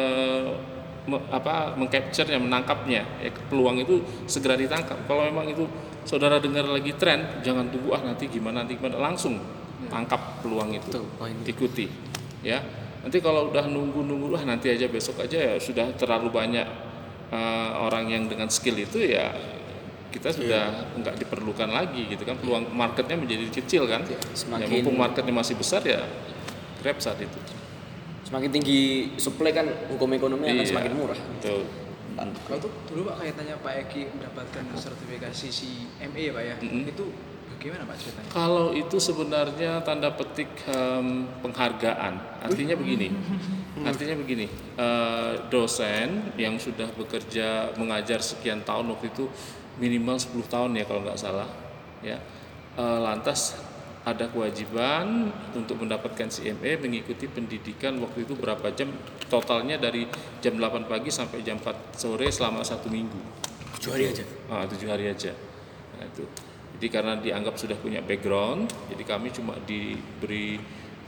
me- 1.06 1.24
apa 1.30 1.72
mengcapture-nya 1.74 2.36
menangkapnya. 2.36 3.02
Ya, 3.20 3.30
peluang 3.48 3.80
itu 3.80 4.02
segera 4.26 4.58
ditangkap. 4.58 5.06
Kalau 5.06 5.24
memang 5.24 5.46
itu 5.46 5.64
saudara 6.02 6.42
dengar 6.42 6.66
lagi 6.66 6.92
tren 6.98 7.40
jangan 7.46 7.70
tunggu 7.70 7.94
ah 7.94 8.02
nanti 8.02 8.26
gimana 8.26 8.66
nanti 8.66 8.74
gimana 8.74 8.98
langsung 8.98 9.38
tangkap 9.88 10.42
peluang 10.42 10.74
itu. 10.74 10.90
Tuh, 10.90 11.06
ikuti. 11.46 11.86
Ya 12.42 12.58
nanti 13.02 13.18
kalau 13.18 13.50
udah 13.50 13.66
nunggu 13.66 14.02
nunggu 14.02 14.34
ah 14.34 14.44
nanti 14.46 14.70
aja 14.70 14.86
besok 14.86 15.22
aja 15.26 15.34
ya 15.34 15.54
sudah 15.58 15.90
terlalu 15.98 16.30
banyak 16.30 16.66
eh, 17.30 17.70
orang 17.78 18.06
yang 18.06 18.30
dengan 18.30 18.46
skill 18.46 18.78
itu 18.78 18.98
ya 19.02 19.30
kita 20.12 20.28
sudah 20.28 20.92
nggak 21.00 21.18
diperlukan 21.18 21.70
lagi 21.70 22.06
gitu 22.06 22.22
kan. 22.22 22.38
Peluang 22.38 22.70
marketnya 22.70 23.16
menjadi 23.18 23.46
kecil 23.50 23.86
kan. 23.90 24.02
Ya, 24.06 24.18
Semakin- 24.34 24.70
mumpung 24.70 24.98
marketnya 24.98 25.34
masih 25.34 25.54
besar 25.58 25.82
ya 25.82 26.02
grab 26.82 26.98
saat 26.98 27.18
itu 27.22 27.38
Semakin 28.32 28.48
tinggi 28.50 28.80
supply 29.20 29.52
kan 29.52 29.68
hukum 29.92 30.08
ekonomi 30.08 30.48
akan 30.48 30.56
Iya, 30.56 30.64
semakin 30.64 30.92
murah. 30.96 31.20
betul. 31.36 31.68
Kalau 32.16 32.58
tuh 32.58 32.72
dulu 32.88 33.00
Pak 33.04 33.16
kaitannya 33.20 33.56
Pak 33.60 33.74
Eki 33.84 34.08
mendapatkan 34.08 34.64
sertifikasi 34.72 35.46
CMA 35.52 36.16
ya 36.18 36.32
Pak 36.32 36.42
ya, 36.42 36.56
Mm-mm. 36.58 36.88
itu 36.88 37.04
bagaimana 37.50 37.84
Pak 37.84 37.96
ceritanya? 38.00 38.28
Kalau 38.28 38.66
itu 38.72 38.96
sebenarnya 38.96 39.72
tanda 39.80 40.08
petik 40.12 40.48
em, 40.64 41.28
penghargaan. 41.44 42.40
Artinya 42.40 42.72
begini. 42.72 43.12
Artinya 43.84 44.16
begini. 44.16 44.48
eh, 44.76 45.32
dosen 45.48 46.32
yang 46.36 46.56
sudah 46.56 46.88
bekerja 46.90 47.76
mengajar 47.76 48.24
sekian 48.24 48.64
tahun 48.64 48.88
waktu 48.88 49.12
itu 49.12 49.28
minimal 49.76 50.16
10 50.16 50.40
tahun 50.48 50.72
ya 50.72 50.88
kalau 50.88 51.04
nggak 51.04 51.20
salah. 51.20 51.52
Ya. 52.00 52.16
Eh, 52.72 52.98
lantas 52.98 53.60
ada 54.02 54.26
kewajiban 54.26 55.30
untuk 55.54 55.78
mendapatkan 55.78 56.26
CMA 56.26 56.82
mengikuti 56.82 57.30
pendidikan 57.30 58.02
waktu 58.02 58.26
itu 58.26 58.34
berapa 58.34 58.74
jam 58.74 58.90
totalnya 59.30 59.78
dari 59.78 60.10
jam 60.42 60.58
8 60.58 60.90
pagi 60.90 61.14
sampai 61.14 61.46
jam 61.46 61.62
4 61.62 61.94
sore 61.94 62.26
selama 62.34 62.66
satu 62.66 62.90
minggu. 62.90 63.18
Tujuh 63.78 63.90
hari 63.94 64.10
aja. 64.10 64.24
ah, 64.50 64.66
tujuh 64.66 64.88
hari 64.90 65.06
aja. 65.06 65.30
Nah, 65.98 66.06
itu. 66.10 66.26
Jadi 66.78 66.86
karena 66.90 67.14
dianggap 67.14 67.54
sudah 67.54 67.78
punya 67.78 68.02
background 68.02 68.66
jadi 68.90 69.02
kami 69.06 69.30
cuma 69.30 69.54
diberi 69.62 70.58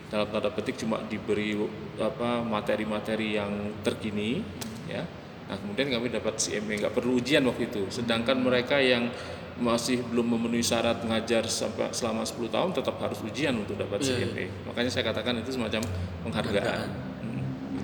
dalam 0.06 0.30
tanda 0.30 0.54
petik 0.54 0.78
cuma 0.78 1.02
diberi 1.10 1.58
apa 1.98 2.46
materi-materi 2.46 3.34
yang 3.34 3.82
terkini 3.82 4.38
ya. 4.86 5.02
Nah 5.50 5.56
kemudian 5.58 5.90
kami 5.98 6.14
dapat 6.14 6.38
CMA 6.38 6.78
nggak 6.86 6.94
perlu 6.94 7.18
ujian 7.18 7.42
waktu 7.42 7.66
itu. 7.66 7.90
Sedangkan 7.90 8.38
mereka 8.38 8.78
yang 8.78 9.10
masih 9.54 10.02
belum 10.10 10.34
memenuhi 10.34 10.60
syarat 10.60 10.98
mengajar 11.00 11.46
sampai 11.46 11.94
selama 11.94 12.26
10 12.26 12.50
tahun 12.50 12.70
tetap 12.74 12.98
harus 12.98 13.22
ujian 13.22 13.54
untuk 13.54 13.78
dapat 13.78 14.02
CMA 14.02 14.50
makanya 14.66 14.90
saya 14.90 15.06
katakan 15.06 15.38
itu 15.38 15.54
semacam 15.54 15.82
penghargaan, 16.26 16.88
Hmm. 17.24 17.40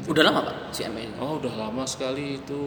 Udah 0.07 0.23
lama 0.27 0.41
Pak 0.43 0.57
CMA 0.71 1.01
ini? 1.07 1.15
Oh 1.17 1.39
udah 1.39 1.55
lama 1.57 1.85
sekali 1.87 2.39
itu 2.39 2.63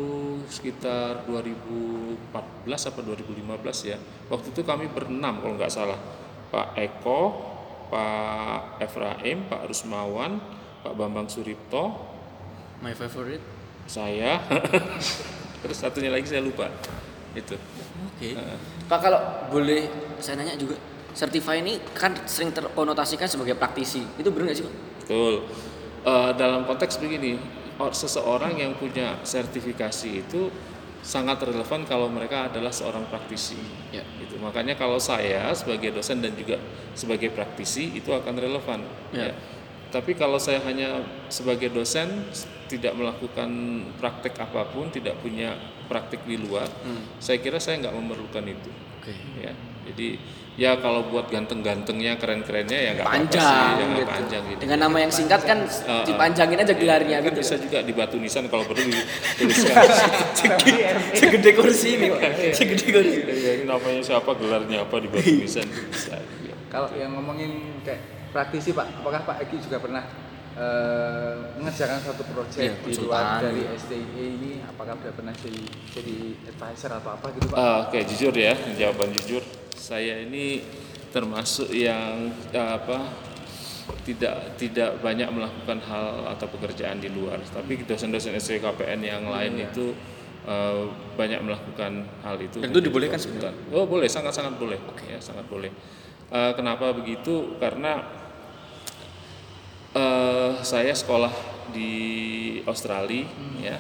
sekitar 0.48 1.26
2014 1.26 2.90
apa 2.90 3.00
2015 3.02 3.90
ya. 3.90 3.98
Waktu 4.30 4.48
itu 4.54 4.62
kami 4.62 4.90
berenam 4.90 5.42
kalau 5.42 5.54
nggak 5.58 5.72
salah. 5.72 5.98
Pak 6.50 6.78
Eko, 6.78 7.22
Pak 7.90 8.82
Efraim, 8.82 9.50
Pak 9.50 9.66
Rusmawan, 9.66 10.38
Pak 10.82 10.94
Bambang 10.94 11.26
Suripto, 11.26 11.94
My 12.82 12.94
favorite. 12.94 13.42
saya. 13.86 14.38
Terus 15.66 15.78
satunya 15.80 16.12
lagi 16.12 16.28
saya 16.28 16.44
lupa. 16.44 16.70
itu 17.34 17.58
Oke. 17.96 18.34
Pak 18.84 19.00
kalau 19.00 19.20
boleh 19.48 19.86
saya 20.18 20.38
nanya 20.38 20.56
juga, 20.56 20.74
Certify 21.12 21.62
ini 21.62 21.78
kan 21.94 22.18
sering 22.26 22.50
terkonotasikan 22.50 23.26
sebagai 23.26 23.54
praktisi. 23.54 24.02
Itu 24.18 24.34
benar 24.34 24.50
nggak 24.50 24.58
sih, 24.58 24.66
Pak? 24.66 24.76
betul 25.00 25.36
Eh, 26.04 26.32
dalam 26.36 26.64
konteks 26.64 27.00
begini 27.00 27.40
or- 27.76 27.96
seseorang 27.96 28.60
yang 28.60 28.76
punya 28.76 29.24
sertifikasi 29.24 30.20
itu 30.20 30.52
sangat 31.00 31.40
relevan 31.40 31.84
kalau 31.84 32.08
mereka 32.08 32.48
adalah 32.48 32.72
seorang 32.72 33.08
praktisi 33.08 33.56
Ya. 33.88 34.04
gitu 34.20 34.36
makanya 34.36 34.76
kalau 34.76 35.00
saya 35.00 35.48
sebagai 35.52 35.96
dosen 35.96 36.20
dan 36.20 36.36
juga 36.36 36.60
sebagai 36.92 37.32
praktisi 37.32 37.92
itu 37.94 38.12
akan 38.12 38.36
relevan 38.36 38.84
Ya. 39.12 39.32
ya. 39.32 39.34
tapi 39.92 40.12
kalau 40.12 40.36
saya 40.36 40.60
hanya 40.64 41.04
sebagai 41.28 41.72
dosen 41.72 42.28
tidak 42.68 42.96
melakukan 42.96 43.48
praktek 43.96 44.36
apa 44.40 44.68
pun 44.68 44.88
tidak 44.90 45.16
punya 45.20 45.56
praktek 45.86 46.24
di 46.24 46.38
luar 46.38 46.68
saya 47.18 47.38
kira 47.38 47.58
saya 47.58 47.80
nggak 47.80 47.94
memerlukan 47.94 48.44
itu 48.46 48.70
Oke. 49.00 49.14
ya 49.40 49.52
jadi 49.84 50.08
ya 50.54 50.78
kalau 50.78 51.10
buat 51.10 51.28
ganteng-gantengnya 51.28 52.14
keren-kerennya 52.16 52.78
ya 52.78 52.92
nggak 52.94 53.04
sih 53.04 53.14
Panjang, 53.18 53.74
ya 53.74 53.84
nggak 53.84 53.98
gitu. 53.98 54.14
panjang 54.14 54.44
gitu 54.46 54.60
Dengan 54.62 54.80
nama 54.80 54.98
yang 55.02 55.12
singkat 55.12 55.42
kan 55.44 55.60
Uh, 55.84 56.06
dipanjangin 56.06 56.62
aja 56.62 56.74
gelarnya 56.78 57.18
kan 57.20 57.34
gitu. 57.34 57.42
bisa 57.42 57.56
juga 57.58 57.82
di 57.82 57.92
batu 57.92 58.16
nisan 58.22 58.46
kalau 58.48 58.64
perlu 58.64 58.86
dituliskan 58.86 59.76
Segede 61.14 61.52
kursi 61.54 61.98
ini, 61.98 62.08
Pak. 62.14 62.54
Segede 62.54 62.86
kursi. 62.86 63.18
ya, 63.26 63.52
ini 63.58 63.66
namanya 63.66 64.02
siapa 64.02 64.32
gelarnya 64.34 64.86
apa 64.86 64.96
di 65.02 65.08
batu 65.10 65.32
nisan 65.34 65.66
bisa 65.90 66.16
ya. 66.46 66.56
Kalau 66.70 66.90
yang 66.94 67.14
ngomongin 67.14 67.82
kayak 67.82 68.02
praktisi 68.30 68.72
Pak, 68.72 69.02
apakah 69.02 69.22
Pak 69.26 69.38
Egi 69.44 69.58
juga 69.62 69.78
pernah 69.78 70.04
eh, 70.54 71.36
mengerjakan 71.58 72.00
satu 72.02 72.22
proyek 72.30 72.58
Iya, 72.58 72.74
di 72.82 72.94
luar 73.02 73.42
dari 73.42 73.64
SDIE 73.74 74.26
ini? 74.38 74.52
Apakah 74.66 74.98
sudah 75.02 75.14
pernah 75.14 75.34
jadi, 75.34 75.64
jadi 75.94 76.18
advisor 76.50 76.92
atau 77.02 77.10
apa 77.18 77.26
gitu 77.34 77.46
Pak? 77.50 77.58
Ah, 77.58 77.78
Oke, 77.90 78.00
jujur 78.06 78.34
ya, 78.34 78.54
jawaban 78.78 79.10
jujur. 79.14 79.42
Saya 79.74 80.22
ini 80.22 80.62
termasuk 81.14 81.70
yang 81.70 82.34
eh, 82.54 82.72
apa 82.74 83.06
tidak 84.08 84.56
tidak 84.56 85.04
banyak 85.04 85.28
melakukan 85.28 85.80
hal 85.84 86.32
atau 86.34 86.48
pekerjaan 86.48 87.04
di 87.04 87.12
luar. 87.12 87.42
Tapi 87.44 87.84
dosen-dosen 87.84 88.34
SKPN 88.38 89.00
yang 89.04 89.24
lain 89.28 89.60
itu 89.60 89.92
eh, 90.48 90.84
banyak 91.18 91.40
melakukan 91.44 92.08
hal 92.24 92.38
itu. 92.40 92.64
Dan 92.64 92.72
itu 92.72 92.82
dibolehkan 92.82 93.20
Konsultan. 93.20 93.54
Oh 93.76 93.86
boleh, 93.90 94.08
sangat-sangat 94.08 94.56
boleh. 94.56 94.80
Ya, 95.10 95.20
sangat 95.20 95.46
boleh. 95.50 95.70
Eh, 96.34 96.52
kenapa 96.58 96.96
begitu? 96.96 97.60
Karena 97.60 98.23
eh, 99.94 100.52
saya 100.62 100.94
sekolah 100.94 101.32
di 101.74 101.94
Australia, 102.66 103.26
ya. 103.62 103.78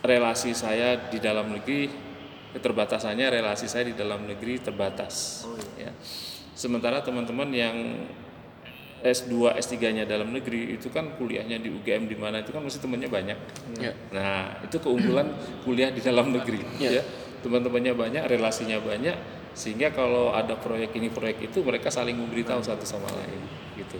relasi 0.00 0.54
saya 0.54 1.10
di 1.10 1.18
dalam 1.20 1.52
negeri 1.52 1.90
keterbatasannya 2.50 3.26
relasi 3.30 3.70
saya 3.70 3.86
di 3.86 3.94
dalam 3.94 4.26
negeri 4.26 4.58
terbatas 4.58 5.46
ya. 5.78 5.94
Sementara 6.54 7.00
teman-teman 7.00 7.48
yang 7.54 7.76
S2 9.00 9.56
S3-nya 9.56 10.04
dalam 10.04 10.28
negeri 10.28 10.76
itu 10.76 10.92
kan 10.92 11.16
kuliahnya 11.16 11.56
di 11.56 11.72
UGM 11.72 12.04
di 12.04 12.16
mana 12.20 12.44
itu 12.44 12.52
kan 12.52 12.60
mesti 12.60 12.84
temannya 12.84 13.08
banyak. 13.08 13.38
Ya. 13.80 13.96
nah 14.12 14.60
itu 14.60 14.76
keunggulan 14.76 15.32
kuliah 15.64 15.88
di 15.88 16.04
dalam 16.04 16.34
negeri 16.36 16.60
Ya. 16.76 17.00
ya. 17.00 17.02
Teman-temannya 17.40 17.96
banyak 17.96 18.22
relasinya 18.28 18.76
banyak 18.84 19.16
sehingga 19.56 19.90
kalau 19.90 20.30
ada 20.36 20.54
proyek 20.54 20.94
ini 20.94 21.08
proyek 21.08 21.50
itu 21.50 21.64
mereka 21.64 21.90
saling 21.90 22.14
memberitahu 22.14 22.62
satu 22.62 22.84
sama 22.86 23.08
lain 23.10 23.40
gitu 23.74 23.98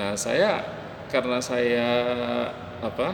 nah 0.00 0.16
saya 0.16 0.64
karena 1.12 1.44
saya 1.44 1.88
apa 2.80 3.12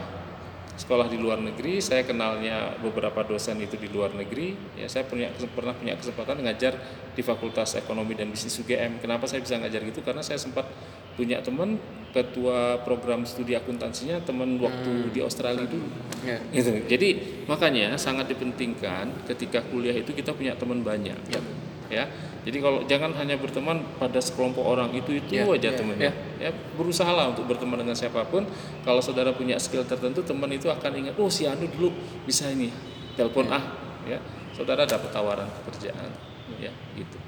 sekolah 0.77 1.09
di 1.09 1.17
luar 1.17 1.41
negeri, 1.41 1.81
saya 1.81 2.05
kenalnya 2.05 2.77
beberapa 2.77 3.25
dosen 3.25 3.57
itu 3.57 3.75
di 3.81 3.89
luar 3.89 4.13
negeri. 4.13 4.53
Ya, 4.77 4.85
saya 4.85 5.09
punya 5.09 5.33
pernah 5.49 5.73
punya 5.73 5.97
kesempatan 5.97 6.45
ngajar 6.45 6.77
di 7.17 7.21
Fakultas 7.25 7.73
Ekonomi 7.73 8.13
dan 8.13 8.29
Bisnis 8.29 8.61
UGM. 8.61 9.01
Kenapa 9.01 9.25
saya 9.25 9.41
bisa 9.41 9.57
ngajar 9.57 9.81
gitu? 9.81 10.05
Karena 10.05 10.21
saya 10.21 10.37
sempat 10.37 10.69
punya 11.17 11.41
teman 11.41 11.81
ketua 12.13 12.77
program 12.85 13.25
studi 13.25 13.57
akuntansinya 13.57 14.21
teman 14.21 14.61
waktu 14.61 15.09
di 15.09 15.19
Australia 15.25 15.65
dulu. 15.65 15.89
Ya. 16.21 16.37
Gitu. 16.53 16.85
Jadi 16.85 17.09
makanya 17.49 17.97
sangat 17.97 18.29
dipentingkan 18.29 19.25
ketika 19.25 19.65
kuliah 19.65 19.97
itu 19.97 20.13
kita 20.13 20.37
punya 20.37 20.53
teman 20.53 20.85
banyak. 20.85 21.17
Ya. 21.33 21.41
Ya. 21.87 22.05
Jadi 22.47 22.57
kalau 22.63 22.79
jangan 22.87 23.11
hanya 23.19 23.35
berteman 23.35 23.83
pada 23.99 24.23
sekelompok 24.23 24.63
orang 24.63 24.91
itu 24.95 25.19
itu 25.19 25.35
Ya, 25.35 25.43
aja 25.43 25.67
ya, 25.67 25.75
temannya. 25.75 26.11
Ya. 26.39 26.51
berusahalah 26.79 27.35
untuk 27.35 27.47
berteman 27.51 27.75
dengan 27.83 27.95
siapa 27.95 28.23
pun. 28.27 28.47
Kalau 28.87 29.03
saudara 29.03 29.35
punya 29.35 29.59
skill 29.59 29.83
tertentu, 29.83 30.23
teman 30.23 30.47
itu 30.55 30.71
akan 30.71 30.91
ingat, 30.95 31.19
oh 31.19 31.27
si 31.27 31.43
Anu 31.43 31.67
dulu 31.67 31.91
bisa 32.23 32.47
ini, 32.47 32.71
telepon 33.19 33.51
ah, 33.51 33.63
ya. 34.07 34.19
Saudara 34.55 34.87
dapat 34.87 35.11
tawaran 35.11 35.45
pekerjaan, 35.63 36.09
ya 36.57 36.71
gitu. 36.95 37.19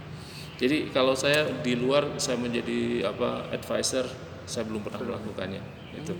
Jadi 0.59 0.91
kalau 0.91 1.15
saya 1.15 1.47
di 1.63 1.75
luar 1.79 2.19
saya 2.19 2.35
menjadi 2.35 3.07
apa 3.07 3.47
advisor, 3.51 4.07
saya 4.43 4.67
belum 4.67 4.83
pernah 4.83 5.03
melakukannya. 5.03 5.63
Itu. 5.95 6.15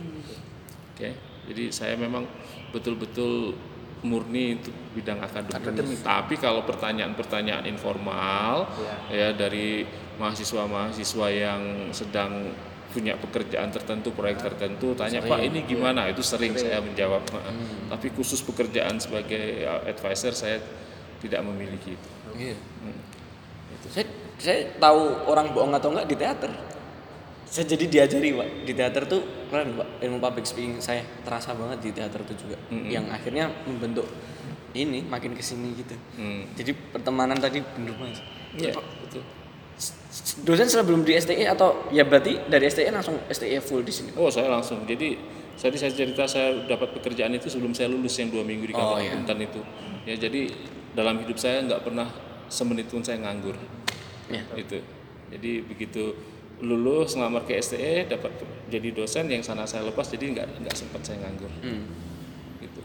Oke. 0.96 1.10
Jadi 1.50 1.74
saya 1.74 1.98
memang 1.98 2.24
betul-betul 2.70 3.58
murni 4.00 4.56
untuk 4.56 4.76
bidang 4.95 5.20
akademik. 5.20 6.00
Tapi 6.00 6.36
kalau 6.39 6.64
pertanyaan-pertanyaan 6.64 7.68
informal 7.68 8.72
ya 9.12 9.36
dari 9.36 9.84
mahasiswa-mahasiswa 10.20 11.28
yang 11.32 11.91
sedang 11.91 12.52
punya 12.89 13.14
pekerjaan 13.22 13.70
tertentu, 13.70 14.10
proyek 14.10 14.41
tertentu, 14.41 14.97
tanya 14.97 15.22
Pak 15.22 15.39
ini 15.45 15.62
gimana? 15.62 16.10
Itu 16.10 16.26
sering 16.26 16.58
saya 16.58 16.82
menjawab. 16.82 17.22
Tapi 17.91 18.08
khusus 18.18 18.41
pekerjaan 18.41 18.97
sebagai 18.97 19.62
uh, 19.68 19.86
advisor 19.86 20.34
saya 20.34 20.58
tidak 21.22 21.41
memiliki 21.45 21.93
itu. 21.93 22.10
Iya. 22.34 22.58
Saya 23.93 24.06
saya 24.39 24.60
tahu 24.80 25.28
orang 25.28 25.52
bohong 25.52 25.76
atau 25.76 25.91
enggak 25.93 26.08
di 26.08 26.16
teater. 26.16 26.52
Saya 27.50 27.66
jadi 27.66 27.86
diajari 27.89 28.30
pak 28.30 28.47
di 28.70 28.74
teater 28.78 29.04
tuh 29.10 29.22
keren 29.50 29.74
pak 29.74 30.06
ilmu 30.06 30.22
public 30.22 30.45
speaking 30.45 30.78
saya 30.78 31.02
terasa 31.26 31.58
banget 31.58 31.82
di 31.82 31.89
teater 31.97 32.22
tuh 32.22 32.38
juga 32.38 32.56
yang 32.70 33.10
akhirnya 33.10 33.50
membentuk 33.66 34.06
ini 34.78 35.02
makin 35.02 35.34
ke 35.34 35.41
sini 35.41 35.74
gitu. 35.74 35.97
Hmm. 36.14 36.45
Jadi 36.54 36.78
pertemanan 36.78 37.41
tadi 37.41 37.58
bener 37.58 37.97
banget. 37.97 38.22
Iya, 38.54 38.78
betul. 38.78 39.26
Dosen 40.45 40.68
sebelum 40.70 41.02
di 41.02 41.18
STE 41.18 41.47
atau 41.50 41.89
ya 41.89 42.06
berarti 42.06 42.38
dari 42.45 42.70
STE 42.70 42.93
langsung 42.93 43.18
STE 43.34 43.58
full 43.66 43.82
di 43.82 43.93
sini. 43.93 44.14
Oh 44.14 44.30
saya 44.30 44.52
langsung. 44.52 44.86
Jadi 44.86 45.18
tadi 45.58 45.76
saya 45.80 45.89
cerita 45.89 46.30
saya 46.30 46.70
dapat 46.70 46.93
pekerjaan 47.02 47.34
itu 47.34 47.50
sebelum 47.50 47.74
saya 47.74 47.89
lulus 47.89 48.14
yang 48.22 48.30
dua 48.30 48.45
minggu 48.45 48.70
di 48.70 48.74
Oh, 48.78 48.93
kantor 48.93 48.97
iya. 49.02 49.10
akuntan 49.16 49.39
itu. 49.41 49.62
Ya 50.06 50.16
jadi 50.22 50.41
dalam 50.93 51.18
hidup 51.26 51.38
saya 51.41 51.66
nggak 51.66 51.82
pernah 51.82 52.08
semenit 52.45 52.91
pun 52.93 53.02
saya 53.02 53.18
nganggur. 53.26 53.58
Ya. 54.30 54.45
Itu. 54.54 54.86
Jadi 55.34 55.52
begitu 55.66 56.14
lulus 56.60 57.16
ngelamar 57.16 57.47
ke 57.47 57.55
STE 57.60 58.07
dapat 58.10 58.32
jadi 58.68 58.91
dosen 58.91 59.32
yang 59.32 59.39
sana 59.39 59.64
saya 59.64 59.88
lepas 59.88 60.12
jadi 60.12 60.36
nggak 60.36 60.47
nggak 60.66 60.76
sempat 60.76 61.01
saya 61.03 61.24
nganggur. 61.24 61.51
Hmm. 61.64 61.88
Gitu. 62.60 62.82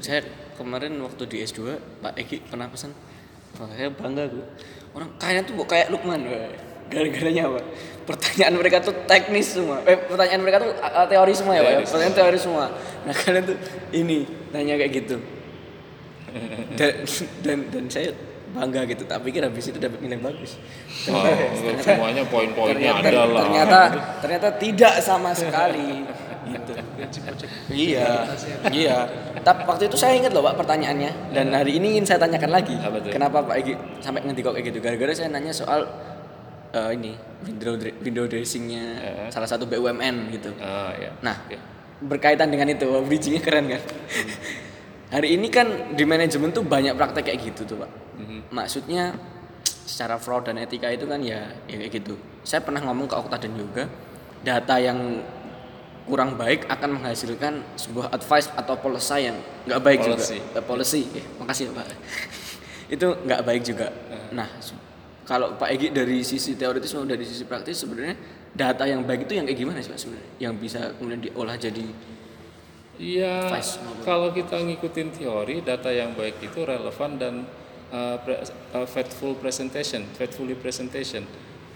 Saya 0.00 0.24
kemarin 0.56 0.96
waktu 1.02 1.28
di 1.28 1.44
S2 1.44 1.76
Pak 2.00 2.14
Egi 2.16 2.40
pernah 2.46 2.70
pesan 2.70 2.94
saya 3.54 3.86
bangga 3.90 4.26
gue 4.26 4.46
orang 4.98 5.10
kayaknya 5.18 5.42
tuh 5.46 5.54
kayak 5.62 5.86
Lukman 5.94 6.26
gara-garanya 6.90 7.42
apa 7.48 7.60
pertanyaan 8.04 8.54
mereka 8.58 8.82
tuh 8.82 8.94
teknis 9.06 9.54
semua 9.54 9.80
eh 9.86 9.96
pertanyaan 9.96 10.42
mereka 10.42 10.58
tuh 10.66 10.70
uh, 10.74 11.06
teori 11.06 11.32
semua 11.32 11.54
ya 11.56 11.62
Pak 11.62 11.70
ya? 11.70 11.78
Pertanyaan 11.86 12.14
teori 12.18 12.38
semua 12.38 12.64
nah 13.06 13.14
kalian 13.14 13.44
tuh 13.46 13.56
ini 13.94 14.26
nanya 14.50 14.74
kayak 14.76 14.92
gitu 14.92 15.16
dan 16.78 16.92
dan, 17.46 17.58
dan 17.70 17.84
saya 17.88 18.10
bangga 18.54 18.86
gitu. 18.86 19.02
Tak 19.04 19.18
pikir 19.20 19.42
habis 19.42 19.66
itu 19.66 19.76
dapat 19.76 19.98
nilai 19.98 20.18
bagus. 20.18 20.56
Wah, 21.10 21.26
semuanya 21.84 22.22
poin-poinnya 22.24 23.02
ternyata, 23.02 23.08
ada 23.10 23.22
lah. 23.26 23.42
ternyata 23.44 23.78
ternyata 24.22 24.48
tidak 24.56 24.94
sama 25.02 25.34
sekali. 25.34 25.90
Gitu. 26.44 26.76
Iya 27.72 28.28
iya. 28.68 29.08
Tapi 29.40 29.64
waktu 29.64 29.88
itu 29.88 29.96
saya 29.96 30.12
ingat 30.12 30.28
loh 30.28 30.44
pak 30.44 30.60
pertanyaannya. 30.60 31.32
Dan 31.32 31.56
hari 31.56 31.80
ini 31.80 31.96
ingin 31.96 32.04
saya 32.04 32.20
tanyakan 32.20 32.52
lagi. 32.52 32.76
Kenapa 33.08 33.40
pak 33.40 33.64
Egi 33.64 33.72
sampai 34.04 34.20
ngerti 34.20 34.44
kok 34.44 34.52
kayak 34.52 34.66
gitu? 34.68 34.78
Gara-gara 34.84 35.12
saya 35.16 35.32
nanya 35.32 35.56
soal 35.56 35.88
eh, 36.68 36.90
ini 36.92 37.16
window 37.48 37.80
window 37.80 38.28
dressingnya 38.28 38.84
Eh. 39.00 39.28
salah 39.32 39.48
satu 39.48 39.64
BUMN 39.64 40.36
gitu. 40.36 40.52
Ah, 40.60 40.92
ya. 41.00 41.16
nah 41.24 41.32
Oke. 41.48 41.56
berkaitan 42.04 42.52
dengan 42.52 42.68
itu 42.68 42.92
bridgingnya 43.08 43.40
keren 43.40 43.64
kan? 43.72 43.80
Hari 45.16 45.40
ini 45.40 45.48
kan 45.48 45.96
di 45.96 46.04
manajemen 46.04 46.52
tuh 46.52 46.60
banyak 46.60 46.92
praktek 46.92 47.24
kayak 47.24 47.40
gitu 47.40 47.64
tuh 47.64 47.76
pak 47.80 47.90
maksudnya 48.50 49.14
secara 49.64 50.16
fraud 50.16 50.48
dan 50.48 50.56
etika 50.56 50.88
itu 50.88 51.04
kan 51.04 51.20
ya, 51.20 51.44
ya 51.66 51.76
kayak 51.76 51.92
gitu. 51.92 52.14
Saya 52.40 52.60
pernah 52.60 52.80
ngomong 52.82 53.06
ke 53.06 53.16
Okta 53.16 53.36
dan 53.36 53.52
juga 53.52 53.84
data 54.40 54.76
yang 54.76 55.20
kurang 56.04 56.36
baik 56.36 56.68
akan 56.68 57.00
menghasilkan 57.00 57.64
sebuah 57.80 58.12
advice 58.12 58.52
atau 58.52 58.76
policy 58.76 59.24
yang 59.24 59.36
nggak 59.64 59.80
baik 59.80 59.98
Policy. 60.04 60.36
juga 60.36 60.60
Eh, 60.60 60.64
policy. 60.64 61.00
Eh, 61.16 61.24
makasih 61.40 61.64
ya 61.68 61.72
pak. 61.72 61.86
Itu 62.94 63.08
nggak 63.24 63.40
baik 63.40 63.62
juga. 63.64 63.88
Nah 64.30 64.48
se- 64.60 64.76
kalau 65.24 65.56
Pak 65.56 65.72
Egi 65.72 65.88
dari 65.88 66.20
sisi 66.20 66.52
teoritis 66.52 66.92
maupun 66.92 67.08
dari 67.08 67.24
sisi 67.24 67.48
praktis 67.48 67.80
sebenarnya 67.80 68.12
data 68.52 68.84
yang 68.84 69.00
baik 69.00 69.24
itu 69.24 69.40
yang 69.40 69.48
kayak 69.48 69.56
gimana 69.56 69.80
sih 69.80 69.88
pak 69.88 69.96
sebenarnya? 69.96 70.28
Yang 70.36 70.54
bisa 70.60 70.80
kemudian 71.00 71.20
diolah 71.24 71.56
jadi 71.56 71.84
Iya, 72.94 73.50
kalau 74.06 74.30
kita 74.30 74.54
ngikutin 74.54 75.08
teori, 75.10 75.66
data 75.66 75.90
yang 75.90 76.14
baik 76.14 76.38
itu 76.38 76.62
relevan 76.62 77.18
dan 77.18 77.34
uh, 77.92 78.16
pre- 78.22 78.44
uh, 78.72 78.86
faithful 78.88 79.34
presentation, 79.36 80.06
faithfully 80.16 80.56
presentation. 80.56 81.26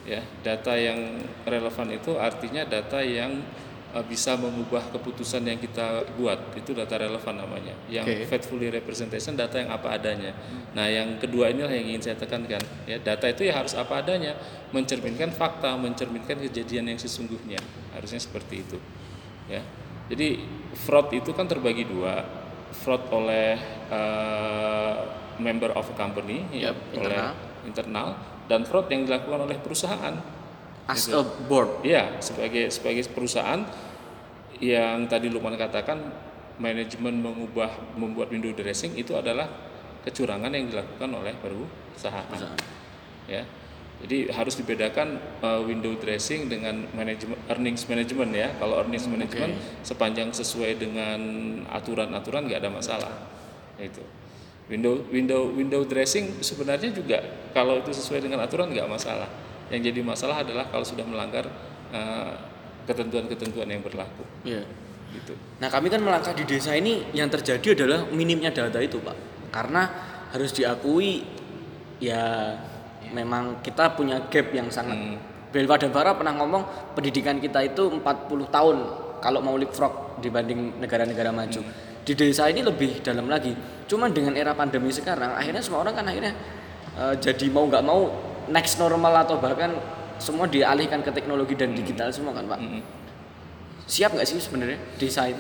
Ya, 0.09 0.25
data 0.41 0.73
yang 0.73 1.21
relevan 1.45 1.93
itu 1.93 2.17
artinya 2.17 2.65
data 2.65 3.05
yang 3.05 3.45
uh, 3.93 4.01
bisa 4.01 4.41
mengubah 4.41 4.89
keputusan 4.89 5.45
yang 5.45 5.61
kita 5.61 6.09
buat. 6.17 6.57
Itu 6.57 6.73
data 6.73 6.97
relevan 6.97 7.37
namanya. 7.37 7.77
Yang 7.93 8.25
Oke. 8.25 8.25
faithfully 8.25 8.73
representation 8.73 9.37
data 9.37 9.61
yang 9.61 9.69
apa 9.69 10.01
adanya. 10.01 10.33
Nah, 10.73 10.89
yang 10.89 11.21
kedua 11.21 11.53
inilah 11.53 11.69
yang 11.69 11.93
ingin 11.93 12.09
saya 12.09 12.17
tekankan. 12.17 12.65
Ya, 12.89 12.97
data 12.97 13.29
itu 13.29 13.45
ya 13.45 13.61
harus 13.61 13.77
apa 13.77 14.01
adanya, 14.01 14.33
mencerminkan 14.73 15.29
fakta, 15.29 15.77
mencerminkan 15.77 16.41
kejadian 16.41 16.89
yang 16.89 16.97
sesungguhnya. 16.97 17.61
Harusnya 17.93 18.21
seperti 18.25 18.65
itu. 18.65 18.81
Ya. 19.45 19.61
Jadi 20.09 20.41
fraud 20.73 21.13
itu 21.13 21.37
kan 21.37 21.45
terbagi 21.45 21.85
dua, 21.85 22.25
fraud 22.73 23.13
oleh 23.13 23.61
uh, 23.93 25.28
member 25.39 25.71
of 25.75 25.87
a 25.87 25.95
company, 25.95 26.45
ya, 26.51 26.71
Yap, 26.71 26.77
oleh 26.99 27.15
internal. 27.15 27.31
internal, 27.65 28.09
dan 28.47 28.61
fraud 28.67 28.87
yang 28.91 29.07
dilakukan 29.07 29.41
oleh 29.47 29.59
perusahaan. 29.59 30.15
As 30.89 31.05
Gitu. 31.05 31.15
a 31.15 31.23
board. 31.47 31.85
Iya, 31.85 32.17
sebagai 32.19 32.73
sebagai 32.73 33.05
perusahaan 33.13 33.61
yang 34.59 35.07
tadi 35.07 35.29
Lukman 35.31 35.55
katakan 35.55 36.01
manajemen 36.59 37.23
mengubah 37.23 37.71
membuat 37.95 38.33
window 38.35 38.51
dressing 38.51 38.97
itu 38.99 39.15
adalah 39.15 39.47
kecurangan 40.03 40.51
yang 40.51 40.67
dilakukan 40.67 41.11
oleh 41.13 41.35
perusahaan. 41.39 42.27
Ya. 43.29 43.45
Jadi 43.99 44.31
harus 44.31 44.55
dibedakan 44.55 45.19
uh, 45.43 45.59
window 45.67 45.91
dressing 45.99 46.47
dengan 46.47 46.87
manajemen 46.95 47.35
earnings 47.51 47.83
management 47.91 48.31
ya. 48.31 48.49
Kalau 48.57 48.79
earnings 48.79 49.11
management 49.11 49.59
sepanjang 49.83 50.31
sesuai 50.31 50.79
dengan 50.79 51.21
aturan-aturan 51.67 52.47
nggak 52.47 52.63
ada 52.63 52.71
masalah. 52.71 53.13
Itu. 53.77 54.03
Window 54.69 55.01
window 55.09 55.49
window 55.49 55.81
dressing 55.89 56.45
sebenarnya 56.45 56.93
juga 56.93 57.25
kalau 57.57 57.81
itu 57.81 57.89
sesuai 57.89 58.21
dengan 58.21 58.45
aturan 58.45 58.69
nggak 58.69 58.89
masalah. 58.89 59.29
Yang 59.73 59.93
jadi 59.93 60.01
masalah 60.05 60.37
adalah 60.45 60.69
kalau 60.69 60.85
sudah 60.85 61.05
melanggar 61.05 61.49
uh, 61.93 62.33
ketentuan-ketentuan 62.85 63.69
yang 63.69 63.81
berlaku. 63.81 64.25
Iya. 64.45 64.65
Gitu. 65.09 65.33
Nah 65.61 65.73
kami 65.73 65.89
kan 65.89 66.05
melangkah 66.05 66.37
di 66.37 66.45
desa 66.45 66.77
ini 66.77 67.09
yang 67.17 67.33
terjadi 67.33 67.73
adalah 67.73 68.05
minimnya 68.13 68.53
data 68.53 68.77
itu 68.77 69.01
pak 69.01 69.17
Karena 69.49 69.89
harus 70.37 70.53
diakui 70.53 71.25
ya 71.97 72.53
memang 73.13 73.65
kita 73.65 73.97
punya 73.97 74.29
gap 74.29 74.53
yang 74.53 74.69
sangat 74.69 74.97
Hmm. 74.97 75.17
Belva 75.49 75.81
dan 75.81 75.89
Bara 75.97 76.13
pernah 76.13 76.37
ngomong 76.37 76.93
pendidikan 76.93 77.41
kita 77.41 77.65
itu 77.65 77.89
40 77.89 78.05
tahun 78.53 78.77
kalau 79.25 79.41
mau 79.41 79.57
leapfrog 79.57 80.21
dibanding 80.21 80.77
negara-negara 80.77 81.33
maju 81.33 81.65
Di 82.09 82.17
desa 82.17 82.49
ini 82.49 82.65
lebih 82.65 83.05
dalam 83.05 83.29
lagi. 83.29 83.53
Cuman 83.85 84.17
dengan 84.17 84.33
era 84.33 84.57
pandemi 84.57 84.89
sekarang 84.89 85.37
akhirnya 85.37 85.61
semua 85.61 85.85
orang 85.85 85.93
kan 85.93 86.09
akhirnya 86.09 86.33
eh, 86.97 87.15
jadi 87.21 87.53
mau 87.53 87.69
nggak 87.69 87.85
mau 87.85 88.09
next 88.49 88.81
normal 88.81 89.13
atau 89.29 89.37
bahkan 89.37 89.77
semua 90.17 90.49
dialihkan 90.49 91.05
ke 91.05 91.13
teknologi 91.13 91.53
dan 91.53 91.77
digital 91.77 92.09
semua 92.09 92.33
kan 92.33 92.49
pak? 92.49 92.59
Mm-mm. 92.59 92.83
siap 93.89 94.13
nggak 94.13 94.27
sih 94.27 94.37
sebenarnya 94.41 94.77
desain 95.01 95.37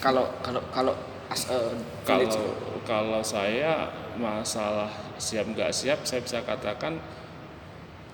kalau 0.00 0.28
kalau 0.44 0.60
kalau 0.74 0.94
as 1.30 1.46
a 1.46 1.72
village 2.04 2.34
Kalau 2.34 2.80
kalau 2.84 3.22
saya 3.22 3.86
masalah 4.18 4.90
siap 5.20 5.46
nggak 5.46 5.70
siap, 5.70 6.02
saya 6.02 6.24
bisa 6.24 6.42
katakan 6.42 6.98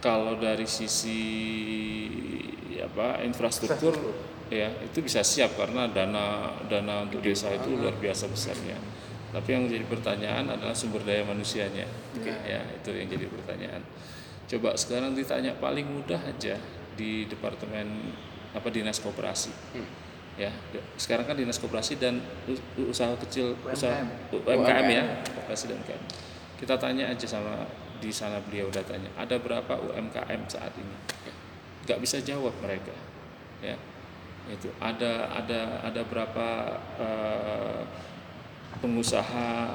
kalau 0.05 0.37
dari 0.37 0.68
sisi 0.68 1.22
apa 2.76 3.24
infrastruktur 3.24 3.97
ya 4.49 4.68
itu 4.78 4.99
bisa 5.01 5.20
siap 5.20 5.55
karena 5.55 5.86
dana 5.86 6.49
dana 6.64 7.03
untuk 7.03 7.18
desa 7.20 7.51
itu 7.51 7.74
luar 7.74 7.94
biasa 7.94 8.26
besarnya. 8.26 8.78
Tapi 9.26 9.49
yang 9.53 9.66
jadi 9.66 9.84
pertanyaan 9.84 10.49
adalah 10.49 10.72
sumber 10.72 11.03
daya 11.03 11.20
manusianya. 11.22 11.84
Ya, 12.42 12.62
itu 12.72 12.88
yang 12.90 13.07
jadi 13.07 13.26
pertanyaan. 13.26 13.82
Coba 14.47 14.72
sekarang 14.72 15.12
ditanya 15.12 15.53
paling 15.55 15.84
mudah 15.84 16.22
aja 16.22 16.55
di 16.94 17.26
departemen 17.26 18.14
apa 18.53 18.70
dinas 18.70 18.97
koperasi. 18.99 19.51
Ya, 20.36 20.53
de- 20.70 20.84
sekarang 20.97 21.24
kan 21.24 21.34
dinas 21.34 21.57
koperasi 21.57 21.97
dan 21.97 22.20
us- 22.44 22.62
usaha 22.78 23.12
kecil 23.18 23.57
usaha 23.66 24.05
UMKM 24.30 24.62
ya, 24.86 25.05
koperasi 25.34 25.64
dan 25.66 25.80
UMKM. 25.80 26.03
Kita 26.57 26.74
tanya 26.76 27.05
aja 27.07 27.26
sama 27.26 27.66
di 27.97 28.09
sana 28.09 28.40
beliau 28.40 28.68
datanya, 28.68 29.09
ada 29.16 29.36
berapa 29.36 29.74
UMKM 29.82 30.40
saat 30.47 30.72
ini? 30.76 30.97
Nggak 31.84 31.99
bisa 31.99 32.16
jawab 32.20 32.53
mereka. 32.61 32.92
Ya. 33.61 33.76
Itu 34.47 34.70
ada 34.78 35.30
ada 35.34 35.82
ada 35.82 36.03
berapa 36.07 36.49
eh, 37.01 37.82
pengusaha 38.78 39.74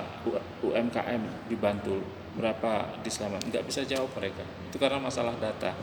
UMKM 0.63 1.51
di 1.51 1.55
Bantul, 1.59 2.05
berapa 2.37 3.01
di 3.03 3.09
Sleman? 3.11 3.41
Nggak 3.51 3.65
bisa 3.67 3.81
jawab 3.83 4.13
mereka. 4.15 4.45
Itu 4.69 4.77
karena 4.79 5.01
masalah 5.01 5.35
data. 5.35 5.75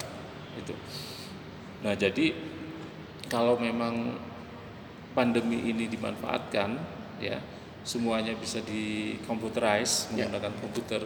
Itu. 0.56 0.72
Nah, 1.84 1.94
jadi 1.94 2.34
kalau 3.28 3.60
memang 3.60 4.18
pandemi 5.12 5.68
ini 5.68 5.86
dimanfaatkan 5.86 6.78
ya 7.20 7.38
semuanya 7.82 8.36
bisa 8.36 8.60
di 8.62 9.16
computerize 9.24 10.12
menggunakan 10.12 10.52
komputer 10.60 11.02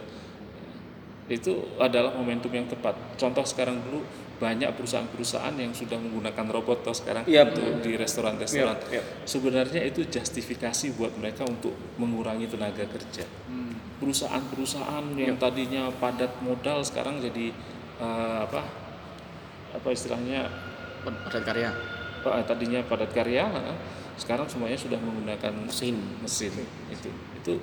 itu 1.31 1.79
adalah 1.79 2.11
momentum 2.11 2.51
yang 2.51 2.67
tepat. 2.67 2.95
Contoh 3.15 3.47
sekarang 3.47 3.79
dulu 3.79 4.03
banyak 4.43 4.75
perusahaan-perusahaan 4.75 5.55
yang 5.55 5.71
sudah 5.71 5.95
menggunakan 5.95 6.45
robot 6.51 6.83
toh 6.83 6.91
sekarang 6.91 7.23
Yap. 7.23 7.55
untuk 7.55 7.79
di 7.79 7.95
restoran-restoran. 7.95 8.75
Yap, 8.75 8.91
yap. 8.91 9.05
sebenarnya 9.23 9.81
itu 9.87 10.03
justifikasi 10.03 10.99
buat 10.99 11.15
mereka 11.15 11.47
untuk 11.47 11.71
mengurangi 11.95 12.51
tenaga 12.51 12.83
kerja. 12.83 13.23
Perusahaan-perusahaan 14.03 15.15
yang 15.15 15.39
tadinya 15.39 15.87
padat 15.95 16.43
modal 16.43 16.83
sekarang 16.83 17.23
jadi 17.23 17.55
eh, 18.03 18.39
apa 18.43 18.67
apa 19.71 19.87
istilahnya 19.95 20.51
padat 21.07 21.43
karya. 21.47 21.71
Pak, 22.23 22.47
tadinya 22.47 22.79
padat 22.83 23.11
karya, 23.15 23.47
sekarang 24.19 24.47
semuanya 24.47 24.75
sudah 24.75 24.99
menggunakan 24.99 25.55
mesin 25.55 25.95
mesin. 26.19 26.51
itu. 26.91 27.09
Itu 27.39 27.53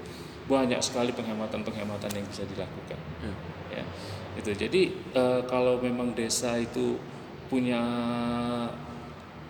banyak 0.50 0.82
sekali 0.82 1.14
penghematan-penghematan 1.14 2.10
yang 2.10 2.26
bisa 2.26 2.42
dilakukan. 2.42 2.98
Hmm. 3.22 3.36
Ya, 3.70 3.86
itu. 4.34 4.50
Jadi 4.50 4.82
eh, 5.14 5.40
kalau 5.46 5.78
memang 5.78 6.10
desa 6.18 6.58
itu 6.58 6.98
punya 7.46 7.78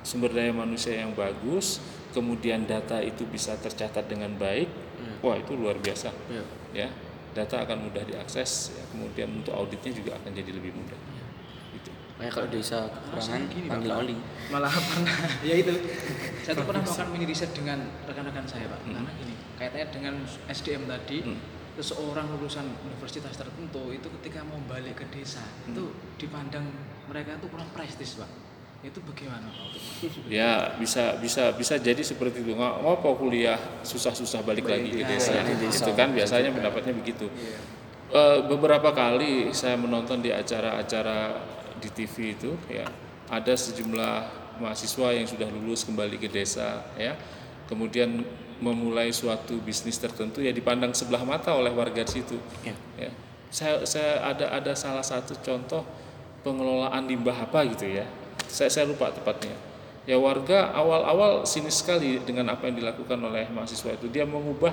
sumber 0.05 0.33
daya 0.33 0.53
manusia 0.53 1.01
yang 1.01 1.17
bagus, 1.17 1.81
kemudian 2.13 2.69
data 2.69 3.01
itu 3.01 3.25
bisa 3.29 3.57
tercatat 3.57 4.09
dengan 4.09 4.37
baik, 4.37 4.69
wah 5.21 5.37
itu 5.37 5.57
luar 5.57 5.77
biasa. 5.81 6.13
Iya. 6.29 6.45
Ya, 6.73 6.89
data 7.33 7.65
akan 7.65 7.89
mudah 7.91 8.05
diakses, 8.05 8.77
ya, 8.77 8.85
kemudian 8.93 9.29
untuk 9.41 9.53
auditnya 9.57 9.93
juga 9.93 10.17
akan 10.21 10.31
jadi 10.33 10.53
lebih 10.53 10.73
mudah. 10.77 11.01
Gitu. 11.71 11.91
kayak 12.19 12.33
kalau 12.37 12.49
desa 12.53 12.79
kekurangan 12.93 13.43
gini, 13.49 13.65
panggil 13.71 13.93
oli 13.97 14.17
malah 14.53 14.69
pernah 14.69 15.17
ya 15.49 15.55
itu 15.57 15.73
saya 16.45 16.53
tuh 16.53 16.69
pernah 16.69 16.83
melakukan 16.85 17.09
mini 17.17 17.25
riset 17.25 17.49
dengan 17.57 17.79
rekan-rekan 18.05 18.45
saya 18.45 18.69
pak 18.69 18.77
Hmm. 18.85 18.93
karena 19.01 19.11
gini 19.17 19.35
kaitannya 19.61 19.87
dengan 19.93 20.15
SDM 20.49 20.89
tadi 20.89 21.21
Hmm. 21.21 21.37
seseorang 21.77 22.33
lulusan 22.33 22.65
universitas 22.83 23.37
tertentu 23.37 23.93
itu 23.93 24.09
ketika 24.21 24.41
mau 24.43 24.59
balik 24.65 24.97
ke 24.97 25.07
desa 25.13 25.45
Hmm. 25.45 25.71
itu 25.71 25.85
dipandang 26.19 26.65
mereka 27.07 27.37
itu 27.37 27.47
kurang 27.47 27.69
prestis 27.71 28.17
pak 28.17 28.29
itu 28.81 28.97
bagaimana 29.05 29.53
pak 29.53 29.69
Ya 30.33 30.73
bisa 30.81 31.21
bisa 31.21 31.53
bisa 31.53 31.77
jadi 31.77 32.01
seperti 32.01 32.41
itu 32.41 32.57
nggak 32.57 32.81
ngopo 32.81 33.21
kuliah 33.21 33.61
susah-susah 33.85 34.41
balik 34.41 34.65
lagi 34.65 34.89
ke 34.91 35.05
desa. 35.05 35.37
di 35.45 35.55
desa. 35.61 35.85
Itu 35.85 35.93
kan 35.93 36.17
biasanya 36.17 36.49
pendapatnya 36.49 36.97
begitu. 36.97 37.29
Eh, 38.11 38.39
beberapa 38.43 38.91
kali 38.91 39.53
saya 39.53 39.77
menonton 39.77 40.19
di 40.19 40.33
acara-acara 40.33 41.45
di 41.77 41.89
TV 41.93 42.35
itu 42.35 42.57
ya 42.67 42.89
ada 43.29 43.53
sejumlah 43.55 44.15
mahasiswa 44.59 45.09
yang 45.15 45.25
sudah 45.25 45.47
lulus 45.47 45.85
kembali 45.87 46.19
ke 46.19 46.27
desa 46.27 46.83
ya 46.99 47.15
kemudian 47.65 48.25
memulai 48.61 49.09
suatu 49.11 49.57
bisnis 49.65 49.97
tertentu 49.97 50.45
ya 50.45 50.53
dipandang 50.53 50.93
sebelah 50.93 51.25
mata 51.25 51.57
oleh 51.57 51.73
warga 51.73 52.05
di 52.05 52.13
situ. 52.21 52.37
Ya. 52.63 52.77
ya. 53.01 53.11
Saya 53.51 53.83
saya 53.83 54.23
ada 54.23 54.47
ada 54.53 54.73
salah 54.77 55.03
satu 55.03 55.35
contoh 55.43 55.83
pengelolaan 56.47 57.09
limbah 57.09 57.35
apa 57.35 57.67
gitu 57.73 57.89
ya. 57.89 58.07
Saya 58.47 58.69
saya 58.71 58.85
lupa 58.87 59.11
tepatnya. 59.11 59.57
Ya 60.09 60.17
warga 60.17 60.73
awal-awal 60.73 61.45
sinis 61.45 61.85
sekali 61.85 62.21
dengan 62.25 62.53
apa 62.53 62.69
yang 62.69 62.81
dilakukan 62.81 63.19
oleh 63.21 63.49
mahasiswa 63.53 63.97
itu. 63.97 64.07
Dia 64.13 64.29
mengubah 64.29 64.73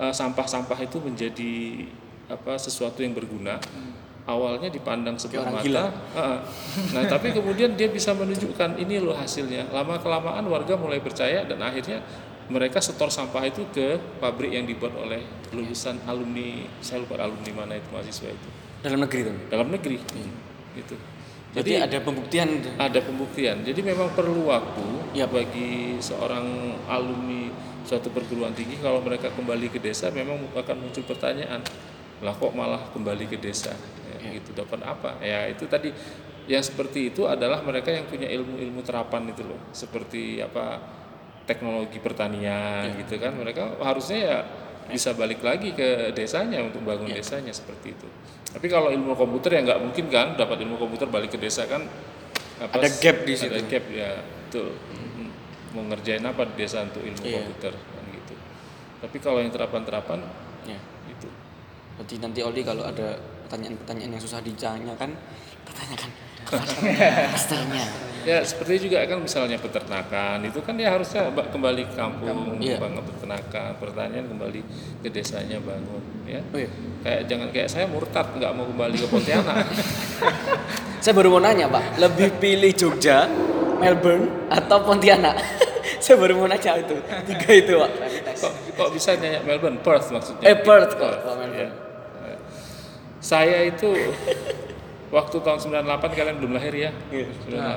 eh, 0.00 0.12
sampah-sampah 0.12 0.78
itu 0.84 0.98
menjadi 1.00 1.86
apa 2.26 2.58
sesuatu 2.58 3.04
yang 3.04 3.14
berguna. 3.14 3.60
Awalnya 4.26 4.74
dipandang 4.74 5.14
sebelah 5.14 5.46
mata. 5.54 5.62
gila. 5.62 5.86
Heeh. 5.86 6.38
nah 6.90 7.02
tapi 7.06 7.30
kemudian 7.30 7.78
dia 7.78 7.86
bisa 7.86 8.10
menunjukkan 8.10 8.74
ini 8.74 8.98
loh 8.98 9.14
hasilnya. 9.14 9.70
Lama 9.70 10.02
kelamaan 10.02 10.42
warga 10.50 10.74
mulai 10.74 10.98
percaya 10.98 11.46
dan 11.46 11.62
akhirnya 11.62 12.02
mereka 12.46 12.78
setor 12.78 13.10
sampah 13.10 13.42
itu 13.46 13.66
ke 13.74 13.98
pabrik 14.22 14.54
yang 14.54 14.66
dibuat 14.66 14.94
oleh 14.94 15.22
lulusan 15.50 15.98
alumni 16.06 16.62
saya 16.78 17.02
lupa 17.02 17.18
alumni 17.18 17.50
mana 17.64 17.74
itu 17.78 17.88
mahasiswa 17.90 18.30
itu. 18.30 18.48
Dalam 18.86 19.02
negeri 19.02 19.20
tuh 19.26 19.36
dalam 19.50 19.68
negeri. 19.70 19.98
Gitu. 20.76 20.96
Jadi 21.56 21.72
ada 21.80 21.98
pembuktian? 22.04 22.48
ada 22.76 23.00
pembuktian. 23.00 23.64
Jadi 23.64 23.80
memang 23.80 24.12
perlu 24.12 24.52
waktu 24.52 25.16
Yap. 25.16 25.32
bagi 25.32 25.96
seorang 25.98 26.76
alumni 26.84 27.48
suatu 27.82 28.12
perguruan 28.12 28.52
tinggi. 28.52 28.76
Kalau 28.78 29.00
mereka 29.00 29.32
kembali 29.32 29.72
ke 29.72 29.80
desa 29.80 30.12
memang 30.12 30.36
akan 30.52 30.76
muncul 30.76 31.02
pertanyaan 31.08 31.64
lah 32.20 32.32
kok 32.32 32.52
malah 32.52 32.92
kembali 32.92 33.24
ke 33.26 33.40
desa? 33.40 33.72
Ya, 34.20 34.36
gitu. 34.36 34.52
Dapat 34.52 34.80
apa? 34.84 35.18
Ya 35.24 35.48
itu 35.48 35.64
tadi. 35.66 35.90
Yang 36.46 36.70
seperti 36.70 37.10
itu 37.10 37.26
adalah 37.26 37.58
mereka 37.66 37.90
yang 37.90 38.06
punya 38.06 38.30
ilmu-ilmu 38.30 38.78
terapan 38.86 39.34
itu 39.34 39.42
loh. 39.42 39.58
Seperti 39.74 40.38
apa 40.38 40.78
teknologi 41.46 41.98
pertanian 41.98 42.90
gitu 42.98 43.16
kan 43.16 43.32
mereka 43.32 43.78
harusnya 43.78 44.18
ya 44.18 44.38
bisa 44.86 45.14
balik 45.14 45.42
lagi 45.42 45.72
ke 45.72 46.10
desanya 46.12 46.62
untuk 46.62 46.82
bangun 46.82 47.06
desanya 47.08 47.50
seperti 47.50 47.94
itu 47.94 48.06
tapi 48.50 48.66
kalau 48.66 48.90
ilmu 48.90 49.14
komputer 49.14 49.58
ya 49.58 49.60
nggak 49.64 49.80
mungkin 49.80 50.04
kan 50.06 50.34
dapat 50.34 50.62
ilmu 50.62 50.76
komputer 50.76 51.06
balik 51.06 51.30
ke 51.30 51.38
desa 51.38 51.66
kan 51.66 51.82
apa, 52.56 52.72
Ada 52.72 52.88
gap 52.96 53.16
di 53.22 53.32
ada 53.32 53.38
situ. 53.58 53.66
gap 53.66 53.84
ya 53.88 54.10
betul 54.16 54.70
Mm. 54.90 55.28
mau 55.72 55.84
ngerjain 55.86 56.22
apa 56.22 56.42
di 56.46 56.54
desa 56.56 56.82
untuk 56.82 57.02
ilmu 57.02 57.20
Iya. 57.20 57.34
komputer 57.36 57.72
kan 57.74 58.04
gitu 58.08 58.34
tapi 58.98 59.16
kalau 59.18 59.38
yang 59.38 59.50
terapan-terapan 59.50 60.20
Ya. 60.64 60.78
itu 61.06 61.28
Berarti 61.96 62.14
nanti 62.16 62.40
Oli 62.40 62.60
kalau 62.60 62.84
ada 62.84 63.16
pertanyaan-pertanyaan 63.44 64.10
yang 64.12 64.20
susah 64.20 64.40
ditanyakan, 64.40 65.16
pertanyakan 65.64 66.10
masternya. 66.48 67.84
Ya 68.22 68.42
seperti 68.42 68.82
juga 68.82 69.06
kan 69.06 69.22
misalnya 69.22 69.54
peternakan 69.54 70.42
itu 70.42 70.58
kan 70.58 70.74
dia 70.74 70.90
harusnya 70.90 71.30
ba- 71.30 71.46
kembali 71.46 71.86
ke 71.86 71.94
kampung 71.94 72.58
Iya. 72.58 72.82
bangun 72.82 73.06
peternakan 73.06 73.78
pertanian 73.78 74.26
kembali 74.26 74.60
ke 74.98 75.08
desanya 75.08 75.62
bangun 75.62 76.02
ya 76.26 76.42
Oh 76.44 76.58
iya. 76.58 76.66
kayak 77.06 77.20
jangan 77.24 77.48
kayak 77.48 77.68
saya 77.70 77.86
murtad 77.86 78.26
nggak 78.28 78.50
mau 78.50 78.66
kembali 78.66 78.98
ke 78.98 79.06
Pontianak 79.06 79.62
Saya 80.98 81.14
baru 81.14 81.30
mau 81.30 81.38
nanya 81.38 81.70
Pak, 81.70 82.02
lebih 82.02 82.34
pilih 82.36 82.72
Jogja, 82.72 83.30
Melbourne, 83.78 84.50
atau 84.50 84.82
Pontianak? 84.82 85.38
Saya 86.02 86.18
baru 86.18 86.34
mau 86.34 86.50
nanya 86.50 86.72
itu, 86.74 86.98
tiga 87.24 87.50
itu 87.52 87.72
Pak. 87.78 87.90
kok, 88.34 88.52
kok 88.74 88.88
bisa 88.90 89.14
nanya 89.14 89.38
Melbourne 89.40 89.78
Perth 89.78 90.10
maksudnya 90.10 90.42
Eh 90.44 90.58
Perth 90.58 90.98
kok, 90.98 91.14
Melbourne. 91.22 91.54
ya. 91.54 91.70
saya 93.16 93.58
itu 93.64 93.86
waktu 95.14 95.36
tahun 95.42 95.58
98 95.58 96.18
kalian 96.18 96.36
belum 96.42 96.52
lahir 96.58 96.74
ya? 96.74 96.90
Iya. 97.12 97.26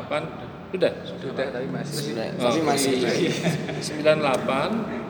98 0.07 0.49
udah 0.69 0.91
Sudah? 1.17 1.45
Tapi 1.49 1.67
masih. 1.69 2.13
Tapi 2.37 2.59
masih 2.61 2.91
98 3.81 5.09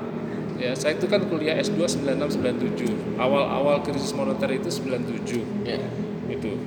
ya 0.59 0.75
saya 0.75 0.99
itu 0.99 1.07
kan 1.07 1.23
kuliah 1.31 1.55
S2 1.55 1.79
96 2.03 2.43
97 2.43 3.15
awal-awal 3.15 3.79
krisis 3.79 4.11
moneter 4.11 4.51
itu 4.51 4.67
97 4.67 5.63
Ya. 5.63 5.79
itu. 6.27 6.59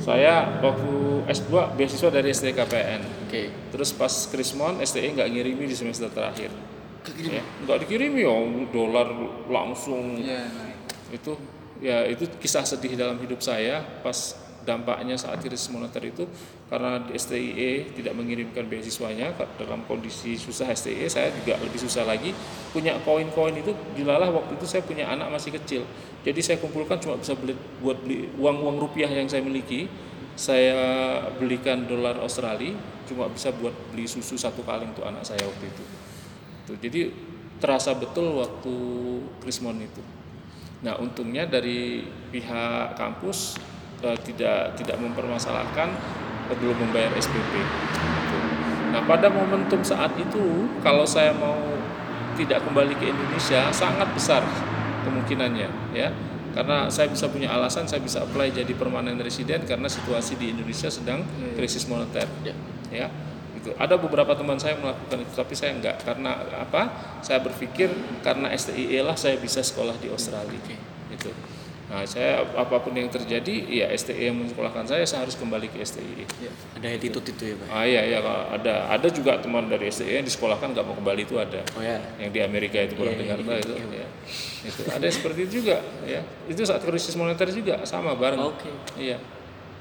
Saya 0.00 0.48
waktu 0.64 1.28
S2 1.28 1.76
beasiswa 1.76 2.08
dari 2.08 2.32
STKPN 2.32 3.28
Oke. 3.28 3.52
terus 3.68 3.92
pas 3.92 4.08
Krismon 4.32 4.80
STE 4.80 5.04
nggak 5.12 5.28
ngirimi 5.28 5.68
di 5.68 5.76
semester 5.76 6.08
terakhir. 6.08 6.48
Ya, 7.20 7.44
nggak 7.64 7.84
dikirimi 7.84 8.24
ya 8.24 8.32
dolar 8.72 9.08
langsung. 9.48 10.16
Iya. 10.20 10.48
nah. 10.48 10.68
itu 11.12 11.32
ya 11.80 12.04
itu 12.08 12.24
kisah 12.40 12.64
sedih 12.64 12.96
dalam 12.96 13.20
hidup 13.20 13.44
saya. 13.44 13.84
Pas 14.00 14.36
dampaknya 14.62 15.16
saat 15.16 15.40
krisis 15.40 15.72
moneter 15.72 16.04
itu 16.04 16.28
karena 16.68 17.02
STIE 17.12 17.92
tidak 17.96 18.14
mengirimkan 18.14 18.68
beasiswanya 18.68 19.34
dalam 19.58 19.82
kondisi 19.88 20.36
susah 20.36 20.70
STIE 20.72 21.08
saya 21.10 21.32
juga 21.34 21.58
lebih 21.60 21.80
susah 21.80 22.04
lagi. 22.06 22.30
Punya 22.70 22.96
koin-koin 23.02 23.56
itu 23.58 23.72
dilalah 23.96 24.30
waktu 24.30 24.56
itu 24.60 24.66
saya 24.68 24.82
punya 24.84 25.08
anak 25.08 25.32
masih 25.32 25.56
kecil. 25.56 25.82
Jadi 26.22 26.40
saya 26.44 26.56
kumpulkan 26.60 27.00
cuma 27.00 27.16
bisa 27.16 27.32
beli 27.34 27.56
buat 27.80 27.98
beli 28.04 28.28
uang-uang 28.36 28.76
rupiah 28.78 29.08
yang 29.08 29.26
saya 29.26 29.42
miliki. 29.42 29.88
Saya 30.38 31.20
belikan 31.36 31.84
dolar 31.84 32.16
Australia 32.22 32.72
cuma 33.04 33.26
bisa 33.28 33.50
buat 33.50 33.74
beli 33.92 34.06
susu 34.06 34.38
satu 34.38 34.62
kaleng 34.62 34.94
untuk 34.94 35.04
anak 35.04 35.26
saya 35.26 35.42
waktu 35.42 35.68
itu. 35.68 35.84
Tuh, 36.70 36.76
jadi 36.78 37.10
terasa 37.60 37.92
betul 37.92 38.40
waktu 38.40 38.74
Krismon 39.42 39.84
itu. 39.84 40.00
Nah, 40.80 40.96
untungnya 40.96 41.44
dari 41.44 42.08
pihak 42.32 42.96
kampus 42.96 43.60
eh, 44.04 44.18
tidak 44.24 44.76
tidak 44.78 44.96
mempermasalahkan 45.00 45.88
eh, 46.50 46.56
belum 46.56 46.88
membayar 46.88 47.12
SPP. 47.16 47.52
Gitu. 47.54 48.38
Nah, 48.90 49.02
pada 49.06 49.30
momentum 49.30 49.80
saat 49.86 50.10
itu 50.18 50.66
kalau 50.82 51.06
saya 51.06 51.30
mau 51.30 51.58
tidak 52.34 52.64
kembali 52.64 52.96
ke 52.96 53.12
Indonesia 53.12 53.68
sangat 53.70 54.08
besar 54.16 54.42
kemungkinannya 55.04 55.68
ya. 55.94 56.10
Karena 56.50 56.90
saya 56.90 57.06
bisa 57.06 57.30
punya 57.30 57.46
alasan 57.54 57.86
saya 57.86 58.02
bisa 58.02 58.26
apply 58.26 58.50
jadi 58.50 58.74
permanen 58.74 59.14
resident 59.22 59.62
karena 59.62 59.86
situasi 59.86 60.34
di 60.34 60.50
Indonesia 60.50 60.90
sedang 60.90 61.22
krisis 61.54 61.86
moneter. 61.86 62.26
Ya. 62.42 62.54
Ya. 62.90 63.06
Gitu. 63.54 63.70
Ada 63.78 64.00
beberapa 64.00 64.34
teman 64.34 64.58
saya 64.58 64.74
melakukan 64.80 65.20
itu 65.20 65.32
tapi 65.36 65.54
saya 65.54 65.76
enggak 65.78 66.02
karena 66.02 66.42
apa? 66.58 66.90
Saya 67.22 67.38
berpikir 67.44 67.92
karena 68.26 68.50
STIE 68.56 68.98
lah 69.04 69.14
saya 69.14 69.38
bisa 69.38 69.62
sekolah 69.62 69.94
di 70.02 70.10
Australia. 70.10 70.58
Gitu. 71.12 71.30
Nah, 71.90 72.06
saya 72.06 72.46
apa 72.54 72.78
pun 72.78 72.94
yang 72.94 73.10
terjadi 73.10 73.66
ya 73.66 73.90
STI 73.90 74.30
yang 74.30 74.38
menyekolahkan 74.38 74.86
saya 74.86 75.02
saya 75.02 75.26
harus 75.26 75.34
kembali 75.34 75.66
ke 75.74 75.82
STI. 75.82 76.22
Ada 76.78 76.86
attitude 76.86 77.26
itu 77.34 77.42
ya 77.50 77.54
Pak. 77.58 77.66
Ah 77.66 77.82
iya 77.82 78.02
iya 78.06 78.18
ada 78.22 78.94
ada 78.94 79.08
juga 79.10 79.42
teman 79.42 79.66
dari 79.66 79.90
STI 79.90 80.22
yang 80.22 80.26
disekolahkan 80.26 80.70
nggak 80.70 80.86
mau 80.86 80.94
kembali 80.94 81.26
itu 81.26 81.34
ada. 81.42 81.66
Oh 81.74 81.82
ya. 81.82 81.98
Yang 82.22 82.30
di 82.30 82.40
Amerika 82.46 82.78
itu 82.78 82.94
pernah 82.94 83.18
Iya, 83.18 83.20
dengar 83.26 83.38
nggak 83.42 83.58
itu 83.66 83.72
ya. 83.74 84.08
Itu 84.70 84.80
ada 84.86 85.02
yang 85.02 85.16
seperti 85.18 85.38
itu 85.50 85.52
juga 85.66 85.82
ya. 86.06 86.22
Itu 86.46 86.62
saat 86.62 86.86
krisis 86.86 87.18
moneter 87.18 87.50
juga 87.50 87.82
sama 87.82 88.14
bareng. 88.14 88.38
Oke. 88.38 88.70
Iya. 88.94 89.18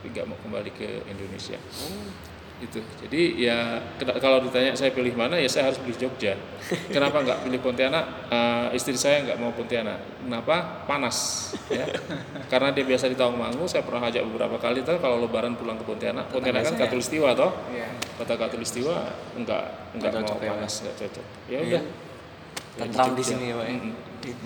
Tapi 0.01 0.10
nggak 0.10 0.26
mau 0.26 0.38
kembali 0.41 0.72
ke 0.74 1.05
Indonesia. 1.14 1.62
Oh. 1.62 2.29
Itu. 2.60 2.84
Jadi 2.84 3.39
ya 3.39 3.80
kalau 4.20 4.43
ditanya 4.43 4.76
saya 4.76 4.91
pilih 4.91 5.16
mana 5.16 5.39
ya 5.39 5.47
saya 5.47 5.72
harus 5.72 5.80
pilih 5.80 5.95
Jogja. 5.95 6.36
Kenapa 6.95 7.24
nggak 7.24 7.47
pilih 7.47 7.60
Pontianak? 7.64 8.28
Eh, 8.28 8.76
istri 8.76 8.99
saya 8.99 9.24
nggak 9.24 9.39
mau 9.39 9.55
Pontianak. 9.55 9.95
Kenapa? 10.20 10.84
Panas. 10.84 11.49
Ya. 11.72 11.88
Karena 12.51 12.76
dia 12.76 12.84
biasa 12.84 13.07
di 13.07 13.16
Tawangmangu. 13.16 13.64
Saya 13.64 13.88
pernah 13.88 14.12
ajak 14.12 14.28
beberapa 14.28 14.60
kali 14.60 14.84
tuh 14.84 14.99
kalau 14.99 15.24
Lebaran 15.24 15.55
pulang 15.55 15.80
ke 15.80 15.88
Pontianak. 15.88 16.28
Pontianak 16.36 16.68
kan 16.68 16.76
Katulistiwa 16.76 17.32
toh. 17.32 17.55
Iya. 17.72 17.88
Kota 18.20 18.36
Katulistiwa 18.36 19.07
enggak 19.39 19.95
enggak 19.95 20.12
Nggak 20.12 20.12
mau 20.20 20.28
cocok 20.28 20.39
ya, 20.43 20.51
panas, 20.51 20.74
enggak 20.84 20.95
cocok. 20.99 21.26
Ya 21.47 21.60
Iya. 21.64 21.80
udah. 21.80 21.84
Tentram 22.80 23.12
di 23.16 23.24
sini 23.24 23.45
ya 23.51 23.55
Pak. 23.55 23.66
ya. 23.68 23.76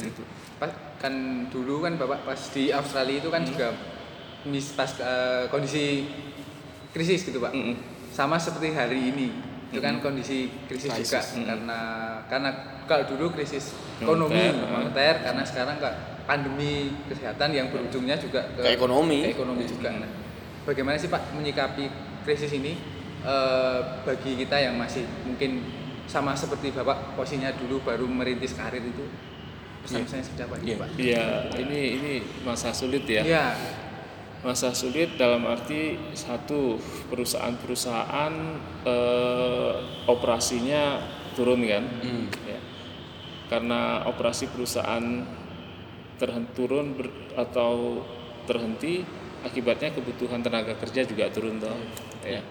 Itu. 0.06 0.24
Pas, 0.62 0.72
kan 1.02 1.14
dulu 1.50 1.82
kan 1.82 1.98
bapak 1.98 2.24
pas 2.24 2.40
di 2.54 2.70
Australia 2.70 3.18
itu 3.20 3.28
kan 3.28 3.42
juga 3.44 3.74
mis 4.46 4.70
pas 4.78 4.88
eh, 5.02 5.50
kondisi 5.50 6.08
krisis 6.94 7.26
gitu 7.26 7.42
pak 7.42 7.52
Mm-mm. 7.52 7.76
Sama 8.14 8.38
seperti 8.38 8.72
hari 8.72 9.10
ini 9.10 9.28
itu 9.74 9.82
kan 9.82 9.98
kondisi 9.98 10.54
krisis, 10.70 10.86
juga 10.86 11.18
karena 11.50 11.80
karena 12.30 12.50
kalau 12.86 13.10
dulu 13.10 13.34
krisis 13.34 13.74
ekonomi 13.98 14.38
Moneter, 14.38 14.70
moneter 14.70 15.16
karena 15.26 15.42
sekarang 15.42 15.76
kak 15.82 15.96
pandemi 16.24 16.94
kesehatan 17.10 17.50
yang 17.52 17.68
berujungnya 17.68 18.14
juga 18.16 18.54
ke, 18.54 18.62
Ke 18.62 18.70
ekonomi. 18.72 19.26
ke 19.26 19.34
ekonomi 19.34 19.66
juga 19.66 19.90
Nah, 19.98 20.10
bagaimana 20.64 20.96
sih 20.96 21.10
pak 21.10 21.34
menyikapi 21.34 21.90
krisis 22.22 22.54
ini 22.54 22.78
eh, 23.26 23.80
bagi 24.06 24.38
kita 24.38 24.62
yang 24.62 24.78
masih 24.78 25.04
mungkin 25.26 25.66
sama 26.06 26.38
seperti 26.38 26.70
bapak 26.70 27.18
posisinya 27.18 27.50
dulu 27.58 27.82
baru 27.82 28.06
merintis 28.06 28.54
karir 28.54 28.80
itu 28.80 29.10
pesan-pesannya 29.82 30.24
seperti 30.24 30.42
apa 30.44 30.56
Iya. 30.62 30.76
pak? 30.78 30.88
Iya, 30.96 31.24
ini 31.60 31.80
ini 31.98 32.12
masa 32.46 32.70
sulit 32.70 33.04
ya. 33.04 33.26
Iya. 33.26 33.46
Masa 34.44 34.76
sulit 34.76 35.16
dalam 35.16 35.48
arti 35.48 35.96
satu 36.12 36.76
perusahaan-perusahaan 37.08 38.34
eh, 38.84 39.74
operasinya 40.06 41.00
turun 41.32 41.64
kan, 41.64 41.84
Hmm. 42.04 42.28
ya. 42.44 42.60
karena 43.48 44.04
operasi 44.04 44.50
perusahaan 44.50 45.24
terhenti 46.18 46.52
turun 46.54 46.94
ber- 46.94 47.32
atau 47.34 48.02
terhenti, 48.44 49.02
akibatnya 49.42 49.94
kebutuhan 49.94 50.42
tenaga 50.42 50.76
kerja 50.76 51.04
juga 51.04 51.32
turun 51.32 51.58
toh. 51.58 51.74
Ya. 52.24 52.44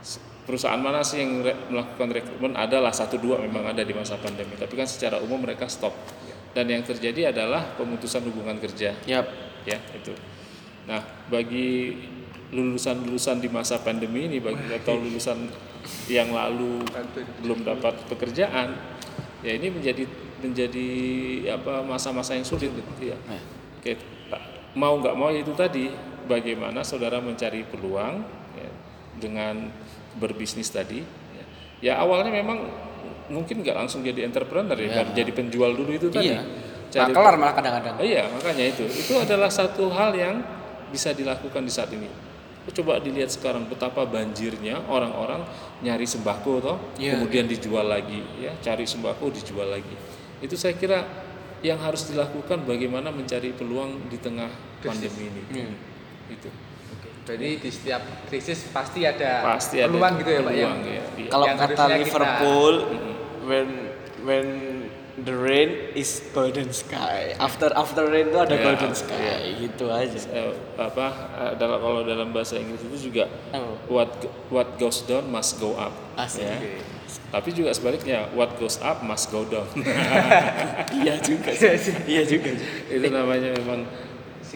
S- 0.00 0.20
Perusahaan 0.46 0.78
mana 0.78 1.02
sih 1.02 1.18
yang 1.18 1.42
re- 1.42 1.58
melakukan 1.66 2.06
rekrutmen? 2.12 2.54
Adalah 2.54 2.94
satu 2.94 3.18
dua 3.18 3.40
memang 3.40 3.66
ada 3.66 3.82
di 3.82 3.90
masa 3.90 4.14
pandemi, 4.14 4.54
tapi 4.54 4.74
kan 4.74 4.86
secara 4.86 5.18
umum 5.18 5.42
mereka 5.42 5.66
stop. 5.66 5.90
Dan 6.52 6.70
yang 6.70 6.86
terjadi 6.86 7.34
adalah 7.34 7.74
pemutusan 7.74 8.22
hubungan 8.24 8.54
kerja 8.56 8.94
Yap. 9.04 9.26
ya 9.66 9.78
itu. 9.90 10.14
Nah 10.86 11.02
bagi 11.30 11.94
lulusan-lulusan 12.54 13.42
di 13.42 13.50
masa 13.50 13.82
pandemi 13.82 14.30
ini 14.30 14.38
bagi 14.38 14.70
atau 14.70 14.94
lulusan 14.96 15.50
yang 16.06 16.30
lalu 16.30 16.82
belum 17.42 17.66
dapat 17.66 18.06
pekerjaan 18.06 18.74
ya 19.42 19.52
ini 19.54 19.70
menjadi 19.70 20.06
menjadi 20.42 20.88
apa 21.58 21.82
masa-masa 21.82 22.38
yang 22.38 22.46
sulit 22.46 22.70
gitu 22.70 23.02
ya. 23.02 23.18
Oke, 23.80 23.98
mau 24.78 24.94
nggak 24.98 25.16
mau 25.16 25.30
itu 25.32 25.50
tadi 25.56 25.90
bagaimana 26.26 26.82
saudara 26.82 27.18
mencari 27.22 27.64
peluang 27.66 28.22
ya, 28.58 28.70
dengan 29.16 29.70
berbisnis 30.18 30.68
tadi 30.68 31.00
ya. 31.32 31.44
ya 31.80 31.92
awalnya 32.02 32.30
memang 32.34 32.66
mungkin 33.30 33.62
nggak 33.62 33.74
langsung 33.74 34.06
jadi 34.06 34.26
entrepreneur 34.26 34.76
ya, 34.78 35.02
baru 35.02 35.10
jadi 35.14 35.30
penjual 35.34 35.70
dulu 35.74 35.90
itu 35.94 36.08
tadi 36.12 36.30
Iya. 36.34 36.40
Nah, 36.96 37.12
kelar 37.12 37.34
malah 37.36 37.52
kadang-kadang. 37.52 37.98
Iya, 38.00 38.30
makanya 38.30 38.72
itu. 38.72 38.86
Itu 38.88 39.20
adalah 39.20 39.50
satu 39.52 39.90
hal 39.92 40.16
yang 40.16 40.40
bisa 40.90 41.12
dilakukan 41.12 41.62
di 41.64 41.72
saat 41.72 41.90
ini. 41.92 42.08
coba 42.66 42.98
dilihat 42.98 43.30
sekarang 43.30 43.70
betapa 43.70 44.02
banjirnya 44.02 44.82
orang-orang 44.90 45.46
nyari 45.86 46.02
sembako 46.02 46.52
toh, 46.58 46.76
Iya, 46.98 47.14
kemudian 47.14 47.46
dijual 47.46 47.86
lagi 47.86 48.18
ya, 48.42 48.58
cari 48.58 48.82
sembako 48.82 49.30
dijual 49.30 49.70
lagi. 49.70 49.94
Itu 50.42 50.58
saya 50.58 50.74
kira 50.74 51.06
yang 51.62 51.78
harus 51.78 52.10
dilakukan 52.10 52.66
bagaimana 52.66 53.14
mencari 53.14 53.54
peluang 53.54 54.10
di 54.10 54.18
tengah 54.18 54.50
pandemi 54.82 55.30
ini. 55.30 55.42
Iya. 55.46 55.68
Itu. 56.26 56.50
Oke. 56.90 57.08
Jadi 57.22 57.48
di 57.62 57.70
setiap 57.70 58.02
krisis 58.26 58.66
pasti 58.74 59.06
ada 59.06 59.46
Pasti 59.46 59.78
ada 59.78 59.86
peluang 59.86 60.14
gitu 60.18 60.30
ya 60.34 60.40
Pak 60.42 60.54
yang 60.58 60.74
peluang, 60.74 60.82
ya, 60.82 61.02
iya. 61.22 61.30
Kalau 61.30 61.46
yang 61.46 61.58
kata 61.58 61.70
harusnya 61.70 61.86
kita- 61.86 62.02
Liverpool, 62.02 62.74
when 63.46 63.68
when 64.26 64.46
the 65.26 65.34
rain 65.34 65.90
is 65.92 66.22
golden 66.30 66.70
sky. 66.70 67.34
After 67.36 67.74
after 67.74 68.06
rain 68.06 68.30
itu 68.30 68.38
ada 68.38 68.54
Ya, 68.54 68.62
golden 68.62 68.94
sky, 68.94 69.58
gitu 69.58 69.90
aja. 69.90 70.14
Eh, 70.30 70.54
apa 70.78 71.06
eh, 71.34 71.52
dalam 71.58 71.82
kalau 71.82 72.00
dalam 72.06 72.30
bahasa 72.30 72.54
Inggris 72.56 72.86
itu 72.86 73.10
juga 73.10 73.26
Oh. 73.50 73.74
what 73.90 74.10
what 74.48 74.78
goes 74.78 75.02
down 75.04 75.26
must 75.26 75.58
go 75.58 75.74
up. 75.74 75.90
Asik. 76.14 76.46
ya. 76.46 76.54
Tapi 77.34 77.50
juga 77.50 77.74
sebaliknya 77.74 78.30
what 78.38 78.54
goes 78.56 78.78
up 78.78 79.02
must 79.02 79.34
go 79.34 79.42
down. 79.44 79.66
iya 81.02 81.18
juga 81.18 81.50
sih. 81.50 81.74
iya 82.16 82.22
juga. 82.22 82.54
itu 82.86 83.06
namanya 83.10 83.50
memang 83.58 83.82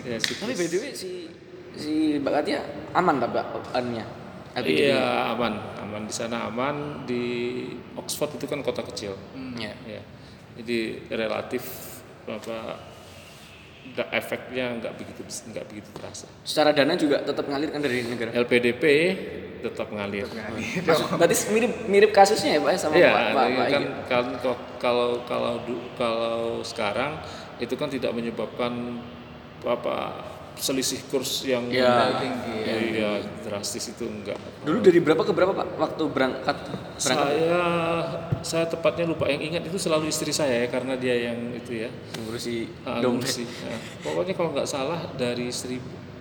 ya. 0.00 0.16
Tapi 0.16 0.52
by 0.54 0.66
the 0.70 0.78
way 0.78 0.92
si 0.94 1.28
si 1.74 2.16
Mbak 2.22 2.32
Katia 2.40 2.62
aman 2.94 3.18
tak 3.18 3.28
Mbak 3.34 3.46
annya? 3.74 4.06
Iya 4.50 5.30
aman, 5.30 5.54
aman 5.78 6.02
di 6.10 6.14
sana 6.14 6.50
aman 6.50 7.06
di 7.06 7.22
Oxford 7.94 8.34
itu 8.34 8.50
kan 8.50 8.58
kota 8.66 8.82
kecil, 8.82 9.14
Iya. 9.54 9.70
ya. 9.86 10.02
Jadi 10.58 10.78
relatif 11.10 11.62
apa 12.26 12.78
da- 13.96 14.10
efeknya 14.12 14.78
nggak 14.80 14.92
begitu 14.98 15.20
nggak 15.24 15.64
begitu 15.70 15.88
terasa. 15.94 16.26
Secara 16.44 16.70
dana 16.70 16.94
juga 16.94 17.22
tetap 17.22 17.46
ngalir 17.48 17.70
kan 17.72 17.80
dari 17.82 18.04
negara. 18.06 18.30
LPDP 18.34 18.84
tetap 19.60 19.88
ngalir. 19.92 20.26
Maksud, 20.86 21.16
berarti 21.20 21.36
mirip 21.52 21.72
mirip 21.88 22.10
kasusnya 22.14 22.56
ya 22.56 22.60
Pak 22.64 22.70
ya, 22.72 22.78
sama 22.78 22.94
Iya, 22.96 23.10
Pak, 23.12 23.22
Pak, 23.34 23.44
ini 23.44 23.56
Pak 23.56 23.68
kan, 23.68 23.82
kan 24.08 24.24
kalau 24.80 25.08
kalau 25.28 25.54
kalau 25.96 26.38
sekarang 26.64 27.20
itu 27.60 27.74
kan 27.76 27.92
tidak 27.92 28.12
menyebabkan 28.16 29.00
apa 29.60 29.96
selisih 30.56 31.00
kurs 31.06 31.44
yang 31.44 31.68
Iya. 31.68 32.18
tinggi. 32.18 32.56
iya, 32.96 33.10
drastis 33.42 33.90
itu 33.90 34.04
enggak. 34.04 34.36
Dulu 34.62 34.78
dari 34.80 34.98
berapa 34.98 35.20
ke 35.20 35.32
berapa 35.32 35.52
Pak 35.52 35.66
waktu 35.76 36.02
berangkat? 36.10 36.56
berangkat? 36.66 36.96
Saya 37.00 37.64
saya 38.40 38.64
tepatnya 38.66 39.06
lupa 39.06 39.24
yang 39.26 39.40
ingat 39.40 39.64
itu 39.64 39.76
selalu 39.76 40.08
istri 40.08 40.30
saya 40.30 40.64
ya 40.64 40.68
karena 40.68 40.96
dia 40.96 41.32
yang 41.32 41.52
itu 41.52 41.80
ya. 41.80 41.88
Ngurusi 42.18 42.68
Ah, 42.82 43.00
ngurusi. 43.00 43.44
Ya. 43.44 43.76
Pokoknya 44.00 44.34
kalau 44.34 44.50
nggak 44.52 44.66
salah 44.66 45.00
dari 45.14 45.48
1000 45.48 45.80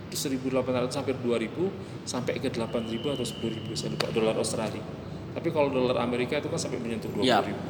1800 0.10 0.90
sampai 0.90 1.14
2000 1.16 1.70
sampai 2.02 2.38
ke 2.38 2.50
8000 2.50 3.14
atau 3.14 3.22
10000 3.22 3.76
saya 3.76 3.94
lupa 3.94 4.08
dolar 4.10 4.36
Australia. 4.36 4.82
Tapi 5.30 5.48
kalau 5.54 5.70
dolar 5.70 6.02
Amerika 6.02 6.36
itu 6.36 6.48
kan 6.48 6.58
sampai 6.58 6.80
menyentuh 6.80 7.12
20.000 7.12 7.22
Iya. 7.22 7.38
ribu. 7.44 7.64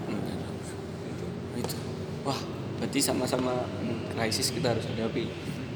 Itu. 1.57 1.75
Wah, 2.23 2.39
berarti 2.77 2.99
sama-sama 3.01 3.51
hmm, 3.51 4.13
krisis 4.13 4.47
kita 4.49 4.71
harus 4.71 4.87
hadapi. 4.87 5.27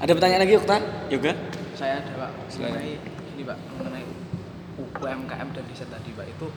Ada 0.03 0.11
pertanyaan 0.11 0.43
lagi 0.43 0.55
Okta? 0.59 0.77
Yoga? 1.07 1.31
saya 1.73 2.03
ada 2.03 2.11
pak 2.13 2.31
Selain- 2.51 2.75
mengenai 2.75 2.93
ini 3.33 3.41
pak 3.41 3.57
mengenai 3.73 4.03
UMKM 4.77 5.47
dan 5.49 5.63
desa 5.65 5.87
tadi 5.89 6.11
pak 6.11 6.27
itu 6.27 6.47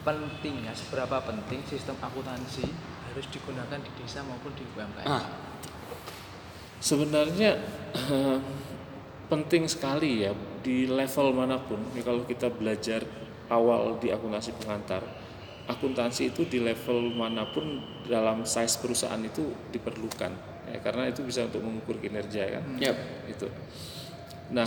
pentingnya 0.00 0.72
seberapa 0.72 1.22
penting 1.22 1.60
sistem 1.68 1.94
akuntansi 2.00 2.64
harus 3.06 3.26
digunakan 3.30 3.78
di 3.78 3.90
desa 3.94 4.24
maupun 4.24 4.50
di 4.56 4.64
UMKM 4.66 5.06
Ah, 5.06 5.24
Sebenarnya 6.80 7.60
eh, 7.94 8.38
penting 9.32 9.68
sekali 9.68 10.24
ya 10.24 10.32
di 10.60 10.88
level 10.88 11.30
mana 11.30 11.60
pun. 11.60 11.78
Ya, 11.92 12.02
kalau 12.02 12.24
kita 12.24 12.48
belajar 12.48 13.04
awal 13.46 14.00
di 14.00 14.10
akuntansi 14.10 14.56
pengantar, 14.56 15.04
akuntansi 15.68 16.32
itu 16.32 16.42
di 16.44 16.58
level 16.58 17.12
mana 17.12 17.44
pun 17.46 17.78
dalam 18.04 18.42
size 18.42 18.80
perusahaan 18.80 19.20
itu 19.20 19.52
diperlukan. 19.70 20.32
Ya, 20.70 20.78
karena 20.80 21.10
itu 21.10 21.26
bisa 21.26 21.46
untuk 21.46 21.62
mengukur 21.62 21.98
kinerja 21.98 22.58
kan. 22.58 22.64
Yap. 22.78 22.96
Itu. 23.26 23.46
Nah, 24.54 24.66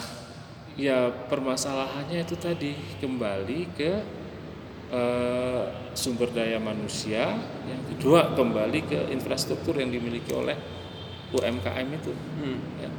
ya 0.76 1.10
permasalahannya 1.10 2.24
itu 2.24 2.36
tadi 2.36 2.76
kembali 3.00 3.60
ke 3.76 3.92
eh, 4.94 5.64
sumber 5.94 6.30
daya 6.34 6.60
manusia, 6.60 7.34
yang 7.66 7.82
kedua 7.96 8.36
kembali 8.36 8.80
ke 8.86 9.00
infrastruktur 9.14 9.78
yang 9.80 9.90
dimiliki 9.90 10.34
oleh 10.34 10.58
UMKM 11.34 11.88
itu. 11.98 12.14
hmm. 12.14 12.60
Ya. 12.82 12.90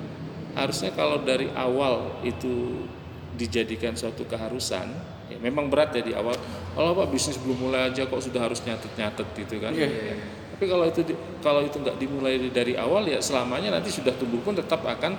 Harusnya 0.55 0.95
kalau 0.95 1.23
dari 1.27 1.51
awal 1.55 2.23
itu 2.23 2.87
dijadikan 3.35 3.99
suatu 3.99 4.23
keharusan, 4.23 4.87
ya 5.27 5.39
memang 5.43 5.67
berat 5.67 5.91
ya 5.99 6.03
di 6.03 6.15
awal. 6.15 6.39
Kalau 6.75 6.95
apa 6.95 7.11
bisnis 7.11 7.39
belum 7.39 7.71
mulai 7.71 7.91
aja 7.91 8.07
kok 8.07 8.23
sudah 8.23 8.47
harus 8.47 8.63
nyatet-nyatet 8.63 9.27
gitu 9.35 9.59
kan. 9.59 9.75
Iya. 9.75 9.89
Ya. 9.91 10.17
Tapi 10.55 10.65
kalau 10.71 10.87
itu 10.87 11.03
kalau 11.43 11.61
itu 11.67 11.83
nggak 11.83 11.99
dimulai 11.99 12.39
dari 12.55 12.79
awal 12.79 13.03
ya 13.11 13.19
selamanya 13.19 13.75
nanti 13.75 13.91
sudah 13.91 14.15
tumbuh 14.15 14.39
pun 14.39 14.55
tetap 14.55 14.87
akan 14.87 15.19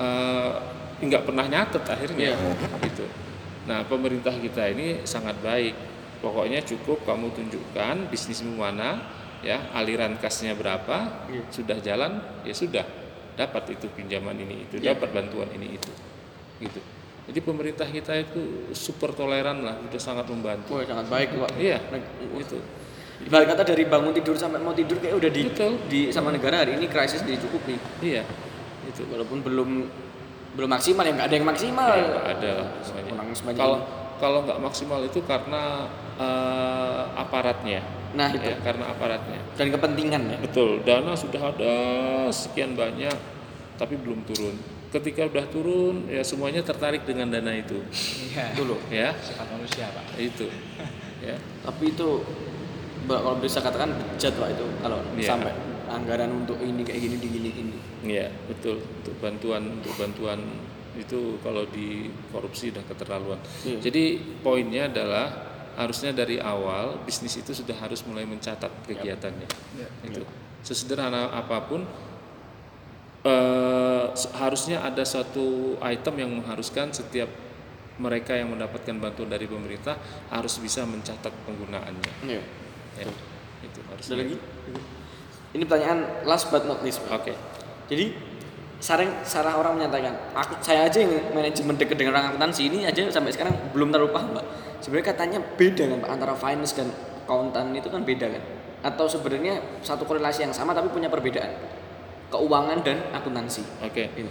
eh, 0.00 0.52
nggak 1.04 1.22
pernah 1.28 1.44
nyatet 1.44 1.84
akhirnya. 1.84 2.32
Gitu. 2.80 3.04
Nah 3.68 3.84
pemerintah 3.84 4.32
kita 4.32 4.72
ini 4.72 5.04
sangat 5.04 5.36
baik. 5.44 5.76
Pokoknya 6.22 6.62
cukup 6.62 7.02
kamu 7.02 7.34
tunjukkan 7.34 8.06
bisnismu 8.06 8.54
mana, 8.54 9.10
ya 9.42 9.74
aliran 9.74 10.14
kasnya 10.22 10.54
berapa, 10.54 11.26
sudah 11.50 11.82
jalan 11.82 12.22
ya 12.46 12.54
sudah 12.54 12.86
dapat 13.34 13.74
itu 13.74 13.90
pinjaman 13.90 14.38
ini 14.38 14.70
itu, 14.70 14.78
dapat 14.78 15.10
bantuan 15.10 15.50
ini 15.50 15.74
itu, 15.74 15.90
gitu. 16.62 16.78
Jadi 17.26 17.38
pemerintah 17.42 17.90
kita 17.90 18.14
itu 18.22 18.70
super 18.70 19.10
toleran 19.18 19.66
lah, 19.66 19.82
sudah 19.90 19.98
sangat 19.98 20.30
membantu. 20.30 20.78
Wah, 20.78 20.86
sangat 20.86 21.10
baik 21.10 21.34
Pak. 21.34 21.50
Iya, 21.58 21.78
itu. 22.38 22.58
Ibarat 23.22 23.46
kata 23.54 23.62
dari 23.74 23.84
bangun 23.86 24.12
tidur 24.12 24.34
sampai 24.34 24.58
mau 24.58 24.74
tidur 24.74 24.98
kayak 24.98 25.14
udah 25.18 25.30
di, 25.30 25.42
Betul. 25.46 25.72
di 25.86 26.00
sama 26.10 26.34
negara 26.34 26.66
hari 26.66 26.74
ini 26.76 26.90
krisis 26.90 27.22
dicukupi. 27.22 27.78
Iya, 28.02 28.26
itu. 28.88 29.02
Walaupun 29.08 29.40
belum 29.40 29.70
belum 30.52 30.68
maksimal 30.68 31.06
ya 31.06 31.12
nggak 31.16 31.28
ada 31.32 31.36
yang 31.38 31.48
maksimal. 31.48 31.90
Ya, 31.96 32.08
ada 32.28 32.50
lah 32.60 32.68
semuanya. 33.32 33.58
Kalau 33.58 33.78
kalau 34.20 34.38
nggak 34.44 34.58
maksimal 34.60 35.00
itu 35.06 35.18
karena 35.24 35.88
eh, 36.20 37.02
aparatnya. 37.16 37.80
Nah, 38.12 38.28
itu. 38.28 38.44
Ya, 38.44 38.60
karena 38.60 38.92
aparatnya. 38.92 39.40
Dan 39.56 39.72
kepentingan 39.72 40.22
ya. 40.28 40.38
Betul, 40.44 40.84
dana 40.84 41.16
sudah 41.16 41.56
ada 41.56 41.74
sekian 42.28 42.76
banyak, 42.76 43.16
tapi 43.80 43.96
belum 43.96 44.28
turun. 44.28 44.52
Ketika 44.92 45.24
udah 45.24 45.48
turun, 45.48 46.04
ya 46.12 46.20
semuanya 46.20 46.60
tertarik 46.60 47.08
dengan 47.08 47.32
dana 47.32 47.56
itu, 47.56 47.80
iya 48.28 48.52
Itu 48.52 48.68
loh. 48.68 48.76
ya, 48.92 49.16
sifat 49.24 49.48
manusia 49.48 49.88
pak 49.88 50.04
itu, 50.20 50.44
ya. 51.32 51.40
Tapi 51.64 51.96
itu 51.96 52.20
kalau 53.08 53.38
bisa 53.38 53.58
katakan 53.58 53.90
bejat 54.14 54.34
Pak 54.36 54.48
itu 54.54 54.66
kalau 54.80 54.98
Iya. 55.16 55.28
sampai 55.34 55.52
anggaran 55.88 56.30
untuk 56.32 56.56
ini 56.62 56.82
kayak 56.82 57.00
gini 57.04 57.16
digini 57.20 57.48
gini. 57.52 57.76
Iya, 58.02 58.32
betul. 58.48 58.80
Untuk 58.80 59.14
bantuan 59.20 59.62
untuk 59.80 59.92
bantuan 60.00 60.40
itu 60.96 61.40
kalau 61.40 61.64
di 61.68 62.08
korupsi 62.32 62.72
udah 62.72 62.84
keterlaluan. 62.88 63.40
Iya. 63.64 63.78
Jadi 63.80 64.04
poinnya 64.40 64.88
adalah 64.88 65.26
harusnya 65.72 66.12
dari 66.12 66.36
awal 66.36 67.00
bisnis 67.04 67.40
itu 67.40 67.56
sudah 67.56 67.76
harus 67.80 68.04
mulai 68.04 68.28
mencatat 68.28 68.68
kegiatannya. 68.88 69.48
Iya. 69.76 69.88
Itu 70.08 70.22
sesederhana 70.62 71.32
apa 71.32 71.58
pun 71.64 71.84
eh, 73.22 74.04
harusnya 74.36 74.82
ada 74.82 75.04
suatu 75.06 75.76
item 75.80 76.14
yang 76.18 76.30
mengharuskan 76.42 76.90
setiap 76.90 77.30
mereka 78.00 78.34
yang 78.34 78.50
mendapatkan 78.50 78.96
bantuan 78.98 79.28
dari 79.30 79.46
pemerintah 79.46 79.94
harus 80.32 80.58
bisa 80.58 80.82
mencatat 80.88 81.30
penggunaannya. 81.44 82.12
Iya. 82.26 82.42
Ya, 83.02 83.10
itu 83.66 83.80
harus. 83.90 84.04
Ada 84.06 84.14
lagi? 84.22 84.36
Ini 85.52 85.64
pertanyaan 85.68 86.00
last 86.24 86.48
but 86.48 86.64
not 86.64 86.80
least. 86.80 87.04
Oke. 87.12 87.34
Jadi 87.90 88.14
sering 88.82 89.10
salah 89.22 89.54
orang 89.58 89.78
menyatakan, 89.78 90.34
aku 90.34 90.58
saya 90.58 90.88
aja 90.88 90.98
yang 90.98 91.12
manajemen 91.30 91.78
dekat 91.78 91.98
dengan 91.98 92.18
orang 92.18 92.34
akuntansi 92.34 92.66
ini 92.66 92.78
aja 92.88 93.06
sampai 93.12 93.30
sekarang 93.30 93.54
belum 93.70 93.94
terlalu 93.94 94.10
paham, 94.10 94.34
Pak. 94.34 94.46
Sebenarnya 94.82 95.06
katanya 95.14 95.38
beda 95.38 95.84
kan, 95.86 95.98
Pak, 96.02 96.10
antara 96.10 96.34
finance 96.34 96.74
dan 96.74 96.88
akuntan 97.28 97.70
itu 97.76 97.86
kan 97.86 98.02
beda 98.02 98.26
kan? 98.26 98.42
Atau 98.82 99.06
sebenarnya 99.06 99.62
satu 99.86 100.02
korelasi 100.02 100.42
yang 100.42 100.54
sama 100.56 100.74
tapi 100.74 100.90
punya 100.90 101.06
perbedaan? 101.06 101.54
Keuangan 102.32 102.82
dan 102.82 102.98
akuntansi. 103.14 103.62
Oke. 103.84 104.10
Ini. 104.18 104.30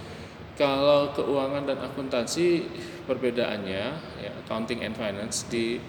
Kalau 0.60 1.16
keuangan 1.16 1.64
dan 1.64 1.80
akuntansi 1.80 2.68
perbedaannya 3.08 3.84
ya 4.20 4.32
accounting 4.44 4.84
and 4.84 4.94
finance 5.00 5.48
di 5.48 5.80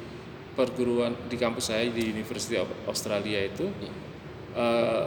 perguruan 0.53 1.17
di 1.29 1.37
kampus 1.41 1.73
saya 1.73 1.89
di 1.89 2.13
University 2.13 2.61
of 2.61 2.69
Australia 2.85 3.41
itu 3.41 3.69
eh, 4.57 5.05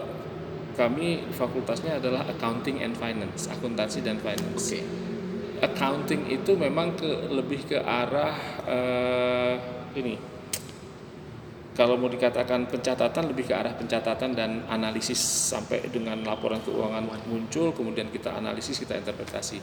kami 0.76 1.32
fakultasnya 1.32 2.04
adalah 2.04 2.28
accounting 2.28 2.84
and 2.84 3.00
finance, 3.00 3.48
akuntansi 3.48 4.04
dan 4.04 4.20
finance. 4.20 4.76
Oke. 4.76 4.82
Accounting 5.64 6.28
itu 6.28 6.52
memang 6.60 7.00
ke 7.00 7.08
lebih 7.32 7.64
ke 7.64 7.80
arah 7.80 8.36
eh, 8.68 9.56
ini 9.96 10.36
kalau 11.76 12.00
mau 12.00 12.08
dikatakan 12.08 12.72
pencatatan 12.72 13.36
lebih 13.36 13.52
ke 13.52 13.54
arah 13.56 13.76
pencatatan 13.76 14.32
dan 14.32 14.64
analisis 14.72 15.20
sampai 15.20 15.84
dengan 15.92 16.24
laporan 16.24 16.64
keuangan 16.64 17.04
muncul 17.28 17.76
kemudian 17.76 18.08
kita 18.08 18.32
analisis 18.32 18.80
kita 18.80 18.96
interpretasi. 18.96 19.60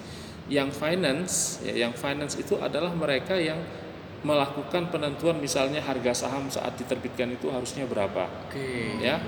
Yang 0.53 0.76
finance 0.76 1.33
ya 1.64 1.89
yang 1.89 1.97
finance 1.97 2.37
itu 2.37 2.61
adalah 2.61 2.93
mereka 2.93 3.41
yang 3.41 3.57
melakukan 4.23 4.87
penentuan 4.89 5.37
misalnya 5.37 5.83
harga 5.83 6.27
saham 6.27 6.47
saat 6.47 6.79
diterbitkan 6.79 7.35
itu 7.35 7.51
harusnya 7.51 7.85
berapa 7.85 8.31
Oke. 8.49 8.99
ya. 9.03 9.18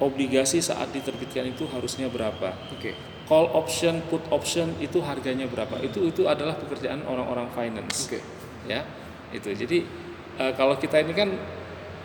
Obligasi 0.00 0.58
saat 0.58 0.90
diterbitkan 0.90 1.46
itu 1.46 1.70
harusnya 1.70 2.10
berapa. 2.10 2.50
Oke. 2.72 2.96
Call 3.24 3.46
option, 3.52 4.02
put 4.10 4.20
option 4.28 4.74
itu 4.82 4.98
harganya 5.00 5.46
berapa? 5.46 5.78
Itu 5.80 6.02
itu 6.04 6.26
adalah 6.26 6.58
pekerjaan 6.58 7.04
orang-orang 7.04 7.48
finance 7.52 8.10
Oke. 8.10 8.20
ya 8.64 8.80
itu 9.30 9.48
jadi 9.50 9.84
eh, 10.38 10.52
kalau 10.56 10.76
kita 10.76 11.00
ini 11.00 11.12
kan 11.12 11.28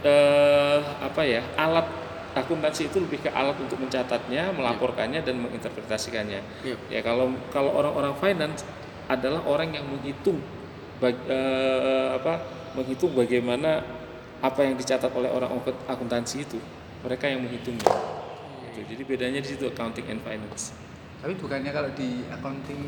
eh, 0.03 0.79
apa 1.01 1.21
ya 1.23 1.43
alat 1.55 1.87
akuntansi 2.35 2.87
itu 2.87 3.01
lebih 3.01 3.25
ke 3.25 3.29
alat 3.31 3.57
untuk 3.57 3.79
mencatatnya 3.81 4.53
melaporkannya 4.53 5.23
dan 5.25 5.41
menginterpretasikannya 5.41 6.41
Iya. 6.63 6.75
ya 6.89 6.99
kalau 7.01 7.31
kalau 7.49 7.73
orang-orang 7.73 8.13
finance 8.17 8.63
adalah 9.09 9.41
orang 9.45 9.73
yang 9.73 9.85
menghitung 9.85 10.39
bag- 10.99 11.25
eh, 11.25 12.07
apa 12.13 12.33
menghitung 12.75 13.11
bagaimana 13.11 13.81
apa 14.39 14.59
yang 14.61 14.75
dicatat 14.75 15.11
oleh 15.11 15.27
orang 15.27 15.51
akun- 15.51 15.83
akuntansi 15.85 16.43
itu 16.43 16.59
mereka 17.01 17.27
yang 17.27 17.43
menghitungnya 17.43 17.87
Gitu. 18.69 18.95
jadi 18.95 19.03
bedanya 19.03 19.39
di 19.41 19.49
situ 19.49 19.65
accounting 19.65 20.07
and 20.07 20.21
finance 20.21 20.71
Tapi 21.19 21.35
bukannya 21.35 21.71
kalau 21.71 21.91
di 21.91 22.23
accounting 22.29 22.79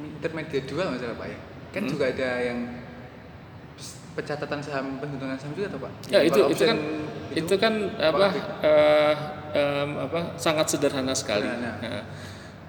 intermediate 0.00 0.64
dua 0.64 0.88
nggak 0.88 1.00
salah 1.00 1.16
pak 1.16 1.28
ya? 1.28 1.38
Kan 1.70 1.82
juga 1.84 2.04
ada 2.08 2.30
yang 2.40 2.58
pencatatan 4.10 4.60
saham, 4.60 4.96
penghitungan 4.98 5.36
saham 5.36 5.52
juga 5.52 5.68
tuh 5.68 5.80
pak? 5.84 5.92
Ya 6.08 6.20
itu 6.24 6.40
itu 6.48 6.62
kan 6.64 6.78
option 6.80 7.36
itu, 7.36 7.54
kan 7.60 7.74
apa 7.94 8.26
eh, 8.64 9.14
em, 9.54 9.90
apa 10.00 10.20
sangat 10.34 10.66
sederhana 10.66 11.12
sekali. 11.12 11.44
Sederhana. 11.46 11.72
Nah, 11.78 12.02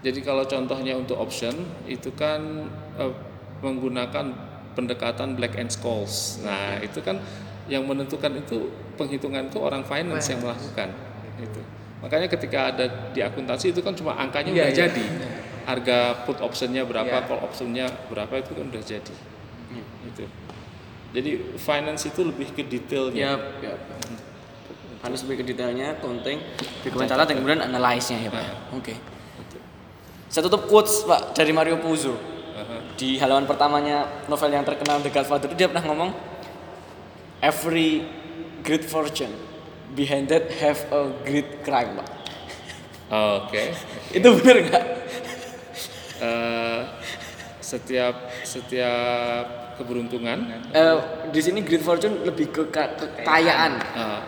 jadi 0.04 0.20
kalau 0.20 0.44
contohnya 0.44 0.94
untuk 0.94 1.18
option 1.18 1.56
itu 1.88 2.12
kan 2.14 2.68
eh, 3.00 3.14
menggunakan 3.62 4.26
pendekatan 4.74 5.38
black 5.38 5.56
and 5.58 5.70
scholes. 5.70 6.42
Nah 6.42 6.82
itu 6.82 7.00
kan 7.00 7.22
yang 7.70 7.86
menentukan 7.86 8.34
itu 8.36 8.74
penghitungan 8.98 9.48
itu 9.48 9.58
orang 9.62 9.86
finance 9.86 10.28
yang 10.34 10.42
melakukan. 10.42 10.90
Itu 11.40 11.62
makanya 12.02 12.26
ketika 12.34 12.74
ada 12.74 12.86
di 13.14 13.22
akuntansi 13.22 13.78
itu 13.78 13.86
kan 13.86 13.94
cuma 13.94 14.18
angkanya 14.18 14.50
Iya, 14.50 14.58
udah 14.58 14.70
iya. 14.74 14.80
jadi. 14.90 15.06
Harga 15.62 16.26
put 16.26 16.42
optionnya 16.42 16.82
berapa, 16.90 17.22
Iya. 17.22 17.28
call 17.30 17.40
optionnya 17.46 17.86
berapa 18.10 18.34
itu 18.42 18.52
kan 18.58 18.66
udah 18.66 18.82
jadi. 18.82 19.16
Itu. 20.10 20.26
Jadi 21.14 21.32
finance 21.62 22.10
itu 22.10 22.26
lebih 22.26 22.50
ke 22.58 22.66
detailnya. 22.66 23.38
Yap, 23.38 23.62
yap. 23.62 23.80
Harus 25.06 25.22
lebih 25.26 25.46
ke 25.46 25.54
detailnya, 25.54 26.02
konting, 26.02 26.42
lebih 26.82 26.90
ke 26.90 26.98
pencatatan, 26.98 27.26
dan 27.30 27.36
kemudian 27.38 27.62
analyse-nya 27.62 28.18
ya 28.26 28.30
Pak. 28.34 28.42
ya? 28.42 28.54
Oke. 28.74 28.94
Saya 30.32 30.42
tutup 30.50 30.66
quotes 30.66 31.06
Pak 31.06 31.38
dari 31.38 31.54
Mario 31.54 31.78
Puzo. 31.78 32.18
Di 33.02 33.18
halaman 33.18 33.50
pertamanya 33.50 34.22
novel 34.30 34.54
yang 34.54 34.62
terkenal 34.62 35.02
The 35.02 35.10
Godfather 35.10 35.50
dia 35.58 35.66
pernah 35.66 35.90
ngomong 35.90 36.14
Every 37.42 38.06
great 38.62 38.86
fortune 38.86 39.34
behind 39.98 40.30
that 40.30 40.46
have 40.62 40.78
a 40.94 41.10
great 41.26 41.66
crime 41.66 41.98
Pak. 41.98 42.08
Oke. 43.10 43.74
Itu 44.14 44.38
bener 44.38 44.70
nggak? 44.70 44.86
Eh, 46.22 46.80
setiap 47.58 48.30
setiap 48.46 49.74
keberuntungan, 49.82 50.70
Eh, 50.70 50.96
di 51.34 51.42
sini 51.42 51.66
great 51.66 51.82
fortune 51.82 52.22
lebih 52.22 52.54
ke 52.54 52.70
ka- 52.70 52.94
kekayaan 52.94 53.82
eh, 53.98 54.22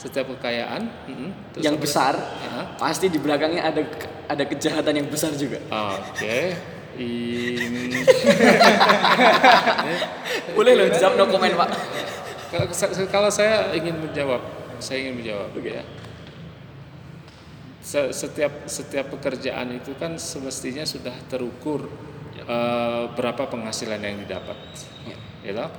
setiap 0.00 0.32
kekayaan 0.32 0.88
terus 1.52 1.60
yang 1.60 1.76
besar. 1.76 2.16
Aha. 2.16 2.80
Pasti 2.80 3.12
di 3.12 3.20
belakangnya 3.20 3.68
ada 3.68 3.84
ada 4.24 4.44
kejahatan 4.48 5.04
yang 5.04 5.08
besar 5.12 5.36
juga. 5.36 5.60
Oke. 5.68 6.56
Boleh 10.56 10.72
loh 10.74 10.86
dijawab 10.90 11.14
no 11.14 11.24
comment 11.30 11.54
Pak. 11.54 11.70
kalau, 13.12 13.28
saya 13.28 13.76
ingin 13.76 14.00
menjawab, 14.00 14.40
saya 14.80 15.04
ingin 15.04 15.20
menjawab 15.20 15.52
ya. 15.62 15.84
Se- 17.78 18.12
Setiap 18.12 18.66
setiap 18.66 19.06
pekerjaan 19.12 19.70
itu 19.72 19.94
kan 19.96 20.18
semestinya 20.18 20.84
sudah 20.84 21.14
terukur 21.28 21.88
eh, 22.36 23.04
berapa 23.14 23.46
penghasilan 23.48 24.00
yang 24.00 24.16
didapat. 24.24 24.56
Ya. 25.06 25.16
ya 25.44 25.52
toh? 25.64 25.70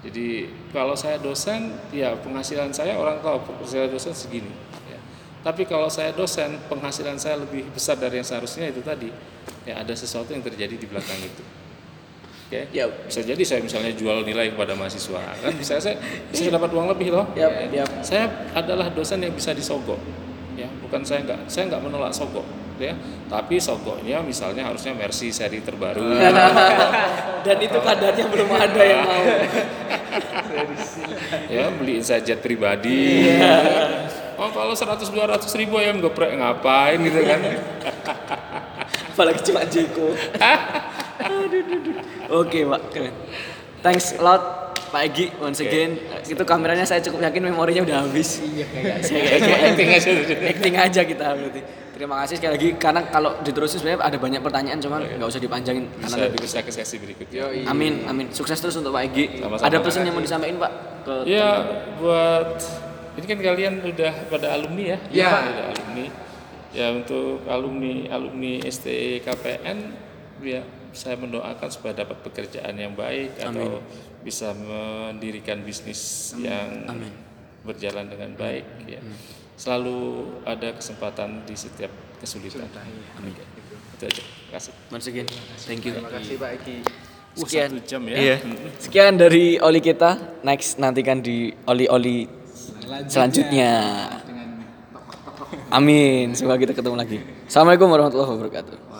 Jadi 0.00 0.48
kalau 0.72 0.96
saya 0.96 1.20
dosen, 1.20 1.76
ya 1.92 2.16
penghasilan 2.16 2.72
saya 2.72 2.96
orang 2.96 3.20
tahu 3.20 3.52
penghasilan 3.52 3.92
dosen 3.92 4.16
segini. 4.16 4.48
ya. 4.88 4.96
Tapi 5.44 5.68
kalau 5.68 5.92
saya 5.92 6.16
dosen, 6.16 6.56
penghasilan 6.72 7.20
saya 7.20 7.36
lebih 7.36 7.68
besar 7.70 8.00
dari 8.00 8.16
yang 8.16 8.24
seharusnya 8.24 8.72
itu 8.72 8.80
tadi. 8.80 9.12
Ya 9.68 9.80
ada 9.80 9.92
sesuatu 9.92 10.32
yang 10.32 10.40
terjadi 10.40 10.76
di 10.76 10.86
belakang 10.88 11.20
itu. 11.20 11.42
Oke. 12.50 12.66
Ya. 12.74 12.88
Bisa 12.88 13.20
jadi 13.22 13.42
saya 13.46 13.60
misalnya 13.62 13.92
jual 13.94 14.26
nilai 14.26 14.52
kepada 14.52 14.74
mahasiswa, 14.74 15.20
kan 15.20 15.52
bisa 15.54 15.78
saya 15.78 16.00
bisa 16.32 16.50
dapat 16.50 16.72
uang 16.74 16.90
lebih 16.90 17.14
loh. 17.14 17.28
Yap, 17.38 17.70
Ya. 17.70 17.84
yap. 17.84 17.90
Saya 18.02 18.24
adalah 18.56 18.90
dosen 18.90 19.22
yang 19.22 19.36
bisa 19.36 19.54
disogok. 19.54 20.00
Ya, 20.58 20.66
bukan 20.82 21.06
saya 21.06 21.22
nggak 21.24 21.40
saya 21.46 21.70
nggak 21.70 21.80
menolak 21.80 22.12
sogok 22.12 22.44
ya 22.80 22.96
tapi 23.28 23.60
sogoknya 23.60 24.24
misalnya 24.24 24.64
harusnya 24.64 24.96
Mercy 24.96 25.28
seri 25.28 25.60
terbaru 25.60 26.00
Dan 27.46 27.56
itu 27.56 27.78
kadarnya 27.80 28.26
belum 28.28 28.50
ada 28.52 28.82
yang 28.84 29.00
mau. 29.04 29.24
ya 31.54 31.64
beliin 31.76 32.02
jet 32.02 32.40
pribadi 32.40 33.28
oh 34.40 34.48
kalau 34.50 34.72
100 34.72 35.12
200 35.12 35.60
ribu 35.60 35.76
ayam 35.76 36.00
geprek 36.00 36.32
ngapain 36.36 36.98
gitu 37.04 37.20
kan 37.24 37.40
Apalagi 39.20 39.44
cuma 39.44 39.60
Jeko. 39.68 40.16
Aduh, 40.16 41.44
aduh, 41.60 41.60
aduh. 41.60 42.40
Oke, 42.40 42.64
Pak. 42.64 42.80
Keren. 42.88 43.12
Thanks 43.84 44.16
a 44.16 44.24
lot 44.24 44.42
Pak 44.88 45.12
Egi 45.12 45.28
once 45.36 45.60
again. 45.60 46.00
Itu 46.24 46.40
kameranya 46.48 46.88
saya 46.88 47.04
cukup 47.04 47.20
yakin 47.28 47.52
memorinya 47.52 47.84
udah 47.84 47.96
habis. 48.08 48.40
Iya, 48.40 48.64
kayak 48.64 49.60
acting 49.76 49.88
aja 49.92 50.10
acting 50.48 50.74
aja 50.80 51.00
kita 51.04 51.26
berarti. 51.36 51.60
Terima 51.92 52.24
kasih 52.24 52.40
sekali 52.40 52.52
lagi 52.56 52.68
karena 52.80 53.00
kalau 53.12 53.36
diterusin 53.44 53.76
sebenarnya 53.76 54.00
ada 54.00 54.16
banyak 54.16 54.40
pertanyaan 54.40 54.80
cuman 54.80 55.04
nggak 55.20 55.28
usah 55.36 55.36
dipanjangin 55.36 55.84
bisa 56.00 56.16
karena 56.16 56.32
bisa 56.32 56.58
ke 56.64 56.72
sesi 56.72 56.96
berikutnya 56.96 57.68
Amin, 57.68 58.08
amin. 58.08 58.32
Sukses 58.32 58.56
terus 58.56 58.72
untuk 58.80 58.96
Pak 58.96 59.12
Egi. 59.12 59.36
Sama-sama. 59.36 59.68
Ada 59.68 59.76
pesan 59.84 60.08
yang 60.08 60.16
mau 60.16 60.24
disampaikan 60.24 60.56
Pak 60.64 60.72
ke 61.04 61.14
ya 61.28 61.48
buat 62.00 62.56
ini 63.20 63.26
kan 63.28 63.38
kalian 63.44 63.74
udah 63.84 64.12
pada 64.32 64.46
alumni 64.56 64.96
ya 64.96 64.98
Ya. 65.12 65.28
udah 65.44 65.66
alumni 65.76 66.08
ya 66.70 66.94
untuk 66.94 67.42
alumni 67.50 68.06
alumni 68.14 68.62
STE 68.66 69.22
KPN 69.26 69.78
ya 70.40 70.62
saya 70.90 71.14
mendoakan 71.18 71.68
supaya 71.70 72.02
dapat 72.02 72.18
pekerjaan 72.22 72.74
yang 72.74 72.94
baik 72.98 73.38
atau 73.38 73.78
bisa 74.26 74.50
mendirikan 74.54 75.62
bisnis 75.62 76.34
yang 76.38 76.86
Amin. 76.90 77.10
berjalan 77.62 78.10
dengan 78.10 78.34
baik 78.34 78.64
ya 78.86 79.00
selalu 79.54 80.26
ada 80.48 80.72
kesempatan 80.74 81.44
di 81.46 81.54
setiap 81.54 81.90
kesulitan 82.18 82.66
Amin. 83.18 83.34
itu 83.98 84.04
aja 84.06 84.22
terima 84.22 84.50
kasih 84.56 84.72
Once 84.90 85.06
again, 85.06 85.28
thank 85.62 85.86
you. 85.86 85.94
Terima 85.94 86.10
kasih 86.10 86.34
Pak 86.34 86.50
Eki. 86.58 86.76
Sekian. 87.30 87.70
satu 87.70 87.86
jam 87.86 88.02
ya 88.10 88.16
Iya. 88.18 88.36
Sekian 88.82 89.14
dari 89.14 89.62
oli 89.62 89.78
kita. 89.78 90.42
Next 90.42 90.82
nantikan 90.82 91.22
di 91.22 91.54
oli-oli 91.62 92.26
selanjutnya. 93.06 93.70
Dengan 94.26 94.29
Amin. 95.70 96.34
Semoga 96.34 96.58
kita 96.58 96.74
ketemu 96.74 96.98
lagi. 96.98 97.22
Assalamualaikum 97.46 97.86
warahmatullahi 97.86 98.30
wabarakatuh. 98.34 98.90